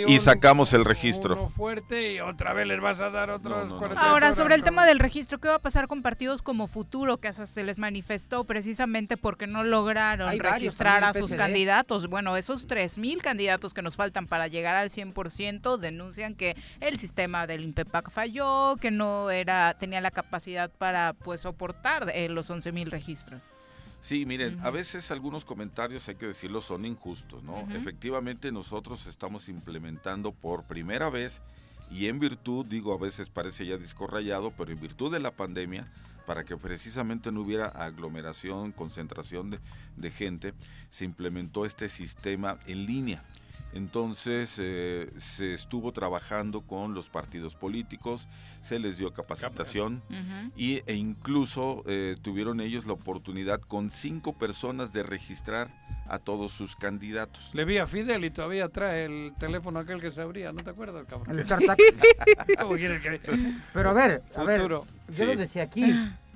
[0.07, 1.35] y un- sacamos el registro.
[1.35, 4.85] Uno fuerte y otra vez les vas a dar otros 48 Ahora, sobre el tema
[4.85, 8.43] del registro, ¿qué va a pasar con partidos como Futuro, que hasta se les manifestó
[8.43, 12.07] precisamente porque no lograron Hay varios registrar a sus candidatos?
[12.07, 17.47] Bueno, esos 3.000 candidatos que nos faltan para llegar al 100% denuncian que el sistema
[17.47, 22.89] del INPEPAC falló, que no era tenía la capacidad para pues soportar eh, los 11.000
[22.89, 23.41] registros.
[24.01, 27.67] Sí, miren, a veces algunos comentarios, hay que decirlo, son injustos, ¿no?
[27.71, 31.41] Efectivamente, nosotros estamos implementando por primera vez
[31.91, 35.31] y en virtud, digo, a veces parece ya disco rayado, pero en virtud de la
[35.31, 35.85] pandemia,
[36.25, 39.59] para que precisamente no hubiera aglomeración, concentración de,
[39.97, 40.53] de gente,
[40.89, 43.23] se implementó este sistema en línea.
[43.73, 48.27] Entonces eh, se estuvo trabajando con los partidos políticos,
[48.61, 50.01] se les dio capacitación
[50.55, 55.69] y, e incluso eh, tuvieron ellos la oportunidad con cinco personas de registrar
[56.07, 57.51] a todos sus candidatos.
[57.53, 60.71] Le vi a Fidel y todavía trae el teléfono aquel que se abría, ¿no te
[60.71, 61.37] acuerdas, cabrón?
[61.37, 61.77] El StarTAC.
[62.61, 63.21] ¿Cómo quieres que-
[63.73, 64.87] Pero a ver, a ver, Futuro.
[65.09, 65.25] yo Sí.
[65.25, 65.83] lo decía aquí.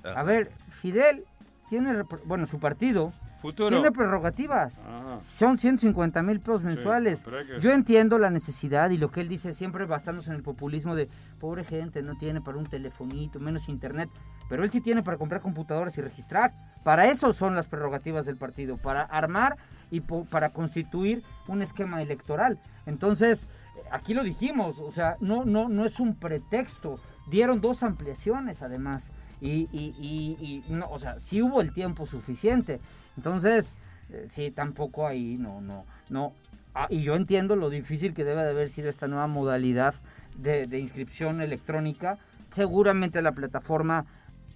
[0.04, 1.24] A ver, Fidel
[1.70, 3.12] tiene, bueno, su partido
[3.44, 3.70] Futuro.
[3.70, 4.84] tiene prerrogativas.
[4.88, 5.20] Ah.
[5.22, 7.24] Son 150 mil pesos mensuales.
[7.24, 10.96] que- Yo entiendo la necesidad y lo que él dice siempre basándose en el populismo
[10.96, 11.08] de
[11.40, 14.10] pobre gente, no tiene para un telefonito, menos internet.
[14.50, 16.52] Pero él sí tiene para comprar computadoras y registrar.
[16.84, 19.58] Para eso son las prerrogativas del partido, para armar
[19.92, 22.60] y para constituir un esquema electoral.
[22.86, 23.48] Entonces,
[23.92, 26.96] aquí lo dijimos, o sea, no, no, no es un pretexto.
[27.30, 29.12] Dieron dos ampliaciones además.
[29.42, 32.80] Y, y, y, y no, o sea, sí hubo el tiempo suficiente.
[33.18, 33.78] Entonces,
[34.10, 36.34] eh, sí, tampoco ahí, no, no, no.
[36.76, 39.94] Ah, y yo entiendo lo difícil que debe de haber sido esta nueva modalidad
[40.38, 42.18] de, de inscripción electrónica.
[42.52, 44.06] Seguramente la plataforma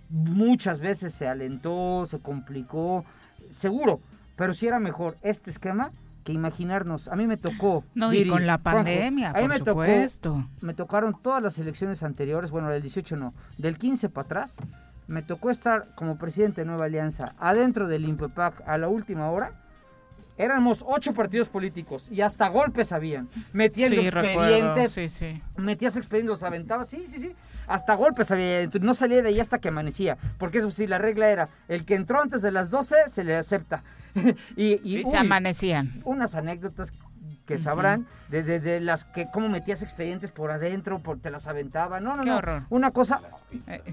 [0.10, 3.06] muchas veces se alentó, se complicó,
[3.50, 4.00] seguro,
[4.36, 5.92] pero sí era mejor este esquema
[6.24, 7.08] que imaginarnos.
[7.08, 7.84] A mí me tocó.
[7.96, 10.30] No, y con la pandemia, a mí por me supuesto.
[10.34, 10.66] tocó.
[10.66, 14.58] Me tocaron todas las elecciones anteriores, bueno, del 18 no, del 15 para atrás.
[15.08, 19.52] Me tocó estar como presidente de Nueva Alianza adentro del INPEPAC a la última hora.
[20.40, 23.28] Éramos ocho partidos políticos y hasta golpes habían.
[23.54, 24.92] Metiendo Sí, expedientes.
[24.92, 25.42] sí, sí.
[25.56, 26.90] Metías expedientes, los aventabas.
[26.90, 27.34] Sí, sí, sí.
[27.66, 28.68] Hasta golpes había.
[28.82, 30.18] No salía de ahí hasta que amanecía.
[30.38, 33.36] Porque eso sí, la regla era: el que entró antes de las 12 se le
[33.36, 33.84] acepta.
[34.56, 36.02] y, y, Y se amanecían.
[36.04, 36.92] Unas anécdotas
[37.48, 41.48] que sabrán de, de- de las que cómo metías expedientes por adentro, por, te las
[41.48, 41.99] aventaba.
[41.99, 42.38] No, no, Qué no.
[42.38, 42.64] horror.
[42.69, 43.22] Una cosa.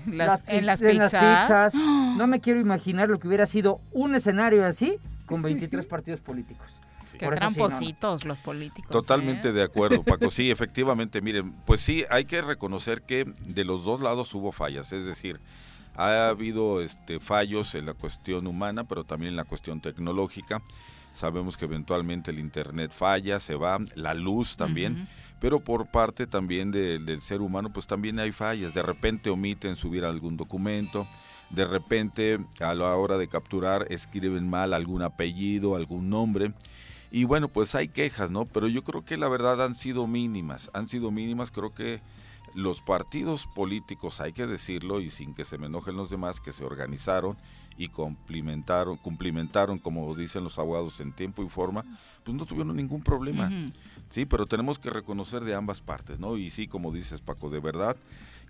[0.06, 1.74] las- en las pi- pizzas.
[2.16, 6.68] No me quiero imaginar lo que hubiera sido un escenario así con 23 partidos políticos.
[7.18, 7.68] Qué Por eso sí, no, no.
[7.68, 8.90] trampositos los políticos.
[8.90, 9.52] Totalmente ¿eh?
[9.52, 10.30] de acuerdo, Paco.
[10.30, 14.92] Sí, efectivamente, miren, pues sí, hay que reconocer que de los dos lados hubo fallas,
[14.92, 15.38] es decir,
[15.96, 20.60] ha habido este fallos en la cuestión humana, pero también en la cuestión tecnológica.
[21.14, 25.08] Sabemos que eventualmente el internet falla, se va, la luz también,
[25.40, 28.74] pero por parte también de- del ser humano, pues también hay fallas.
[28.74, 31.06] De repente omiten subir algún documento,
[31.50, 36.52] de repente a la hora de capturar escriben mal algún apellido, algún nombre.
[37.12, 38.44] Y bueno, pues hay quejas, ¿no?
[38.44, 42.00] Pero yo creo que la verdad han sido mínimas, han sido mínimas, creo que
[42.54, 46.52] los partidos políticos, hay que decirlo y sin que se me enojen los demás, que
[46.52, 47.36] se organizaron
[47.76, 51.84] y cumplimentaron, cumplimentaron, como dicen los abogados, en tiempo y forma,
[52.22, 53.50] pues no tuvieron ningún problema.
[54.08, 56.36] Sí, pero tenemos que reconocer de ambas partes, ¿no?
[56.36, 57.96] Y sí, como dices Paco, de verdad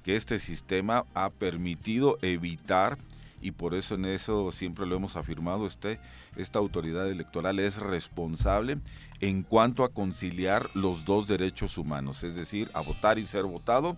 [0.03, 2.99] que este sistema ha permitido evitar
[3.41, 5.99] y por eso en eso siempre lo hemos afirmado, este,
[6.37, 8.79] esta autoridad electoral es responsable
[9.21, 13.97] en cuanto a conciliar los dos derechos humanos, es decir, a votar y ser votado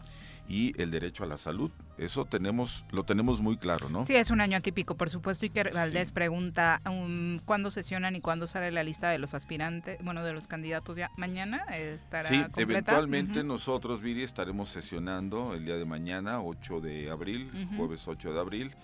[0.48, 1.70] y el derecho a la salud.
[1.98, 4.06] Eso tenemos, lo tenemos muy claro, ¿no?
[4.06, 5.46] Sí, es un año atípico, por supuesto.
[5.46, 9.98] Y que Valdés pregunta um, cuándo sesionan y cuándo sale la lista de los aspirantes,
[10.04, 11.64] bueno, de los candidatos ya mañana.
[11.74, 12.62] ¿Estará Sí, completa?
[12.62, 18.40] eventualmente nosotros, Viri, estaremos sesionando el día de mañana, 8 de abril, jueves 8 de
[18.40, 18.74] abril,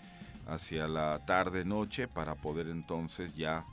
[0.49, 3.65] hacia la tarde-noche, para poder entonces ya,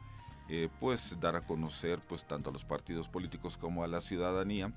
[0.49, 4.72] eh, pues, dar a conocer, pues, tanto a los partidos políticos como a la ciudadanía,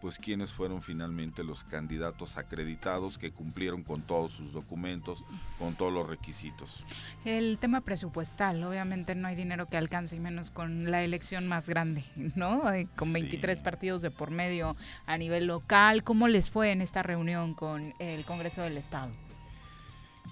[0.00, 5.24] pues, quiénes fueron finalmente los candidatos acreditados que cumplieron con todos sus documentos,
[5.58, 6.84] con todos los requisitos.
[7.24, 11.68] El tema presupuestal, obviamente no hay dinero que alcance y menos con la elección más
[11.68, 12.04] grande,
[12.36, 12.62] ¿no?
[12.94, 16.04] Con 23 partidos de por medio a nivel local.
[16.04, 19.10] ¿Cómo les fue en esta reunión con el Congreso del Estado?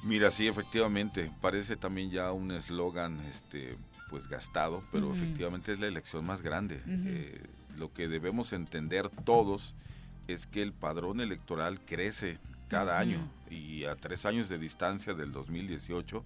[0.04, 3.76] Mira, sí, efectivamente, parece también ya un eslogan, este,
[4.08, 6.80] pues gastado, pero efectivamente es la elección más grande.
[6.86, 7.42] Eh,
[7.78, 9.74] lo que debemos entender todos
[10.28, 12.38] es que el padrón electoral crece
[12.68, 13.18] cada año
[13.50, 16.24] y a tres años de distancia del 2018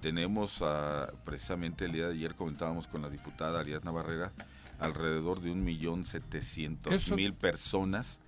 [0.00, 4.32] tenemos ah, precisamente el día de ayer comentábamos con la diputada Ariadna Barrera
[4.80, 8.20] alrededor de un millón setecientos mil personas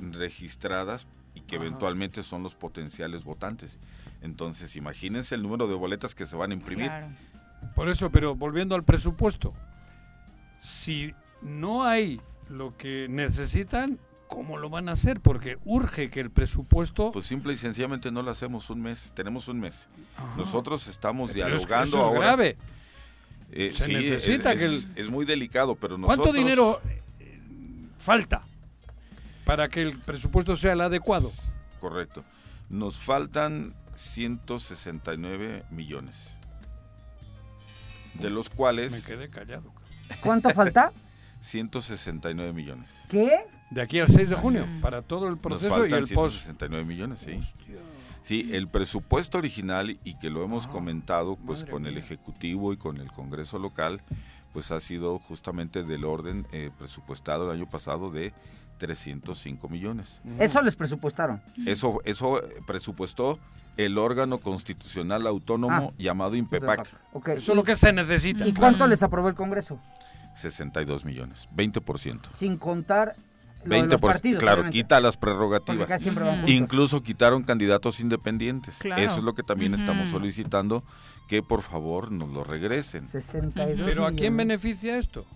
[0.00, 1.66] registradas y que Ajá.
[1.66, 3.78] eventualmente son los potenciales votantes.
[4.22, 6.90] Entonces, imagínense el número de boletas que se van a imprimir.
[7.74, 9.52] Por eso, pero volviendo al presupuesto,
[10.60, 11.12] si
[11.44, 15.20] no hay lo que necesitan, ¿cómo lo van a hacer?
[15.20, 17.12] Porque urge que el presupuesto...
[17.12, 19.88] Pues simple y sencillamente no lo hacemos un mes, tenemos un mes.
[20.36, 22.20] Nosotros estamos Pero es que dialogando eso es ahora.
[22.20, 22.56] grave.
[23.52, 26.24] Eh, Se sí, es- necesita es, que el- es- es muy delicado, pero nosotros...
[26.26, 27.00] ¿Cuánto dinero eh,
[27.98, 28.42] falta
[29.44, 31.30] para que el presupuesto sea el adecuado?
[31.80, 32.24] Correcto.
[32.70, 36.36] Nos faltan 169 millones.
[38.14, 38.92] De los cuales...
[38.92, 39.72] Me quedé callado.
[40.20, 40.92] ¿Cuánto falta?
[41.44, 43.04] 169 millones.
[43.08, 43.46] ¿Qué?
[43.70, 46.34] De aquí al 6 de junio, para todo el Nos proceso y faltan el post.
[46.44, 47.38] 169 millones, sí.
[48.22, 52.78] Sí, el presupuesto original y que lo Ah, hemos comentado pues con el Ejecutivo y
[52.78, 54.00] con el Congreso local,
[54.54, 58.32] pues ha sido justamente del orden eh, presupuestado el año pasado de
[58.78, 60.22] 305 millones.
[60.38, 61.42] Eso les presupuestaron.
[61.66, 63.38] Eso, eso eh, presupuestó
[63.76, 65.94] el órgano constitucional autónomo Ah.
[65.98, 66.86] llamado INPEPAC.
[67.26, 68.46] Eso es ¿y- lo que se necesita.
[68.46, 69.78] ¿Y cuánto les aprobó el Congreso?
[70.34, 72.20] 62 millones, 20%.
[72.36, 73.16] Sin contar
[73.64, 74.42] lo de los 20%, partidos.
[74.42, 74.78] claro, obviamente.
[74.78, 75.88] quita las prerrogativas.
[76.46, 78.78] Incluso quitaron candidatos independientes.
[78.78, 79.00] Claro.
[79.00, 80.84] Eso es lo que también estamos solicitando,
[81.28, 83.08] que por favor nos lo regresen.
[83.08, 85.26] 62 Pero ¿a quién beneficia esto?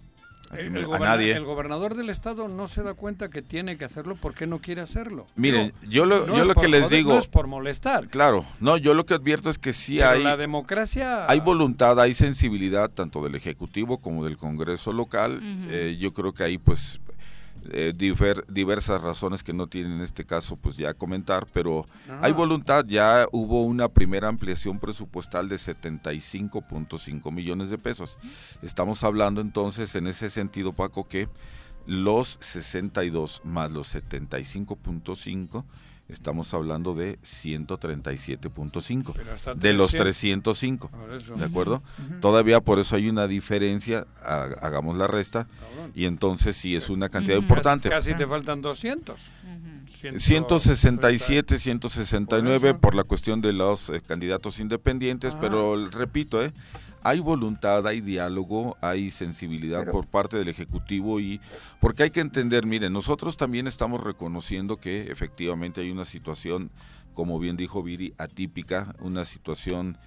[0.50, 1.32] ¿A El, a nadie.
[1.36, 4.80] el gobernador del estado no se da cuenta que tiene que hacerlo porque no quiere
[4.80, 5.26] hacerlo.
[5.36, 7.12] Miren, yo lo, no yo lo por que les joder, digo...
[7.12, 8.08] No es por molestar.
[8.08, 10.22] Claro, no, yo lo que advierto es que sí Pero hay...
[10.22, 11.30] la democracia...
[11.30, 15.40] Hay voluntad, hay sensibilidad tanto del Ejecutivo como del Congreso local.
[15.68, 17.00] Eh, yo creo que hay pues
[17.70, 22.20] eh, difer- diversas razones que no tienen en este caso pues ya comentar, pero Ah.
[22.22, 22.85] hay voluntad.
[22.86, 28.18] Ya hubo una primera ampliación presupuestal de 75.5 millones de pesos.
[28.62, 31.28] Estamos hablando entonces en ese sentido, Paco, que
[31.86, 35.64] los 62 más los 75.5
[36.09, 40.59] estamos hablando de 137.5 Pero hasta de los 300.
[40.59, 41.35] 305 Por eso.
[41.36, 41.82] de acuerdo
[42.20, 45.47] todavía por eso hay una diferencia ha- hagamos la resta
[45.94, 47.89] y entonces sí es una cantidad importante.
[47.89, 49.20] Casi te faltan 200.
[49.90, 55.39] Ciento- 167, 169 Por por la cuestión de los eh, candidatos independientes, Ah.
[55.40, 56.52] pero repito, eh,
[57.02, 61.40] hay voluntad, hay diálogo, hay sensibilidad Pero- por parte del Ejecutivo y
[61.80, 66.70] porque hay que entender, miren, nosotros también estamos reconociendo que efectivamente hay una situación,
[67.14, 69.98] como bien dijo Viri, atípica, una situación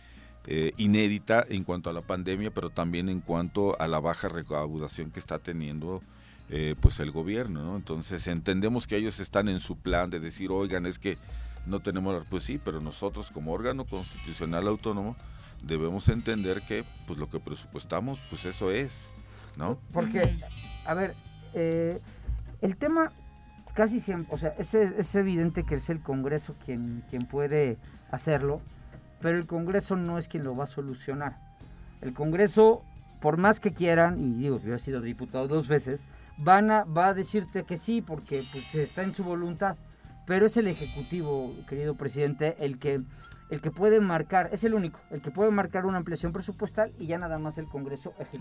[0.47, 5.11] eh, inédita en cuanto a la pandemia, pero también en cuanto a la baja recaudación
[5.11, 6.01] que está teniendo
[6.49, 7.75] eh, pues el gobierno, ¿no?
[7.77, 11.17] Entonces entendemos que ellos están en su plan de decir, oigan, es que
[11.65, 15.15] no tenemos, pues sí, pero nosotros como órgano constitucional autónomo
[15.61, 19.09] debemos entender que pues lo que presupuestamos, pues eso es,
[19.57, 19.77] ¿no?
[19.93, 20.39] Porque,
[20.85, 21.15] a ver,
[21.53, 21.99] eh,
[22.61, 23.11] el tema
[23.73, 27.77] casi siempre, o sea, es, es evidente que es el Congreso quien, quien puede
[28.09, 28.61] hacerlo,
[29.21, 31.37] pero el Congreso no es quien lo va a solucionar.
[32.01, 32.83] El Congreso,
[33.19, 36.05] por más que quieran, y digo, yo he sido diputado dos veces,
[36.37, 39.77] van a, va a decirte que sí, porque pues, está en su voluntad,
[40.25, 43.01] pero es el Ejecutivo, querido presidente, el que,
[43.51, 47.05] el que puede marcar, es el único, el que puede marcar una ampliación presupuestal y
[47.05, 48.39] ya nada más el Congreso ejecutar,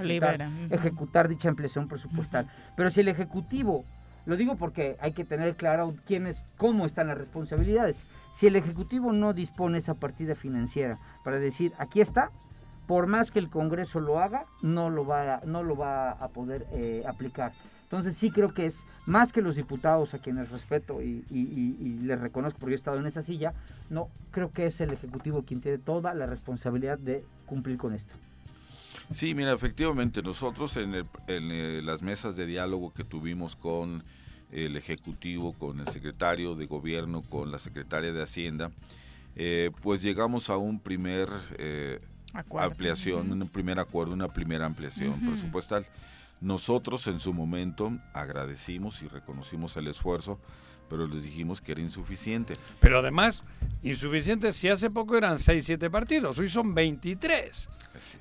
[0.71, 2.49] ejecutar dicha ampliación presupuestal.
[2.77, 3.85] Pero si el Ejecutivo
[4.27, 8.07] lo digo porque hay que tener claro quién es, cómo están las responsabilidades.
[8.33, 12.31] Si el Ejecutivo no dispone esa partida financiera para decir, aquí está,
[12.87, 16.29] por más que el Congreso lo haga, no lo va, a- no lo va a
[16.29, 17.53] poder eh, aplicar.
[17.91, 21.77] Entonces sí creo que es más que los diputados a quienes respeto y, y- y-
[21.81, 23.53] y les reconozco porque yo he estado en esa silla,
[23.91, 28.15] no, creo que es el Ejecutivo quien tiene toda la responsabilidad de cumplir con esto.
[29.11, 34.05] Sí, mira, efectivamente, nosotros en, el- en, eh, las mesas de diálogo que tuvimos con
[34.53, 38.71] el Ejecutivo, con el secretario de Gobierno, con la secretaria de Hacienda,
[39.35, 41.99] eh, pues llegamos a un primer eh,
[42.35, 42.69] Acuerdo.
[42.71, 45.85] ampliación, un primer acuerdo, una primera ampliación presupuestal.
[46.41, 50.41] Nosotros en su momento agradecimos y reconocimos el esfuerzo,
[50.89, 52.55] pero les dijimos que era insuficiente.
[52.81, 53.45] Pero además,
[53.83, 57.69] insuficiente si hace poco eran 6, 7 partidos, hoy son 23.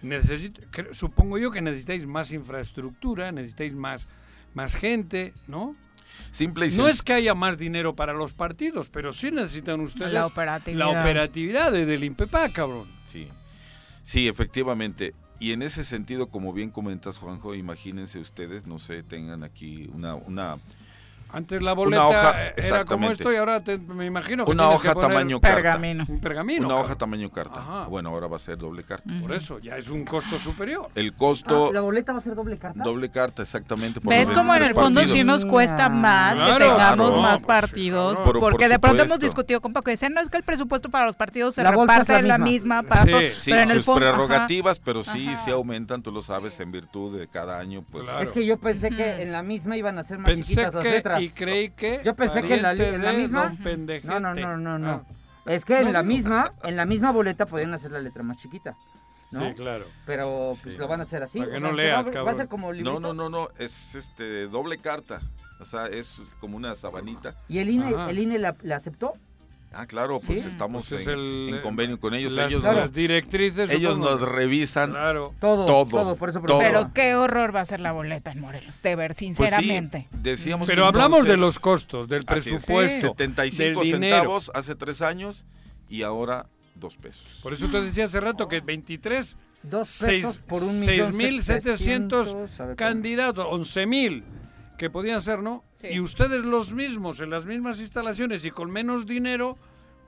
[0.02, 4.08] Necesito, cre- supongo yo que necesitáis más infraestructura, necesitáis más,
[4.54, 5.76] más gente, ¿no?
[6.32, 10.12] Simple y No es que haya más dinero para los partidos, pero sí necesitan ustedes
[10.12, 10.92] La operatividad.
[10.94, 12.92] la operatividad de- del INPEPA, cabrón.
[13.06, 13.30] Sí,
[14.04, 15.14] sí, efectivamente.
[15.40, 20.16] Y en ese sentido, como bien comentas, Juanjo, imagínense ustedes, no sé, tengan aquí una...
[20.16, 20.58] una
[21.32, 23.14] Antes la Una boleta hoja, era como exactamente.
[23.14, 25.56] esto y ahora te- me imagino que Una que hoja poner tamaño carta.
[25.58, 26.06] Pergamino.
[26.08, 26.66] Un pergamino.
[26.66, 27.60] Una hoja tamaño carta.
[27.60, 27.86] Ajá.
[27.86, 29.14] Bueno, ahora va a ser doble carta.
[29.22, 30.90] Por eso, ya es un costo superior.
[30.96, 32.82] El costo, Ah, ¿La boleta va a ser doble carta?
[32.84, 34.02] doble carta, exactamente.
[34.02, 35.26] por ¿Ves cómo en el 23 fondo sí partidos.
[35.28, 38.16] nos cuesta más Claro, que tengamos claro, más pues, partidos?
[38.16, 38.24] claro.
[38.40, 39.92] Porque por de pronto hemos discutido con Paco.
[39.92, 42.38] Dicen, no, es que el presupuesto para los partidos se La bolsa reparte en la
[42.40, 42.82] misma.
[42.82, 43.04] misma.
[43.06, 44.06] Sí, Sí, pero en el sus fondo...
[44.06, 44.16] ajá.
[44.16, 45.38] prerrogativas, pero sí, Ajá.
[45.46, 48.06] sí aumentan, tú lo sabes, en virtud de cada año, pues...
[48.20, 51.02] Es que yo pensé que en la misma iban a ser más chiquitas las que
[51.22, 53.54] y creí que Yo pensé que en la, en misma.
[54.06, 54.90] No, no, no, no, no.
[54.90, 55.04] Ah.
[55.46, 56.08] Es que en No, la no.
[56.10, 58.76] misma, en la misma boleta podían hacer la letra más chiquita.
[59.32, 59.48] ¿no?
[59.48, 59.86] Sí, claro.
[60.06, 61.40] Pero pues lo van a hacer así.
[61.40, 62.36] Para que o no sea, leas, va, a- va a cabrón.
[62.36, 63.00] ser como No, librito.
[63.00, 65.22] no, no, no, es este doble carta.
[65.60, 67.36] O sea, es como una sabanita.
[67.48, 68.10] ¿Y el INE, Ajá.
[68.10, 69.14] el INE la, la aceptó?
[69.72, 70.48] Ah, claro, pues Sí.
[70.48, 72.34] estamos Pues es en, el- en convenio con ellos.
[72.34, 73.70] Las, ellos las nos, directrices.
[73.70, 74.12] ellos supongo.
[74.12, 75.34] nos revisan Claro.
[75.40, 75.86] Todo, todo.
[75.86, 76.58] todo, por eso todo.
[76.60, 80.08] Pero qué horror va a ser la boleta en Morelos, de ver, Pues sí, sinceramente.
[80.12, 85.04] decíamos Pero que hablamos de entonces- los costos, del presupuesto, 75 del centavos hace tres
[85.04, 85.46] años
[85.88, 87.40] y ahora dos pesos.
[87.44, 92.36] Por eso te decía hace rato que 23, Dos pesos por un millón 6.700 setecientos,
[92.60, 94.24] a ver, candidatos, 11.000
[94.78, 95.64] que podían ser, ¿no?
[95.84, 99.58] Y ustedes los mismos, en las mismas instalaciones y con menos dinero,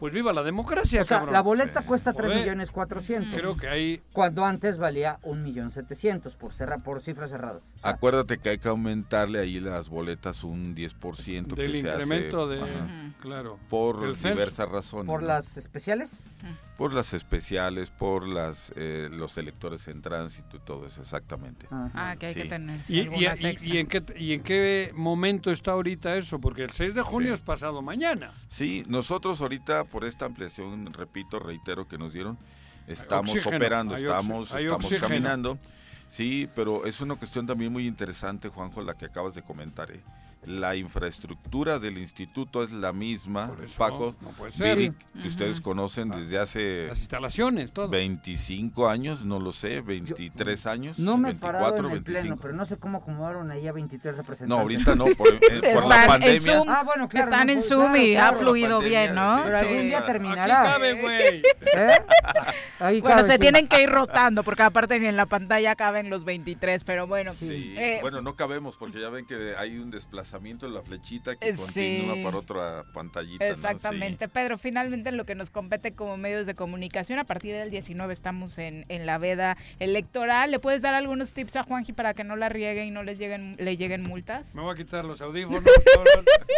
[0.01, 1.33] pues viva la democracia, O sea, cabrón.
[1.33, 1.85] la boleta Sí.
[1.87, 3.39] cuesta tres Joder, millones cuatrocientos.
[3.39, 4.01] Creo que hay...
[4.13, 7.71] Cuando antes valía un millón setecientos por, cerra- por cifras cerradas.
[7.77, 11.87] O sea, Acuérdate que hay que aumentarle ahí las boletas un 10% Del que se
[11.87, 12.61] incremento hace, de...
[12.63, 12.87] ajá,
[13.21, 13.59] Claro.
[13.69, 14.29] por censo.
[14.29, 15.05] diversas razones.
[15.05, 15.27] por ¿no?
[15.27, 16.21] las especiales.
[16.79, 21.67] Por las especiales, por las eh, los electores en tránsito y todo eso, exactamente.
[21.69, 25.73] Ah, que hay que tener sí, ¿Y, y- en qué, ¿Y en qué momento está
[25.73, 26.39] ahorita eso?
[26.39, 27.33] Porque el 6 de junio Sí.
[27.35, 28.31] es pasado mañana.
[28.47, 32.37] Sí, nosotros ahorita por esta ampliación, repito, reitero que nos dieron,
[32.87, 35.07] estamos oxígeno, operando, hay estamos, hay estamos oxígeno.
[35.07, 35.59] caminando.
[36.07, 39.91] Sí, pero es una cuestión también muy interesante, Juanjo, la que acabas de comentar.
[39.91, 40.01] ¿eh?
[40.45, 44.91] La infraestructura del instituto es la misma, Por eso, Paco, no puede ser.
[45.21, 47.89] Que ustedes conocen desde hace Las instalaciones, todo.
[47.89, 52.21] 25 años, no lo sé, 23 años, No me he 24, parado en el 25.
[52.21, 54.49] pleno, pero no sé cómo acomodaron ahí a 23 representantes.
[54.49, 55.39] No, ahorita no, por, eh,
[55.75, 56.39] por la pandemia.
[56.57, 59.35] Zoom, Ah, bueno, claro, están no en Zoom y claro, ha fluido pandemia, bien, ¿no?
[59.37, 59.65] sí, Pero sí.
[59.67, 60.61] algún día terminará.
[60.63, 61.41] Aquí cabe, güey.
[61.75, 61.91] ¿Eh?
[62.79, 63.39] Ahí Bueno, cabe, se sí.
[63.39, 67.31] tienen que ir rotando, porque aparte ni en la pantalla caben los 23, pero bueno.
[67.31, 71.35] Sí, Eh, bueno, no cabemos porque ya ven que hay un desplazamiento en la flechita
[71.35, 72.21] que Eh, continúa sí.
[72.23, 73.45] para otra pantallita.
[73.45, 73.51] ¿no?
[73.51, 74.57] Exactamente, Pedro.
[74.57, 78.85] Finalmente, lo que nos compete como medios de comunicación, a partir del 19 estamos en,
[78.89, 80.51] en la veda electoral.
[80.51, 83.19] ¿Le puedes dar algunos tips a Juanji para que no la riegue y no les
[83.19, 84.55] lleguen, le lleguen multas?
[84.55, 85.63] Me voy a quitar los audífonos.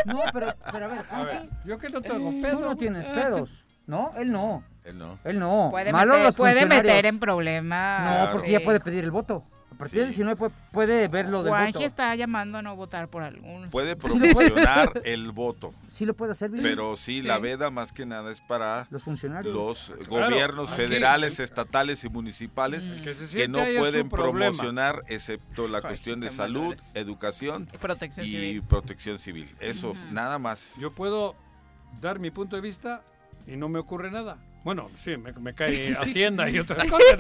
[0.06, 2.60] No, pero, pero a ver, A ver, Juanji, yo que no tengo tú pedo.
[2.60, 3.64] no tienes pedos.
[3.88, 4.64] No, él no.
[4.84, 5.18] Él no.
[5.24, 5.70] Él no.
[5.72, 8.26] Puede, Malo meter, los puede meter en problemas.
[8.28, 8.54] No, porque sí.
[8.54, 9.45] ya puede pedir el voto.
[9.84, 11.85] Partir del 19 puede, puede ver lo del Juanji voto.
[11.85, 13.69] está llamando a no votar por algunos.
[13.69, 15.72] Puede promocionar el voto.
[15.88, 16.64] Sí lo puede hacer bien.
[16.64, 19.53] Pero sí, la veda más que nada es para los funcionarios.
[19.55, 24.39] los Claro, gobiernos aquí- federales, estatales y municipales que se que siente no pueden problema.
[24.51, 28.64] promocionar excepto la cuestión de salud, educación protección y civil.
[28.64, 29.47] protección civil.
[29.60, 30.76] Eso, nada más.
[30.80, 31.35] Yo puedo
[32.01, 33.01] dar mi punto de vista
[33.47, 34.38] y no me ocurre nada.
[34.64, 37.19] Bueno, sí, me, me cae Hacienda y otras cosas.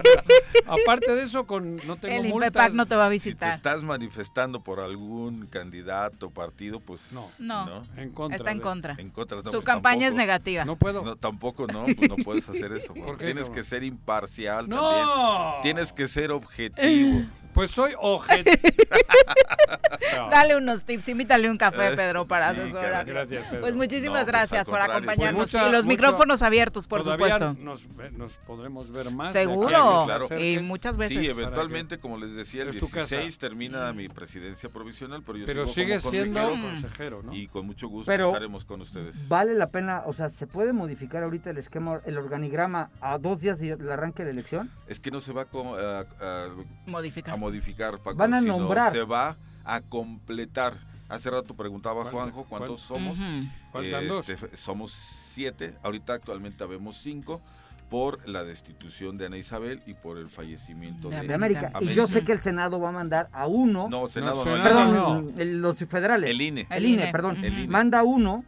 [0.65, 2.73] Aparte de eso, con no tengo El multas.
[2.73, 3.51] No te va a Si te visitar.
[3.51, 7.25] estás manifestando por algún candidato, partido, pues No.
[7.39, 8.95] No, En contra está en contra.
[8.97, 10.63] En contra, no, Su pues campaña es negativa.
[10.65, 11.03] No puedo.
[11.03, 12.93] No, tampoco, no, pues no puedes hacer eso.
[12.93, 14.81] ¿Por qué, Tienes que ser imparcial ¡No!
[14.81, 15.61] también.
[15.63, 17.23] Tienes que ser objetivo.
[17.53, 18.55] Pues soy objetivo.
[20.31, 23.05] Dale unos tips, invítale un café, Eh, Pedro, para sí, asesorar.
[23.05, 23.61] Gracias, Pedro.
[23.61, 25.35] Pues muchísimas No, pues, gracias por acompañarnos.
[25.51, 27.63] Pues mucha- y los mucho- micrófonos abiertos, por Todavía supuesto.
[27.63, 29.31] Nos, ve- nos podremos ver más.
[29.33, 30.03] Seguro.
[30.05, 30.27] Claro.
[30.39, 31.17] Y muchas veces.
[31.17, 33.15] Sí, eventualmente, como les decía, el Es tu casa.
[33.17, 37.33] 16 termina mi presidencia provisional, pero yo Pero sigo sigues como siendo consejero consejero, ¿no?
[37.33, 39.27] y con mucho gusto Pero- estaremos con ustedes.
[39.29, 43.41] Vale la pena, o sea, ¿se puede modificar ahorita el esquema, el organigrama a dos
[43.41, 44.69] días del arranque de elección?
[44.87, 46.05] Es que no se va a, a-
[46.45, 46.49] a-
[46.85, 47.33] Modificar.
[47.33, 48.91] a modificar, Paco, Van a sino nombrar.
[48.91, 50.73] se va a completar.
[51.09, 53.17] Hace rato preguntaba Juanjo cuántos somos.
[53.71, 54.27] Faltan dos.
[54.29, 55.75] Este, somos siete.
[55.83, 57.41] Ahorita actualmente habemos cinco
[57.89, 61.71] por la destitución de Ana Isabel y por el fallecimiento De de, América.
[61.79, 63.87] Y yo sé que el Senado va a mandar a uno.
[63.89, 65.41] No, Senado no, perdón, no.
[65.41, 66.29] el- los federales.
[66.31, 66.61] El INE.
[66.71, 67.11] El, El INE, INE.
[67.11, 67.37] perdón.
[67.43, 67.67] El INE.
[67.67, 68.43] Manda a uno,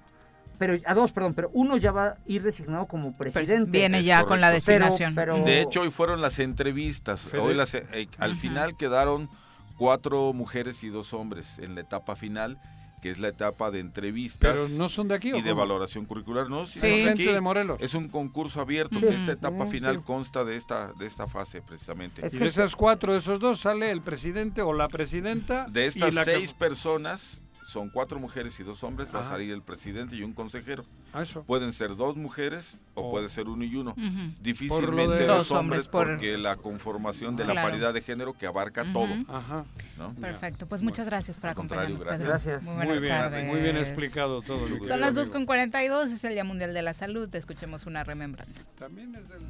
[0.57, 3.72] pero a dos, perdón, pero uno ya va a ir designado como presidente.
[3.72, 4.48] Viene Es ya con la.
[4.48, 5.15] Pero- designación.
[5.15, 7.22] pero- De hecho, hoy fueron las entrevistas.
[7.30, 9.30] Fede- Hoy las, eh, al final quedaron
[9.77, 12.57] cuatro mujeres y dos hombres en la etapa final,
[13.02, 14.53] que es la etapa de entrevistas.
[14.53, 16.65] Pero no son de aquí, ¿o Y de valoración curricular, ¿no?
[16.65, 16.80] Sí, Sí.
[16.80, 17.34] son de Gente aquí.
[17.34, 17.77] de Morelos.
[17.82, 19.06] Es un concurso abierto, Sí.
[19.06, 20.02] que esta etapa Sí, final sí.
[20.06, 22.26] consta de esta, de esta fase, precisamente.
[22.26, 25.68] Es Y de esas cuatro, de esos dos, sale el presidente o la presidenta.
[25.69, 29.29] De y estas que- seis personas, son cuatro mujeres y dos hombres, va a Ajá.
[29.31, 30.85] salir el presidente y un consejero.
[31.13, 31.43] Ah, eso.
[31.43, 33.95] Pueden ser dos mujeres o O- puede ser uno y uno.
[33.97, 34.03] Lo
[34.41, 38.33] Difícilmente de- dos Dos hombres hombres, por- porque la conformación de la paridad de género
[38.37, 39.07] que abarca todo.
[39.27, 39.65] Ajá.
[39.97, 40.13] ¿no?
[40.13, 42.19] Perfecto, pues muchas gracias por acompañarnos, gracias.
[42.19, 42.29] Pedro.
[42.29, 42.63] Gracias.
[42.63, 43.45] Muy Muy bien, tardes.
[43.47, 44.59] muy bien explicado todo.
[44.59, 45.21] mi querido Son las amigo.
[45.21, 47.33] 2 con 42, es el Día Mundial de la Salud.
[47.33, 48.61] Escuchemos una remembranza.
[48.77, 49.41] También es del...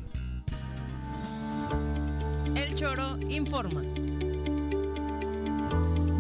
[2.56, 3.82] El Choro informa.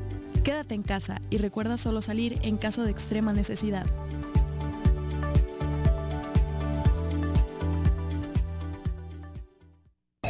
[0.44, 3.86] Quédate en casa y recuerda solo salir en caso de extrema necesidad.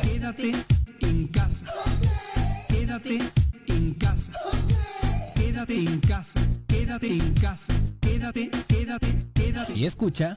[0.02, 0.52] Quédate
[1.00, 1.64] en casa.
[2.68, 3.18] Quédate
[3.68, 4.32] en casa.
[5.34, 6.40] Quédate en casa.
[6.66, 7.72] Quédate en casa.
[8.00, 9.72] Quédate, quédate, quédate.
[9.74, 10.36] Y escucha.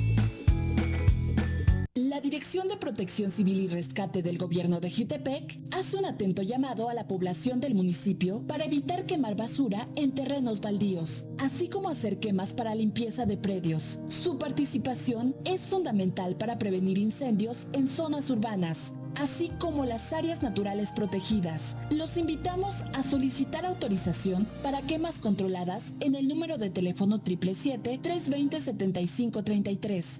[2.11, 6.89] La Dirección de Protección Civil y Rescate del Gobierno de Jutepec hace un atento llamado
[6.89, 12.19] a la población del municipio para evitar quemar basura en terrenos baldíos, así como hacer
[12.19, 13.99] quemas para limpieza de predios.
[14.09, 20.91] Su participación es fundamental para prevenir incendios en zonas urbanas, así como las áreas naturales
[20.91, 21.77] protegidas.
[21.91, 30.19] Los invitamos a solicitar autorización para quemas controladas en el número de teléfono 777-320-7533.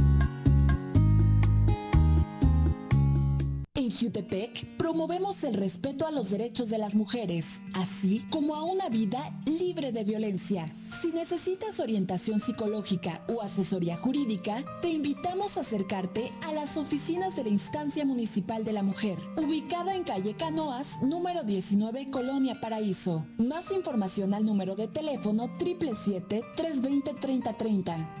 [3.73, 8.89] En Jutepec promovemos el respeto a los derechos de las mujeres, así como a una
[8.89, 10.69] vida libre de violencia.
[11.01, 17.45] Si necesitas orientación psicológica o asesoría jurídica, te invitamos a acercarte a las oficinas de
[17.45, 23.25] la Instancia Municipal de la Mujer, ubicada en calle Canoas, número 19, Colonia Paraíso.
[23.37, 28.20] Más información al número de teléfono 777-320-3030.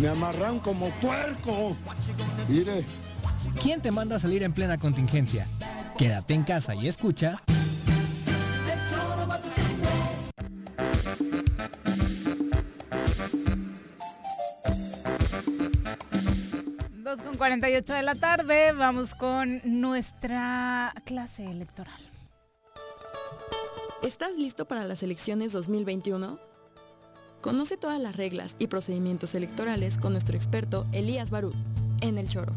[0.00, 1.76] Me amarran como puerco.
[2.48, 2.84] Mire.
[3.60, 5.46] ¿Quién te manda a salir en plena contingencia?
[5.96, 7.42] Quédate en casa y escucha.
[16.90, 22.00] Dos con 48 de la tarde, vamos con nuestra clase electoral.
[24.02, 26.53] ¿Estás listo para las elecciones 2021?
[27.44, 31.54] Conoce todas las reglas y procedimientos electorales con nuestro experto Elías Barut
[32.00, 32.54] en El Choro.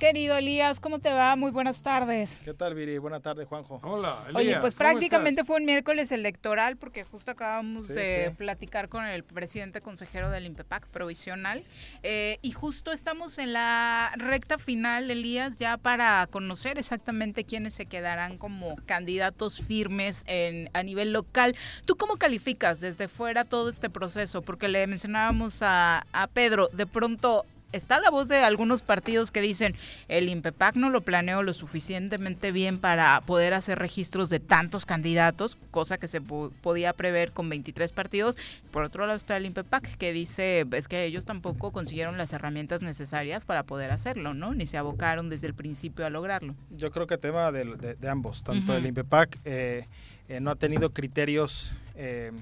[0.00, 1.36] Querido Elías, ¿cómo te va?
[1.36, 2.40] Muy buenas tardes.
[2.42, 2.96] ¿Qué tal, Viri?
[2.96, 3.80] Buenas tardes, Juanjo.
[3.82, 4.34] Hola, Elías.
[4.36, 8.34] Oye, pues prácticamente fue un miércoles electoral porque justo acabamos Sí, de sí.
[8.34, 11.62] platicar con el presidente consejero del INPEPAC provisional
[12.02, 17.84] eh, y justo estamos en la recta final, Elías, ya para conocer exactamente quiénes se
[17.84, 21.54] quedarán como candidatos firmes en, a nivel local.
[21.84, 24.40] ¿Tú cómo calificas desde fuera todo este proceso?
[24.40, 29.40] Porque le mencionábamos a, a Pedro, de pronto está la voz de algunos partidos que
[29.40, 29.74] dicen
[30.08, 35.56] el INPEPAC no lo planeó lo suficientemente bien para poder hacer registros de tantos candidatos,
[35.70, 38.36] cosa que se po- podía prever con 23 partidos.
[38.70, 42.82] Por otro lado está el INPEPAC que dice es que ellos tampoco consiguieron las herramientas
[42.82, 44.54] necesarias para poder hacerlo, ¿no?
[44.54, 46.54] Ni se abocaron desde el principio a lograrlo.
[46.76, 49.84] Yo creo que tema de, de- de ambos, tanto el INPEPAC eh,
[50.28, 52.32] eh, no ha tenido criterios eh,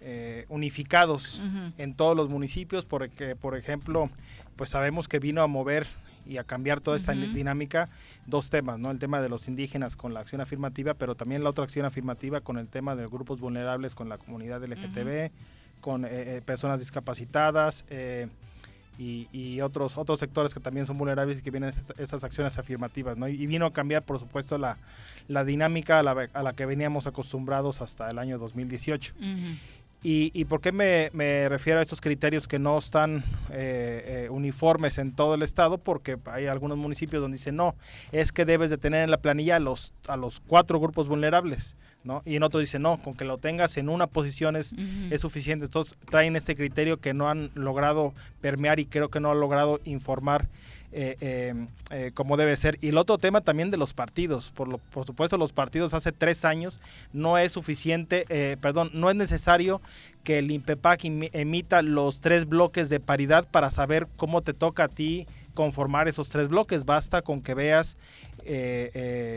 [0.00, 1.72] eh, unificados Ujú.
[1.78, 4.10] en todos los municipios, porque, por ejemplo,
[4.56, 5.86] pues sabemos que vino a mover
[6.26, 7.88] y a cambiar toda esta dinámica
[8.26, 8.90] dos temas, ¿no?
[8.90, 12.40] El tema de los indígenas con la acción afirmativa, pero también la otra acción afirmativa
[12.40, 15.30] con el tema de grupos vulnerables, con la comunidad LGTB,
[15.80, 18.28] con eh, eh, personas discapacitadas, eh,
[18.98, 22.58] y, y otros otros sectores que también son vulnerables y que vienen esas, esas acciones
[22.58, 23.28] afirmativas, ¿no?
[23.28, 24.76] Y, y vino a cambiar, por supuesto, la,
[25.26, 29.14] la dinámica a la, a la que veníamos acostumbrados hasta el año 2018.
[30.02, 34.28] ¿Y, y por qué me, me refiero a estos criterios que no están eh, eh,
[34.30, 35.76] uniformes en todo el estado?
[35.76, 37.74] Porque hay algunos municipios donde dicen, no,
[38.10, 41.76] es que debes de tener en la planilla a los, a los cuatro grupos vulnerables,
[42.02, 42.22] ¿no?
[42.24, 44.74] Y en otros dicen, no, con que lo tengas en una posición es,
[45.10, 45.66] es suficiente.
[45.66, 49.80] Entonces traen este criterio que no han logrado permear y creo que no han logrado
[49.84, 50.48] informar
[50.92, 51.54] eh, eh,
[51.90, 52.78] eh, como debe ser.
[52.80, 54.50] Y el otro tema también de los partidos.
[54.50, 56.80] Por, por supuesto, los partidos hace tres años
[57.12, 59.80] no es suficiente, eh, perdón, no es necesario
[60.24, 64.88] que el INPEPAC emita los tres bloques de paridad para saber cómo te toca a
[64.88, 66.84] ti conformar esos tres bloques.
[66.84, 67.96] Basta con que veas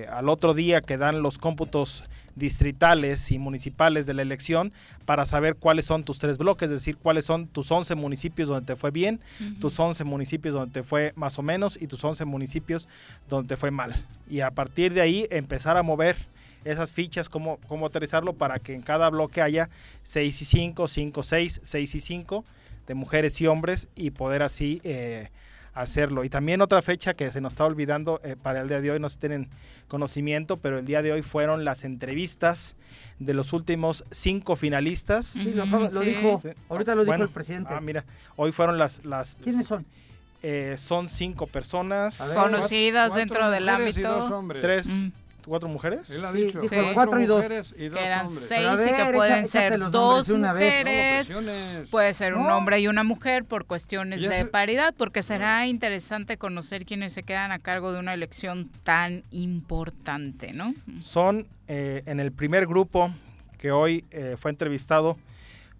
[0.09, 2.03] al otro día que dan los cómputos
[2.35, 4.73] distritales y municipales de la elección
[5.05, 8.65] para saber cuáles son tus tres bloques, es decir, cuáles son tus 11 municipios donde
[8.65, 9.19] te fue bien,
[9.59, 12.87] tus 11 municipios donde te fue más o menos y tus 11 municipios
[13.29, 13.95] donde te fue mal.
[14.29, 16.15] Y a partir de ahí empezar a mover
[16.65, 19.69] esas fichas, cómo, cómo aterrizarlo para que en cada bloque haya
[20.03, 22.45] 6 y 5, 5, 6, 6 y 5
[22.87, 25.29] de mujeres y hombres y poder así eh,
[25.73, 26.23] hacerlo.
[26.23, 28.99] Y también otra fecha que se nos está olvidando eh, para el día de hoy,
[28.99, 29.49] no se tienen
[29.87, 32.75] conocimiento, pero el día de hoy fueron las entrevistas
[33.19, 35.25] de los últimos cinco finalistas.
[35.27, 37.73] Sí, lo dijo- ahorita lo dijo el presidente.
[37.73, 38.03] Ah, mira,
[38.35, 39.05] hoy fueron las...
[39.05, 39.85] las ¿Quiénes son?
[40.41, 42.19] eh, son cinco personas.
[42.19, 42.35] Ver.
[42.37, 44.07] Conocidas Cuatro dentro del ámbito.
[44.13, 44.61] dos hombres.
[44.61, 45.11] Tres, Mm.
[45.47, 46.09] Cuatro mujeres.
[46.09, 47.45] Él ha Sí, dicho dijo cuatro, cuatro y dos.
[47.77, 48.45] y dos hombres.
[48.47, 51.31] seis y que pueden ser dos una mujeres,
[51.91, 52.57] puede ser un No.
[52.57, 57.51] hombre y una mujer por cuestiones de paridad, porque será interesante conocer quiénes se quedan
[57.51, 60.73] a cargo de una elección tan importante, ¿no?
[61.01, 63.11] son eh, en el primer grupo
[63.57, 65.17] que hoy eh, fue entrevistado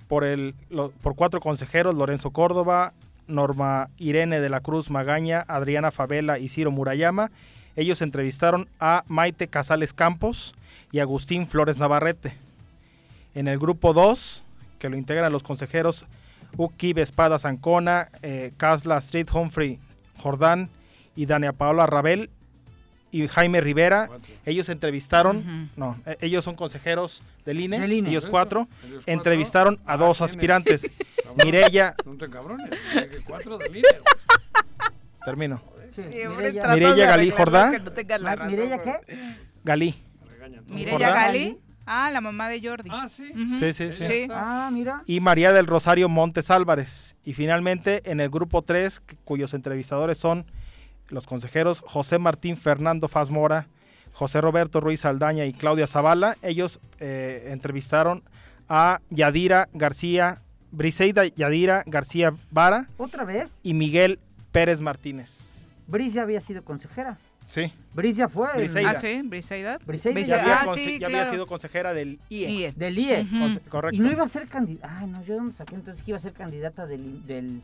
[0.07, 2.93] por, el, lo- por cuatro consejeros, Lorenzo Córdoba,
[3.27, 7.31] Norma Irene de la Cruz Magaña, Adriana Favela y Ciro Murayama.
[7.75, 10.53] Ellos entrevistaron a Maite Casales Campos
[10.91, 12.35] y Agustín Flores Navarrete.
[13.35, 14.43] En el grupo 2,
[14.79, 16.05] que lo integran los consejeros
[16.57, 19.79] Uki Espada Zancona, eh, Casla Street Humphrey
[20.19, 20.69] Jordán
[21.15, 22.29] y Dania Paola Rabel
[23.11, 24.07] y Jaime Rivera.
[24.45, 28.09] Ellos entrevistaron, no, eh, ellos son consejeros del INE, Del INE.
[28.11, 29.13] ellos cuatro, ellos cuatro.
[29.13, 30.89] entrevistaron a Ah, dos aspirantes,
[31.43, 32.69] Mirella, No te cabrones,
[33.25, 33.87] cuatro del INE.
[35.25, 35.61] termino,
[35.93, 37.71] Sí, Mireya- Galí Jordá.
[37.79, 38.95] no tengas la Ma- razón, ¿Mireya güey.
[39.07, 39.35] qué?
[39.63, 39.95] Galí.
[40.67, 40.97] Mireya.
[41.09, 41.59] Gali.
[41.85, 42.89] Ah, la mamá de Jordi.
[42.93, 43.09] Ah.
[43.09, 43.25] Sí,
[43.57, 43.91] sí, sí.
[43.91, 44.27] Sí.
[44.31, 45.03] Ah, mira.
[45.05, 47.15] y María del Rosario Montes Álvarez.
[47.25, 50.45] Y finalmente en el grupo 3, cuyos entrevistadores son
[51.09, 53.67] los consejeros José Martín Fernando Faz Mora,
[54.13, 56.37] José Roberto Ruiz Aldaña y Claudia Zavala.
[56.41, 58.23] Ellos eh, entrevistaron
[58.69, 60.41] a Yadira García,
[60.71, 63.59] Briseida Yadira García Vara ¿Otra vez?
[63.61, 64.19] y Miguel
[64.53, 65.52] Pérez Martínez.
[65.87, 67.17] Bricia había sido consejera.
[67.45, 67.71] Sí.
[67.93, 68.47] Bricia fue.
[68.53, 68.89] el- Briseida.
[68.91, 69.77] Ah, sí, Briseida.
[69.85, 72.49] Briseida Ya había, Ah, sí, ya había sido consejera del IE.
[72.49, 72.71] IE.
[72.73, 73.25] Del IE.
[73.25, 73.95] Conse- correcto.
[73.95, 74.97] Y no iba a ser candidata.
[74.99, 77.61] Ay, no, yo dónde saqué entonces que iba a ser candidata del, del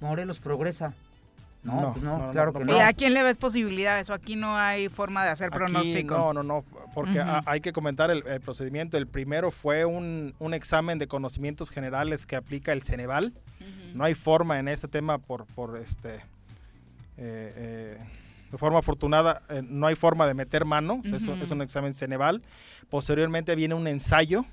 [0.00, 0.92] Morelos Progresa.
[1.62, 2.80] No, No, pues no, no, no, claro no que ¿Y no.
[2.80, 4.00] a quién le ves posibilidad?
[4.00, 6.14] Eso aquí no hay forma de hacer Aquí, pronóstico.
[6.16, 6.64] No, no, no,
[6.94, 8.96] porque hay que comentar el, el procedimiento.
[8.96, 13.34] El primero fue un, un examen de conocimientos generales que aplica el Ceneval.
[13.94, 16.20] No hay forma en este tema por, por este...
[17.20, 17.98] eh, eh,
[18.50, 21.44] de forma afortunada, eh, no hay forma de meter mano, es, un- Ujú.
[21.44, 22.42] es un examen Ceneval.
[22.88, 24.44] Posteriormente viene un ensayo,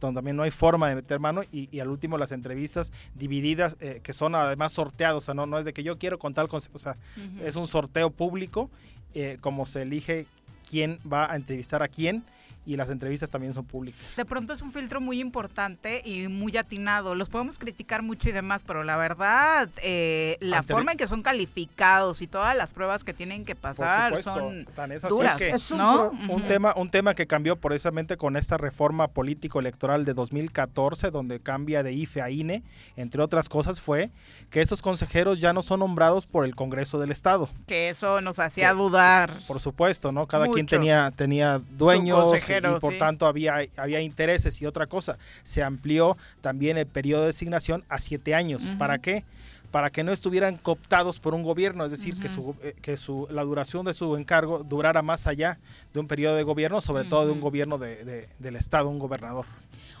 [0.00, 3.76] donde también no hay forma de meter mano, y, y al último las entrevistas divididas,
[3.80, 6.48] eh, que son además sorteados, o sea, no, no es de que yo quiero contar,
[6.48, 6.96] con, o sea,
[7.42, 8.70] es un sorteo público,
[9.14, 10.24] eh, como se elige
[10.70, 12.24] quién va a entrevistar a quién,
[12.66, 14.00] y las entrevistas también son públicas.
[14.16, 17.14] De pronto es un filtro muy importante y muy atinado.
[17.14, 21.06] Los podemos criticar mucho y demás, pero la verdad, eh, la Ante- forma en que
[21.06, 25.36] son calificados y todas las pruebas que tienen que pasar Por supuesto, son tan duras,
[25.38, 26.10] que Es un ¿no?
[26.28, 31.40] un tema un tema que cambió precisamente con esta reforma político electoral de 2014 donde
[31.40, 32.62] cambia de IFE a INE
[32.96, 34.10] entre otras cosas fue
[34.50, 38.38] que estos consejeros ya no son nombrados por el Congreso del Estado Que eso nos
[38.38, 39.32] hacía Que- dudar.
[39.46, 42.32] por supuesto no cada quien tenía tenía dueños
[42.64, 42.98] y, por sí.
[42.98, 47.98] tanto había había intereses y otra cosa se amplió también el periodo de designación a
[47.98, 49.24] siete años para qué
[49.70, 53.26] para que no estuvieran cooptados por un gobierno, es decir, que, su, eh, que su,
[53.30, 55.58] la duración de su encargo durara más allá
[55.92, 58.98] de un periodo de gobierno, sobre todo de un gobierno de- de- del Estado, un
[59.00, 59.44] gobernador.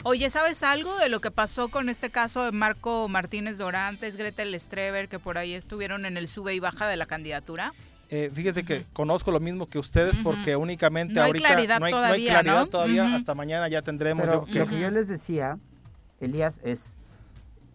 [0.04, 4.58] Oye, ¿sabes algo de lo que pasó con este caso de Marco Martínez Dorantes, Gretel
[4.58, 7.74] Streber, que por ahí estuvieron en el sube y baja de la candidatura?
[8.08, 11.86] Eh, fíjese que conozco lo mismo que ustedes porque únicamente No hay ahorita claridad no
[11.86, 12.66] hay, no hay claridad ¿no?
[12.68, 14.24] todavía, hasta mañana ya tendremos.
[14.24, 15.58] Pero yo lo que- yo les decía,
[16.20, 16.94] Elías, es,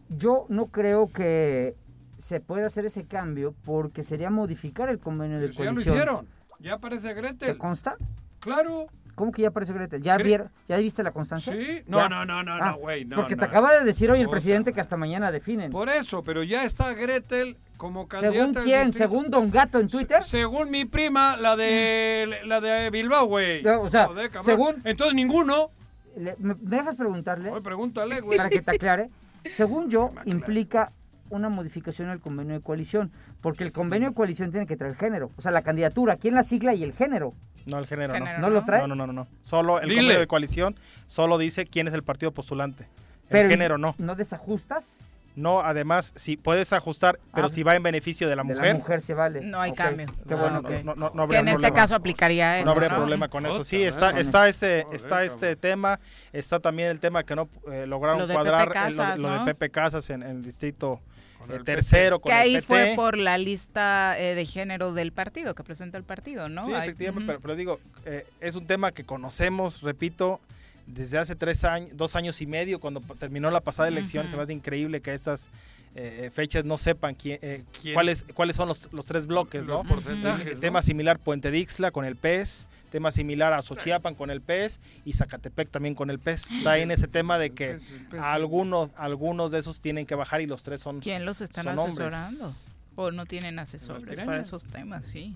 [0.09, 1.75] yo no creo que
[2.17, 5.95] se puede hacer ese cambio porque sería modificar el convenio de Pues ya lo coalición.
[5.95, 6.27] hicieron.
[6.59, 7.57] Ya aparece ¿Te Gretel.
[7.57, 7.95] consta?
[8.39, 8.87] Claro.
[9.15, 10.01] ¿Cómo que ya apareció Gretel?
[10.01, 11.53] ¿Ya, Gre- vier- ¿Ya viste la constancia?
[11.53, 11.83] Sí.
[11.87, 12.09] No, ¿Ya?
[12.09, 13.05] no, no, no, Ah, no, güey.
[13.05, 13.39] No, porque no.
[13.41, 15.71] te acaba de decir hoy el presidente que hasta mañana definen.
[15.71, 18.35] Por eso, pero ya está Gretel como candidata.
[18.37, 18.93] ¿Según quién?
[18.93, 20.23] ¿Según Don Gato en Twitter?
[20.23, 23.63] Según mi prima, la de la de Bilbao, güey.
[23.63, 24.09] No, o sea,
[24.41, 25.69] según- Entonces ninguno.
[26.17, 27.49] Le- ¿Me me dejas preguntarle?
[27.49, 28.37] Oye, pregúntale, güey.
[28.37, 29.09] Para que te aclare.
[29.49, 30.91] Según yo, implica
[31.29, 33.09] una modificación al convenio de coalición,
[33.39, 36.43] porque el convenio de coalición tiene que traer género, o sea, la candidatura, quién la
[36.43, 37.33] sigla y el género.
[37.65, 38.47] No, el género, Género, no.
[38.47, 38.87] ¿No lo trae?
[38.87, 39.27] No, no, no, no.
[39.41, 40.01] Solo el Dile.
[40.01, 40.75] convenio de coalición
[41.07, 42.83] solo dice quién es el partido postulante.
[42.83, 42.89] El
[43.29, 43.95] Pero género no.
[43.97, 44.99] ¿No desajustas?
[45.33, 47.49] No, además, si puedes ajustar, pero Ah.
[47.49, 48.67] si va en beneficio de la De mujer.
[48.67, 49.39] la mujer se vale.
[49.39, 50.07] No hay cambio.
[50.27, 50.83] Qué No, bueno no, que...
[50.83, 52.65] no, no, no Que habría en este caso aplicaría eso.
[52.65, 52.97] No habría ¿no?
[52.97, 53.63] problema con eso.
[53.63, 54.19] Sí, está, ¿eh?
[54.19, 55.25] está este, está cabrón.
[55.27, 55.99] este tema,
[56.33, 59.19] está también el tema que no eh, lograron Lo de cuadrar, Pepe eh, lo- Casas,
[59.19, 60.99] lo, de Pepe Casas en, en el distrito
[61.49, 62.65] eh, el tercero con Que el ahí PT.
[62.67, 66.65] fue por la lista eh, de género del partido, que presenta el partido, ¿no?
[66.65, 70.39] Sí, efectivamente, pero, pero digo, eh, es un tema que conocemos, repito,
[70.87, 74.31] desde hace tres años, dos años y medio, cuando terminó la pasada elección, Ujú.
[74.31, 75.47] se me hace increíble que a estas
[75.95, 77.93] eh, fechas no sepan quién, eh, ¿Quién?
[77.93, 79.89] cuáles cuáles son los, los tres bloques, Los ¿no?
[79.89, 80.59] porcentajes, El ¿no?
[80.59, 85.13] Tema similar Puente Dixla con el PES, tema similar a Xochiapan con el PES y
[85.13, 86.51] Zacatepec también con el PES.
[86.51, 87.79] Está en ese tema de que
[88.21, 92.07] algunos, algunos de esos tienen que bajar y los tres son ¿Quién los están hombres.
[92.07, 92.51] asesorando?
[92.95, 95.07] ¿O no tienen asesores para esos temas?
[95.07, 95.35] Sí.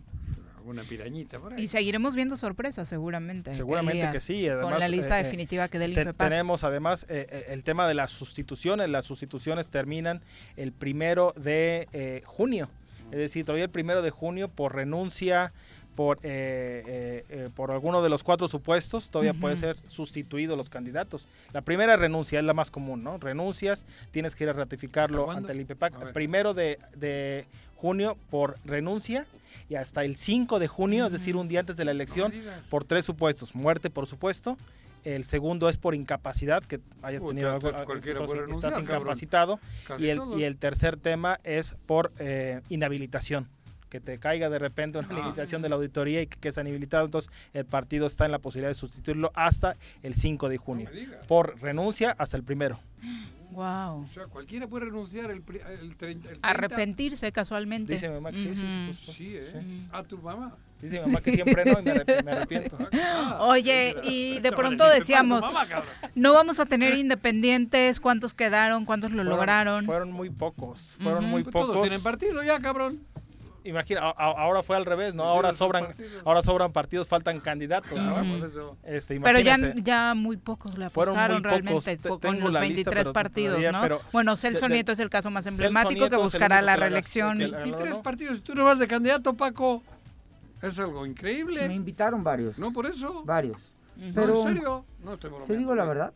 [0.57, 1.63] Alguna pirañita por ahí.
[1.63, 3.53] Y seguiremos viendo sorpresas seguramente.
[3.53, 4.47] Seguramente Elías, que sí.
[4.61, 6.11] con la lista eh, eh, definitiva que del te-.
[6.13, 8.89] Tenemos además eh, eh, el tema de las sustituciones.
[8.89, 10.21] Las sustituciones terminan
[10.57, 12.67] el primero de eh, junio.
[13.11, 15.53] Es decir, todavía el primero de junio por renuncia,
[15.95, 19.41] por, eh, eh, eh, por alguno de los cuatro supuestos, todavía Ujú.
[19.41, 21.27] puede ser sustituido los candidatos.
[21.53, 23.17] La primera renuncia es la más común, ¿no?
[23.17, 26.13] Renuncias, tienes que ir a ratificarlo ante el ver.
[26.13, 27.45] Primero de, de
[27.75, 29.25] junio por renuncia
[29.69, 32.33] y hasta el 5 de junio, es decir, un día antes de la elección,
[32.69, 33.55] por tres supuestos.
[33.55, 34.57] Muerte, por supuesto.
[35.03, 39.59] El segundo es por incapacidad, que hayas tenido algo, entonces puede estás incapacitado.
[39.99, 43.47] Y el, y el tercer tema es por eh, inhabilitación.
[43.95, 47.05] Que te caiga de repente una inhabilitación de la auditoría y que quedes inhabilitado.
[47.05, 50.89] Entonces, el partido está en la posibilidad de sustituirlo hasta el 5 de junio.
[51.29, 52.77] Por renuncia hasta el primero.
[53.51, 54.01] Wow.
[54.03, 56.27] O sea, cualquiera puede renunciar el, pri- el 30.
[56.27, 56.39] el 30.
[56.49, 57.93] Arrepentirse casualmente.
[57.93, 59.53] Dice mi mamá que sí, sí, pues, pues, Sí, ¿eh?
[59.93, 60.53] A tu mamá.
[60.81, 62.77] Dice mi mamá que siempre no y me, arrep- me arrepiento.
[62.91, 65.65] Ah, Oye, y de pronto decíamos, mamá,
[66.15, 68.83] no vamos a tener independientes, ¿cuántos quedaron?
[68.83, 69.85] ¿Cuántos lo Fueron- lograron?
[69.85, 70.97] Fueron muy pocos.
[71.01, 71.67] Fueron muy Pues pocos.
[71.75, 72.99] Todos tienen partido ya, cabrón.
[73.65, 75.23] Imagina, a- a- ahora fue al revés, ¿no?
[75.23, 76.11] Ahora sobran, partidos.
[76.23, 77.91] ahora sobran partidos, faltan candidatos.
[78.83, 81.85] Este, Pero ya, ya muy pocos le Fueron apostaron muy pocos.
[81.85, 83.81] realmente Te- co- tengo con los la lista, 23 pero partidos, ¿no?
[83.81, 87.37] pero bueno, Celso de- Nieto es el caso más emblemático Nieto que buscará la reelección.
[87.37, 89.83] que la- 23 partidos y tú no vas de candidato, Paco.
[90.61, 91.67] Es algo increíble.
[91.67, 92.57] Me invitaron varios.
[92.57, 93.23] No, por eso.
[93.25, 93.73] Varios.
[94.13, 94.85] Pero, ¿En serio?
[95.03, 95.53] No estoy bromeando.
[95.53, 96.13] te digo la verdad,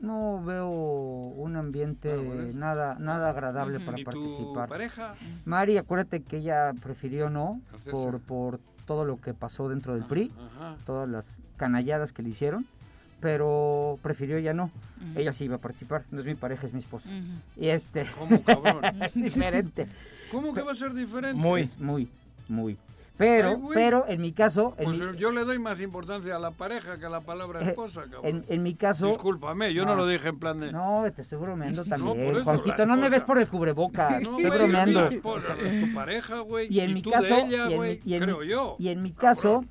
[0.00, 2.14] no veo un ambiente
[2.54, 4.68] nada nada agradable para ¿Y tu participar.
[4.68, 5.14] pareja?
[5.44, 7.60] Mari, acuérdate que ella prefirió no
[7.90, 10.76] por, por todo lo que pasó dentro del PRI, Ajá.
[10.84, 12.64] todas las canalladas que le hicieron,
[13.20, 14.70] pero prefirió ya no.
[15.16, 17.10] Ella sí iba a participar, no es mi pareja, es mi esposa.
[17.56, 18.82] Y este, ¿Cómo, cabrón?
[19.14, 19.88] diferente.
[20.30, 21.36] ¿Cómo que va a ser diferente?
[21.36, 21.68] Muy.
[21.78, 22.08] Muy,
[22.48, 22.76] muy.
[23.18, 26.38] Pero, Ay, pero en mi caso, en Pues mi- yo le doy más importancia a
[26.38, 28.20] la pareja que a la palabra Eh, esposa, cabrón.
[28.24, 29.06] en, en mi caso...
[29.08, 30.02] Discúlpame, yo no, No.
[30.02, 30.70] lo dije en plan de...
[30.70, 34.38] No, te estoy bromeando también, por eso, Juanquito, no me ves por el cubrebocas, No,
[34.38, 35.00] estoy bromeando.
[35.02, 36.66] la esposa, es tu pareja, güey.
[36.70, 38.42] Y en mi tú caso, de ella, y en güey, mi- y en mi- creo
[38.42, 38.76] yo.
[38.78, 39.64] Y en mi caso,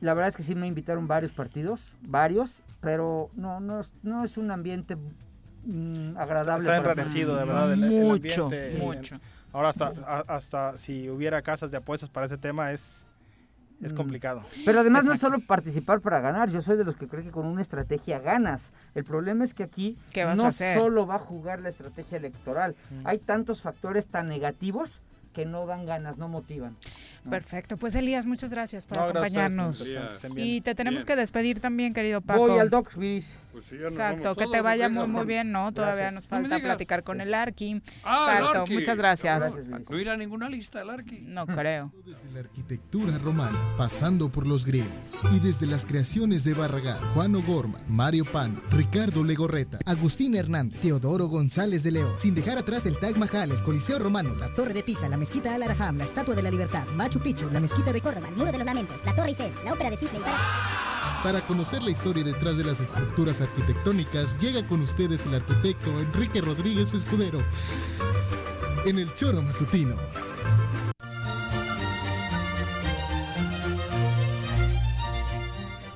[0.00, 4.24] la verdad es que sí me invitaron varios partidos, varios, pero no, no, es- no
[4.24, 4.96] es un ambiente
[5.66, 6.64] mm, agradable.
[6.64, 7.72] Está enrarecido, de verdad.
[7.74, 9.16] el- el Mucho, ambiente, sí, mucho.
[9.52, 9.88] Ahora hasta,
[10.28, 13.06] hasta si hubiera casas de apuestas para ese tema es,
[13.82, 13.96] es Mm.
[13.96, 14.44] complicado.
[14.64, 17.30] Pero además no es solo participar para ganar, yo soy de los que cree que
[17.30, 18.72] con una estrategia ganas.
[18.94, 22.76] El problema es que aquí ¿Qué vas no solo va a jugar la estrategia electoral,
[22.90, 23.06] Mm.
[23.06, 25.00] hay tantos factores tan negativos
[25.32, 26.76] que no dan ganas, no motivan.
[27.24, 27.30] ¿no?
[27.30, 29.86] Perfecto, pues Elías, muchas gracias por No, acompañarnos.
[30.36, 31.06] Y te tenemos Bien.
[31.06, 32.48] que despedir también, querido Paco.
[32.48, 33.38] Voy al Doc Luis.
[33.52, 35.72] Pues sí, ya nos Exacto, vamos que todos, te vaya venga, muy muy bien, ¿no?
[35.72, 36.14] Todavía Gracias.
[36.14, 37.82] nos falta platicar con el Arqui.
[38.04, 38.74] Ah, el Exacto, Arqui.
[38.74, 39.38] muchas gracias.
[39.54, 39.66] Gracias.
[39.90, 41.20] No irá a ninguna lista el Arqui.
[41.22, 41.92] No creo.
[42.06, 44.90] Desde la arquitectura romana, pasando por los griegos,
[45.32, 51.26] y desde las creaciones de Barragán, Juan O'Gorman, Mario Pan, Ricardo Legorreta, Agustín Hernández, Teodoro
[51.26, 52.12] González de León.
[52.18, 55.54] Sin dejar atrás el Taj Mahal, el Coliseo Romano, la Torre de Pisa, la Mezquita
[55.54, 58.52] Al Araham, la Estatua de la Libertad, Machu Picchu, la Mezquita de Córdoba, el Muro
[58.52, 60.20] de los Lamentos, la Torre Eiffel, la Ópera de Sydney.
[60.22, 65.90] para- Para conocer la historia detrás de las estructuras arquitectónicas, llega con ustedes el arquitecto
[66.00, 67.40] Enrique Rodríguez Escudero.
[68.86, 69.94] en el Choro Matutino.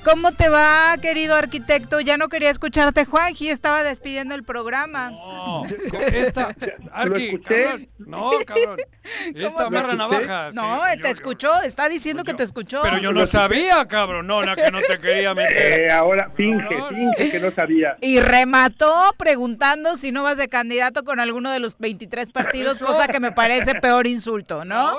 [0.05, 1.99] ¿Cómo te va, querido arquitecto?
[1.99, 5.11] Ya no quería escucharte, Juanji, estaba despidiendo el programa.
[5.11, 5.65] No,
[6.13, 6.55] esta,
[6.93, 7.89] Arqui, cabrón.
[7.99, 8.79] No, cabrón.
[9.35, 10.51] Esta amarra navaja.
[10.53, 12.81] No, te escuchó, está diciendo que te escuchó.
[12.83, 14.27] Pero yo no sabía, cabrón.
[14.27, 15.83] No, la que no te quería meter.
[15.83, 17.97] Eh, ahora finge, finge que no sabía.
[18.01, 23.09] Y remató preguntando si no vas de candidato con alguno de los 23 partidos, cosa
[23.09, 24.99] que me parece peor insulto, ¿no?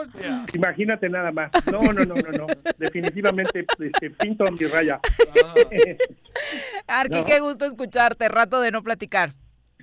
[0.54, 1.52] Imagínate nada más.
[1.72, 2.48] No, no, no, no, no.
[2.78, 4.95] Definitivamente este, pinto mi raya.
[6.88, 7.26] Arqui, No.
[7.26, 9.34] qué gusto escucharte, rato de no platicar.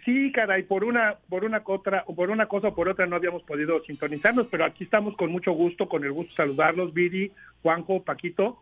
[0.05, 3.43] Sí, caray, por una, por una otra, por una cosa o por otra no habíamos
[3.45, 7.31] podido sintonizarnos, pero aquí estamos con mucho gusto, con el gusto de saludarlos, Viri,
[7.63, 8.59] Juanjo, Paquito.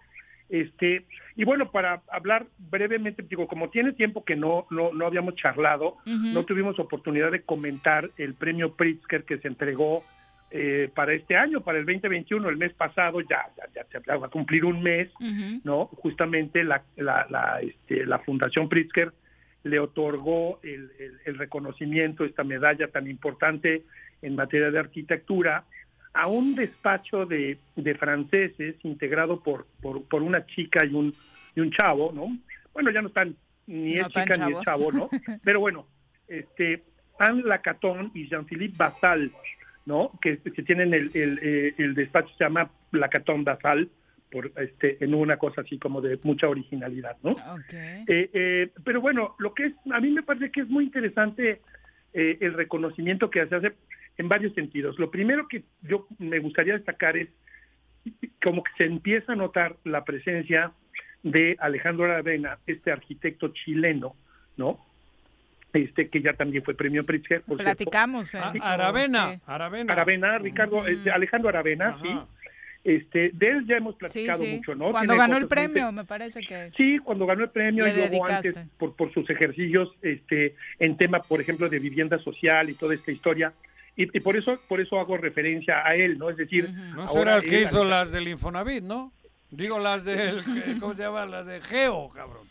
[0.51, 1.07] Este,
[1.37, 5.97] y bueno, para hablar brevemente, digo, como tiene tiempo que no, no, no habíamos charlado,
[6.05, 10.05] no tuvimos oportunidad de comentar el premio Pritzker que se entregó
[10.51, 14.27] eh, para este año, para el 2021, el mes pasado, ya, ya, ya se va
[14.27, 15.09] a cumplir un mes,
[15.65, 15.87] ¿no?
[15.87, 19.13] Justamente la, la, la, este, la Fundación Pritzker
[19.63, 23.85] le otorgó el, el- el reconocimiento, esta medalla tan importante
[24.23, 25.65] en materia de arquitectura,
[26.13, 31.15] a un despacho de, de franceses integrado por, por, por una chica y un,
[31.55, 32.37] y un chavo, ¿no?
[32.73, 33.37] Bueno, ya no están
[33.67, 35.09] ni No es chica ni es chavo, ¿no?
[35.45, 35.87] Pero bueno,
[36.27, 36.83] este,
[37.21, 39.31] Anne Lacaton y Jean-Philippe Basal,
[39.87, 40.13] ¿no?
[40.21, 43.89] Que, que tienen el, el, eh, el despacho, se llama Lacaton Basal,
[44.31, 47.37] por, este, en una cosa así como de mucha originalidad, ¿no?
[47.73, 51.61] Eh, eh, pero bueno, lo que es, a mí me parece que es muy interesante
[52.13, 53.73] eh, el reconocimiento que se hace
[54.19, 54.99] en varios sentidos.
[54.99, 57.29] Lo primero que yo me gustaría destacar es
[58.43, 60.73] como que se empieza a notar la presencia
[61.23, 64.15] de Alejandro Aravena, este arquitecto chileno,
[64.57, 64.79] ¿no?
[65.73, 67.43] Este que ya también fue premio Pritzker.
[67.43, 67.59] por.
[67.59, 68.35] Platicamos.
[68.35, 68.59] Ah, eh.
[68.63, 69.41] Aravena, Sí.
[69.47, 69.93] Aravena.
[69.93, 72.09] Aravena, Ricardo, este, Alejandro Aravena, sí.
[72.83, 74.49] Este, de él ya hemos platicado sí.
[74.57, 74.91] mucho, ¿no?
[74.91, 76.71] Cuando Tiene ganó el premio, me parece que...
[76.79, 81.21] Sí, cuando ganó el premio y luego antes por, por sus ejercicios este, en tema,
[81.23, 83.53] por ejemplo, de vivienda social y toda esta historia.
[83.97, 86.31] Y, y por eso por eso hago referencia a él, ¿no?
[86.31, 89.13] Es decir, No ahora será el que él- hizo las del Infonavit, ¿no?
[89.51, 90.41] Digo las del,
[90.81, 91.27] ¿cómo se llama?
[91.27, 92.49] Las de Geo, cabrón.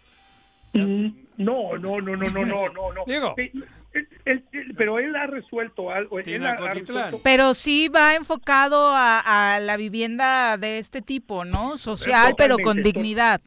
[0.74, 3.04] No, no, no, no, no, no, no, no.
[3.08, 3.34] Digo.
[3.38, 3.50] Sí,
[3.94, 6.20] él- él- él- pero él ha resuelto algo.
[6.20, 11.46] Él ha- ha resuelto- Pero sí va enfocado a, a la vivienda de este tipo,
[11.46, 11.78] ¿no?
[11.78, 13.41] Social, pero con dignidad.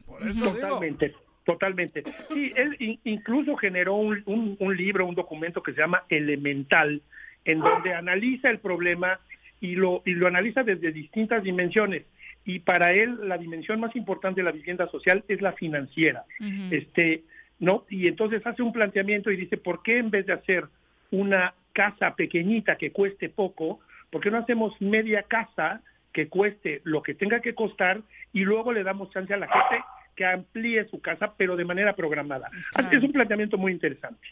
[0.61, 1.13] Totalmente,
[1.45, 2.03] totalmente.
[2.33, 7.01] Sí, él in- incluso generó un, un- un libro, un documento que se llama Elemental,
[7.45, 9.19] en donde analiza el problema
[9.61, 12.03] y lo, y lo analiza desde distintas dimensiones.
[12.45, 16.25] Y para él la dimensión más importante de la vivienda social es la financiera.
[16.71, 17.23] Este,
[17.59, 17.85] ¿no?
[17.89, 20.65] Y entonces hace un planteamiento y dice, ¿por qué en vez de hacer
[21.11, 23.79] una casa pequeñita que cueste poco,
[24.09, 28.01] por qué no hacemos media casa que cueste lo que tenga que costar
[28.31, 29.83] y luego le damos chance a la gente
[30.15, 32.49] que amplíe su casa, pero de manera programada?
[32.75, 34.27] Así Es un planteamiento muy interesante.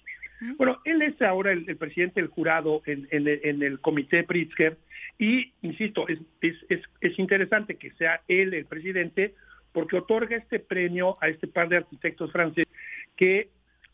[0.58, 4.78] Bueno, él es ahora el, presidente del jurado en, en en el comité Pritzker
[5.20, 9.36] y, insisto, es, es, es, es interesante que sea él el presidente
[9.72, 12.72] porque otorga este premio a este par de arquitectos franceses
[13.16, 13.50] que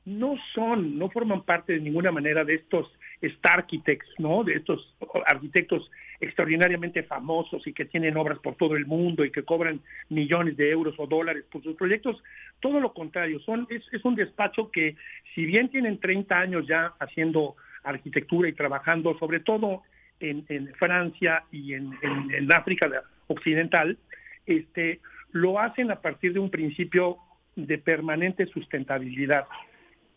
[0.07, 2.87] no son, no forman parte de ninguna manera de estos
[3.21, 4.45] star architects, ¿no?
[4.45, 9.43] De estos arquitectos extraordinariamente famosos y que tienen obras por todo el mundo y que
[9.43, 12.23] cobran millones de euros o dólares por sus proyectos.
[12.61, 14.95] Todo lo contrario, son, es, es un despacho que
[15.35, 19.81] si bien tienen 30 años ya haciendo arquitectura y trabajando sobre todo
[20.21, 22.89] en, en Francia y en, en- en África
[23.27, 23.97] Occidental,
[24.45, 25.01] este,
[25.33, 27.17] lo hacen a partir de un principio
[27.57, 29.45] de permanente sustentabilidad.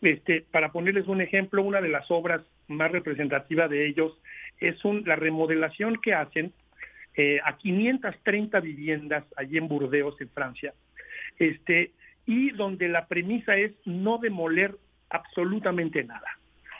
[0.01, 4.19] Este, para ponerles un ejemplo, una de las obras más representativas de ellos
[4.59, 6.51] es un- la remodelación que hacen
[7.17, 10.73] eh, a 530 viviendas allí en Burdeos, en Francia,
[11.37, 11.91] este,
[12.25, 14.77] y donde la premisa es no demoler
[15.09, 16.37] absolutamente nada.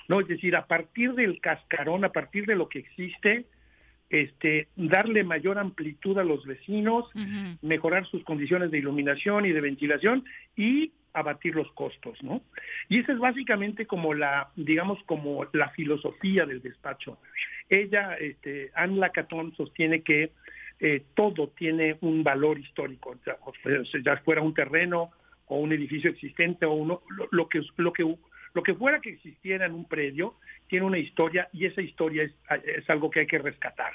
[0.08, 0.22] ¿no?
[0.22, 3.46] Es decir, a partir del cascarón, a partir de lo que existe,
[4.10, 7.06] este, darle mayor amplitud a los vecinos,
[7.62, 10.24] mejorar sus condiciones de iluminación y de ventilación
[10.56, 12.42] y abatir los costos, ¿no?
[12.90, 17.18] Y esa es básicamente como la, digamos, como la filosofía del despacho.
[17.70, 20.32] Ella, este, Anne Lacaton, sostiene que
[20.80, 23.38] eh, todo tiene un valor histórico, ya,
[24.18, 25.12] fuera un terreno
[25.48, 28.04] o un edificio existente o uno, lo, lo que lo que
[28.54, 30.36] lo que fuera que existiera en un predio
[30.68, 32.34] tiene una historia y esa historia es,
[32.66, 33.94] es algo que hay que rescatar.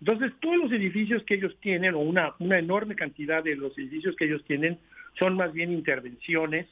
[0.00, 4.16] Entonces, todos los edificios que ellos tienen, o una, una enorme cantidad de los edificios
[4.16, 4.78] que ellos tienen,
[5.18, 6.66] son más bien intervenciones,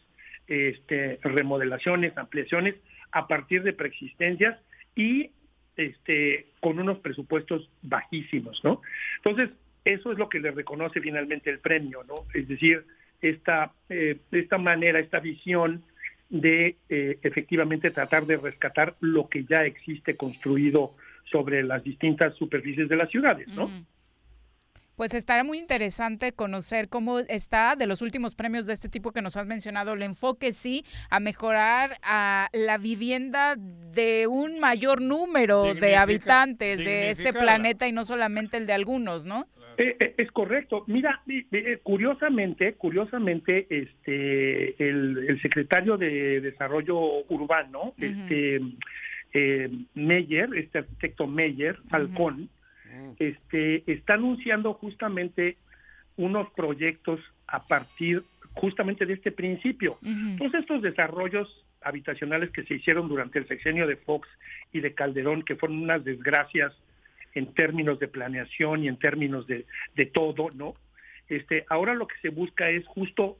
[0.47, 2.75] este, remodelaciones, ampliaciones
[3.13, 4.59] a partir de preexistencias
[4.95, 5.31] y
[5.77, 8.83] este, con unos presupuestos bajísimos, ¿no?
[9.17, 9.51] Entonces,
[9.85, 12.15] eso es lo que le reconoce finalmente el premio, ¿no?
[12.35, 12.85] Es decir,
[13.21, 15.83] esta, eh, esta manera, esta visión
[16.29, 20.95] de eh, efectivamente tratar de rescatar lo que ya existe construido
[21.31, 23.71] sobre las distintas superficies de las ciudades, ¿no?
[25.03, 29.21] Pues estará muy interesante conocer cómo está de los últimos premios de este tipo que
[29.21, 35.75] nos has mencionado, el enfoque sí a mejorar a la vivienda de un mayor número
[35.75, 39.49] de habitantes de este planeta y no solamente el de algunos, ¿no?
[39.77, 40.85] Eh, eh, es correcto.
[40.87, 48.61] Mira, eh, eh, curiosamente, curiosamente, este, el, el secretario de Desarrollo Urbano, este,
[49.33, 52.51] eh, Meyer, este arquitecto Meyer, Falcón,
[53.19, 55.57] este, está anunciando justamente
[56.17, 58.23] unos proyectos a partir
[58.55, 59.99] justamente de este principio.
[60.39, 64.29] Todos estos desarrollos habitacionales que se hicieron durante el sexenio de Fox
[64.73, 66.73] y de Calderón, que fueron unas desgracias
[67.35, 69.65] en términos de planeación y en términos de,
[69.97, 70.75] de todo, ¿no?
[71.29, 73.39] Este, ahora lo que se busca es justo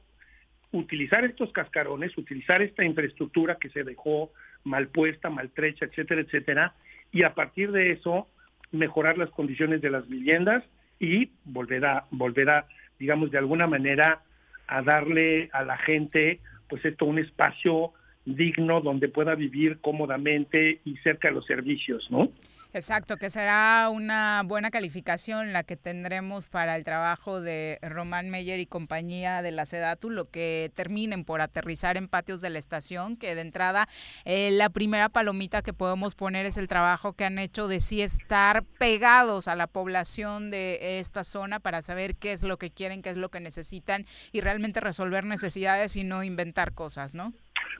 [0.71, 4.31] utilizar estos cascarones, utilizar esta infraestructura que se dejó
[4.63, 6.73] mal puesta, maltrecha, etcétera, etcétera,
[7.11, 8.27] y a partir de eso
[8.73, 10.63] mejorar las condiciones de las viviendas
[10.99, 12.65] y volver a, volver a,
[12.99, 14.21] digamos, de alguna manera
[14.67, 17.93] a darle a la gente, pues esto, un espacio
[18.25, 22.31] digno donde pueda vivir cómodamente y cerca de los servicios, ¿no?
[22.75, 28.59] Exacto, que será una buena calificación la que tendremos para el trabajo de Román Meyer
[28.59, 33.15] y compañía de la Sedatu, lo que terminen por aterrizar en patios de la estación,
[33.15, 33.87] que de entrada
[34.25, 38.01] eh, la primera palomita que podemos poner es el trabajo que han hecho de sí
[38.01, 43.03] estar pegados a la población de esta zona para saber qué es lo que quieren,
[43.03, 47.33] qué es lo que necesitan y realmente resolver necesidades y no inventar cosas, ¿no?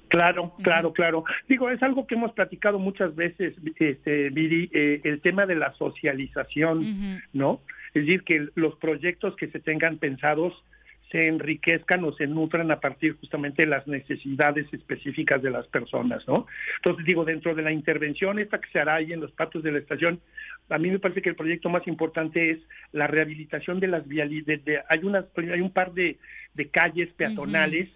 [0.10, 1.24] Claro, claro, claro.
[1.48, 5.74] Digo, es algo que hemos platicado muchas veces, este, Viri, eh, el tema de la
[5.74, 7.62] socialización, ¿no?
[7.94, 10.54] Es decir, que los proyectos que se tengan pensados
[11.14, 16.28] se enriquezcan o se nutran a partir justamente de las necesidades específicas de las personas,
[16.28, 16.48] ¿no?
[16.78, 19.72] Entonces, digo, dentro de la intervención esta que se hará ahí en los patios de
[19.72, 20.20] la estación,
[20.70, 22.60] a mí me parece que el proyecto más importante es
[22.94, 24.62] la rehabilitación de las vialidades.
[24.90, 26.18] hay, unas, hay un par de,
[26.56, 27.90] de calles peatonales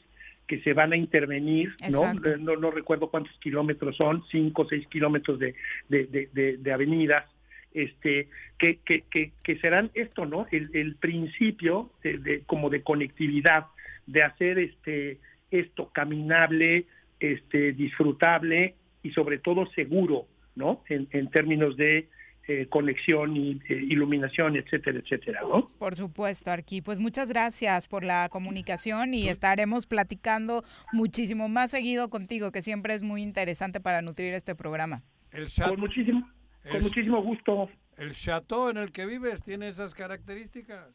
[0.48, 2.14] que se van a intervenir, ¿no?
[2.40, 2.56] ¿no?
[2.56, 5.56] No recuerdo cuántos kilómetros son, cinco o seis kilómetros de,
[5.90, 7.26] de, de, avenidas,
[7.74, 10.48] este, que, que, que, que serán esto, ¿no?
[10.52, 13.66] El, el principio de, de- como de conectividad,
[14.06, 15.18] de hacer este
[15.52, 16.86] esto caminable,
[17.20, 20.84] este, disfrutable y sobre todo seguro, ¿no?
[20.90, 22.08] En, en términos de
[22.48, 25.68] eh, conexión y eh, iluminación, etcétera, etcétera, ¿no?
[25.80, 26.82] Por supuesto, Arqui.
[26.82, 30.64] Pues muchas gracias por la comunicación y estaremos platicando
[30.94, 35.04] muchísimo más seguido contigo, que siempre es muy interesante para nutrir este programa.
[35.32, 36.30] El Con muchísimo,
[36.72, 37.70] con muchísimo gusto.
[37.98, 40.88] ¿El chateau en el que vives tiene esas características?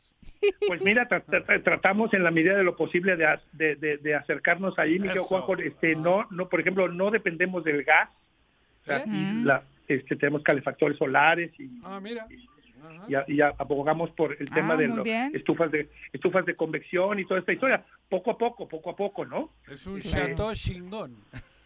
[0.68, 3.96] Pues mira, tra- tra- tratamos en la medida de lo posible de, as- de, de-
[3.98, 5.08] de acercarnos ahí, mi.
[5.08, 5.56] Juanjo.
[5.58, 8.08] Este, no, no, por ejemplo, no dependemos del gas.
[8.86, 9.02] ¿Eh?
[9.44, 9.64] la-
[9.94, 12.26] este, tenemos calefactores solares y, Ah, mira.
[13.08, 15.30] y, a- y a- abogamos por el tema Ah, de los bien.
[15.34, 17.84] estufas de estufas de convección y toda esta historia.
[18.08, 19.50] Poco a poco, poco a poco, ¿no?
[19.70, 20.08] Es un Sí.
[20.10, 21.16] chateau chingón.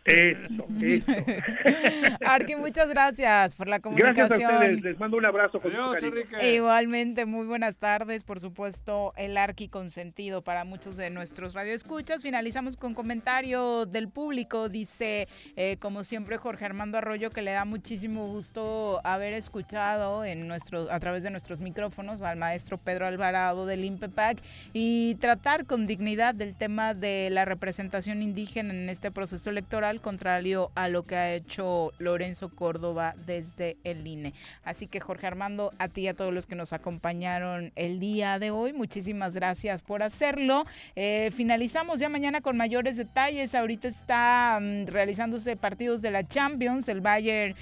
[0.07, 1.07] Eso, eso.
[2.27, 4.53] Arqui, muchas gracias por la Gracias a comunicación.
[4.53, 4.83] ustedes.
[4.83, 6.23] Les mando un abrazo con cariño.
[6.43, 8.23] Igualmente, muy buenas tardes.
[8.23, 12.23] Por supuesto, el Arqui consentido para muchos de nuestros radioescuchas.
[12.23, 14.69] Finalizamos con comentario del público.
[14.69, 15.27] Dice,
[15.57, 20.91] eh, como siempre, Jorge Armando Arroyo, que le da muchísimo gusto haber escuchado en nuestro,
[20.91, 24.39] a través de nuestros micrófonos al maestro Pedro Alvarado del INPEPAC
[24.73, 30.71] y tratar con dignidad del tema de la representación indígena en este proceso electoral, contrario
[30.75, 34.33] a lo que ha hecho Lorenzo Córdoba desde el INE.
[34.65, 38.39] Así que Jorge Armando, a ti y a todos los que nos acompañaron el día
[38.39, 40.65] de hoy, muchísimas gracias por hacerlo.
[40.95, 43.55] Eh, finalizamos ya mañana con mayores detalles.
[43.55, 46.89] Ahorita está mm, realizándose partidos de la Champions.
[46.89, 47.55] El Bayern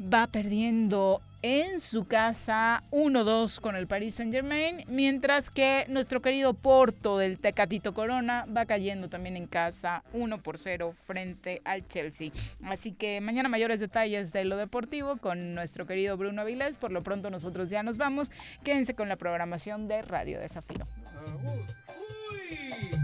[0.00, 6.54] va perdiendo en su casa 1-2 con el Paris Saint Germain, mientras que nuestro querido
[6.54, 12.30] Porto del Tecatito Corona va cayendo también en casa 1 por 0 frente al Chelsea.
[12.62, 16.76] Así que mañana mayores detalles de lo deportivo con nuestro querido Bruno Avilés.
[16.76, 18.30] Por lo pronto nosotros ya nos vamos.
[18.62, 20.86] Quédense con la programación de Radio Desafío.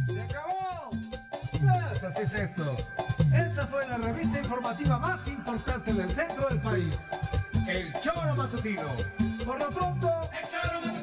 [0.06, 0.90] ¡Se acabó!
[2.06, 2.76] Así es esto.
[3.34, 6.96] Esta fue la revista informativa más importante del centro del país.
[7.68, 8.82] El Choro Matutino.
[9.44, 10.48] Por lo pronto, el
[10.80, 10.95] Matutino.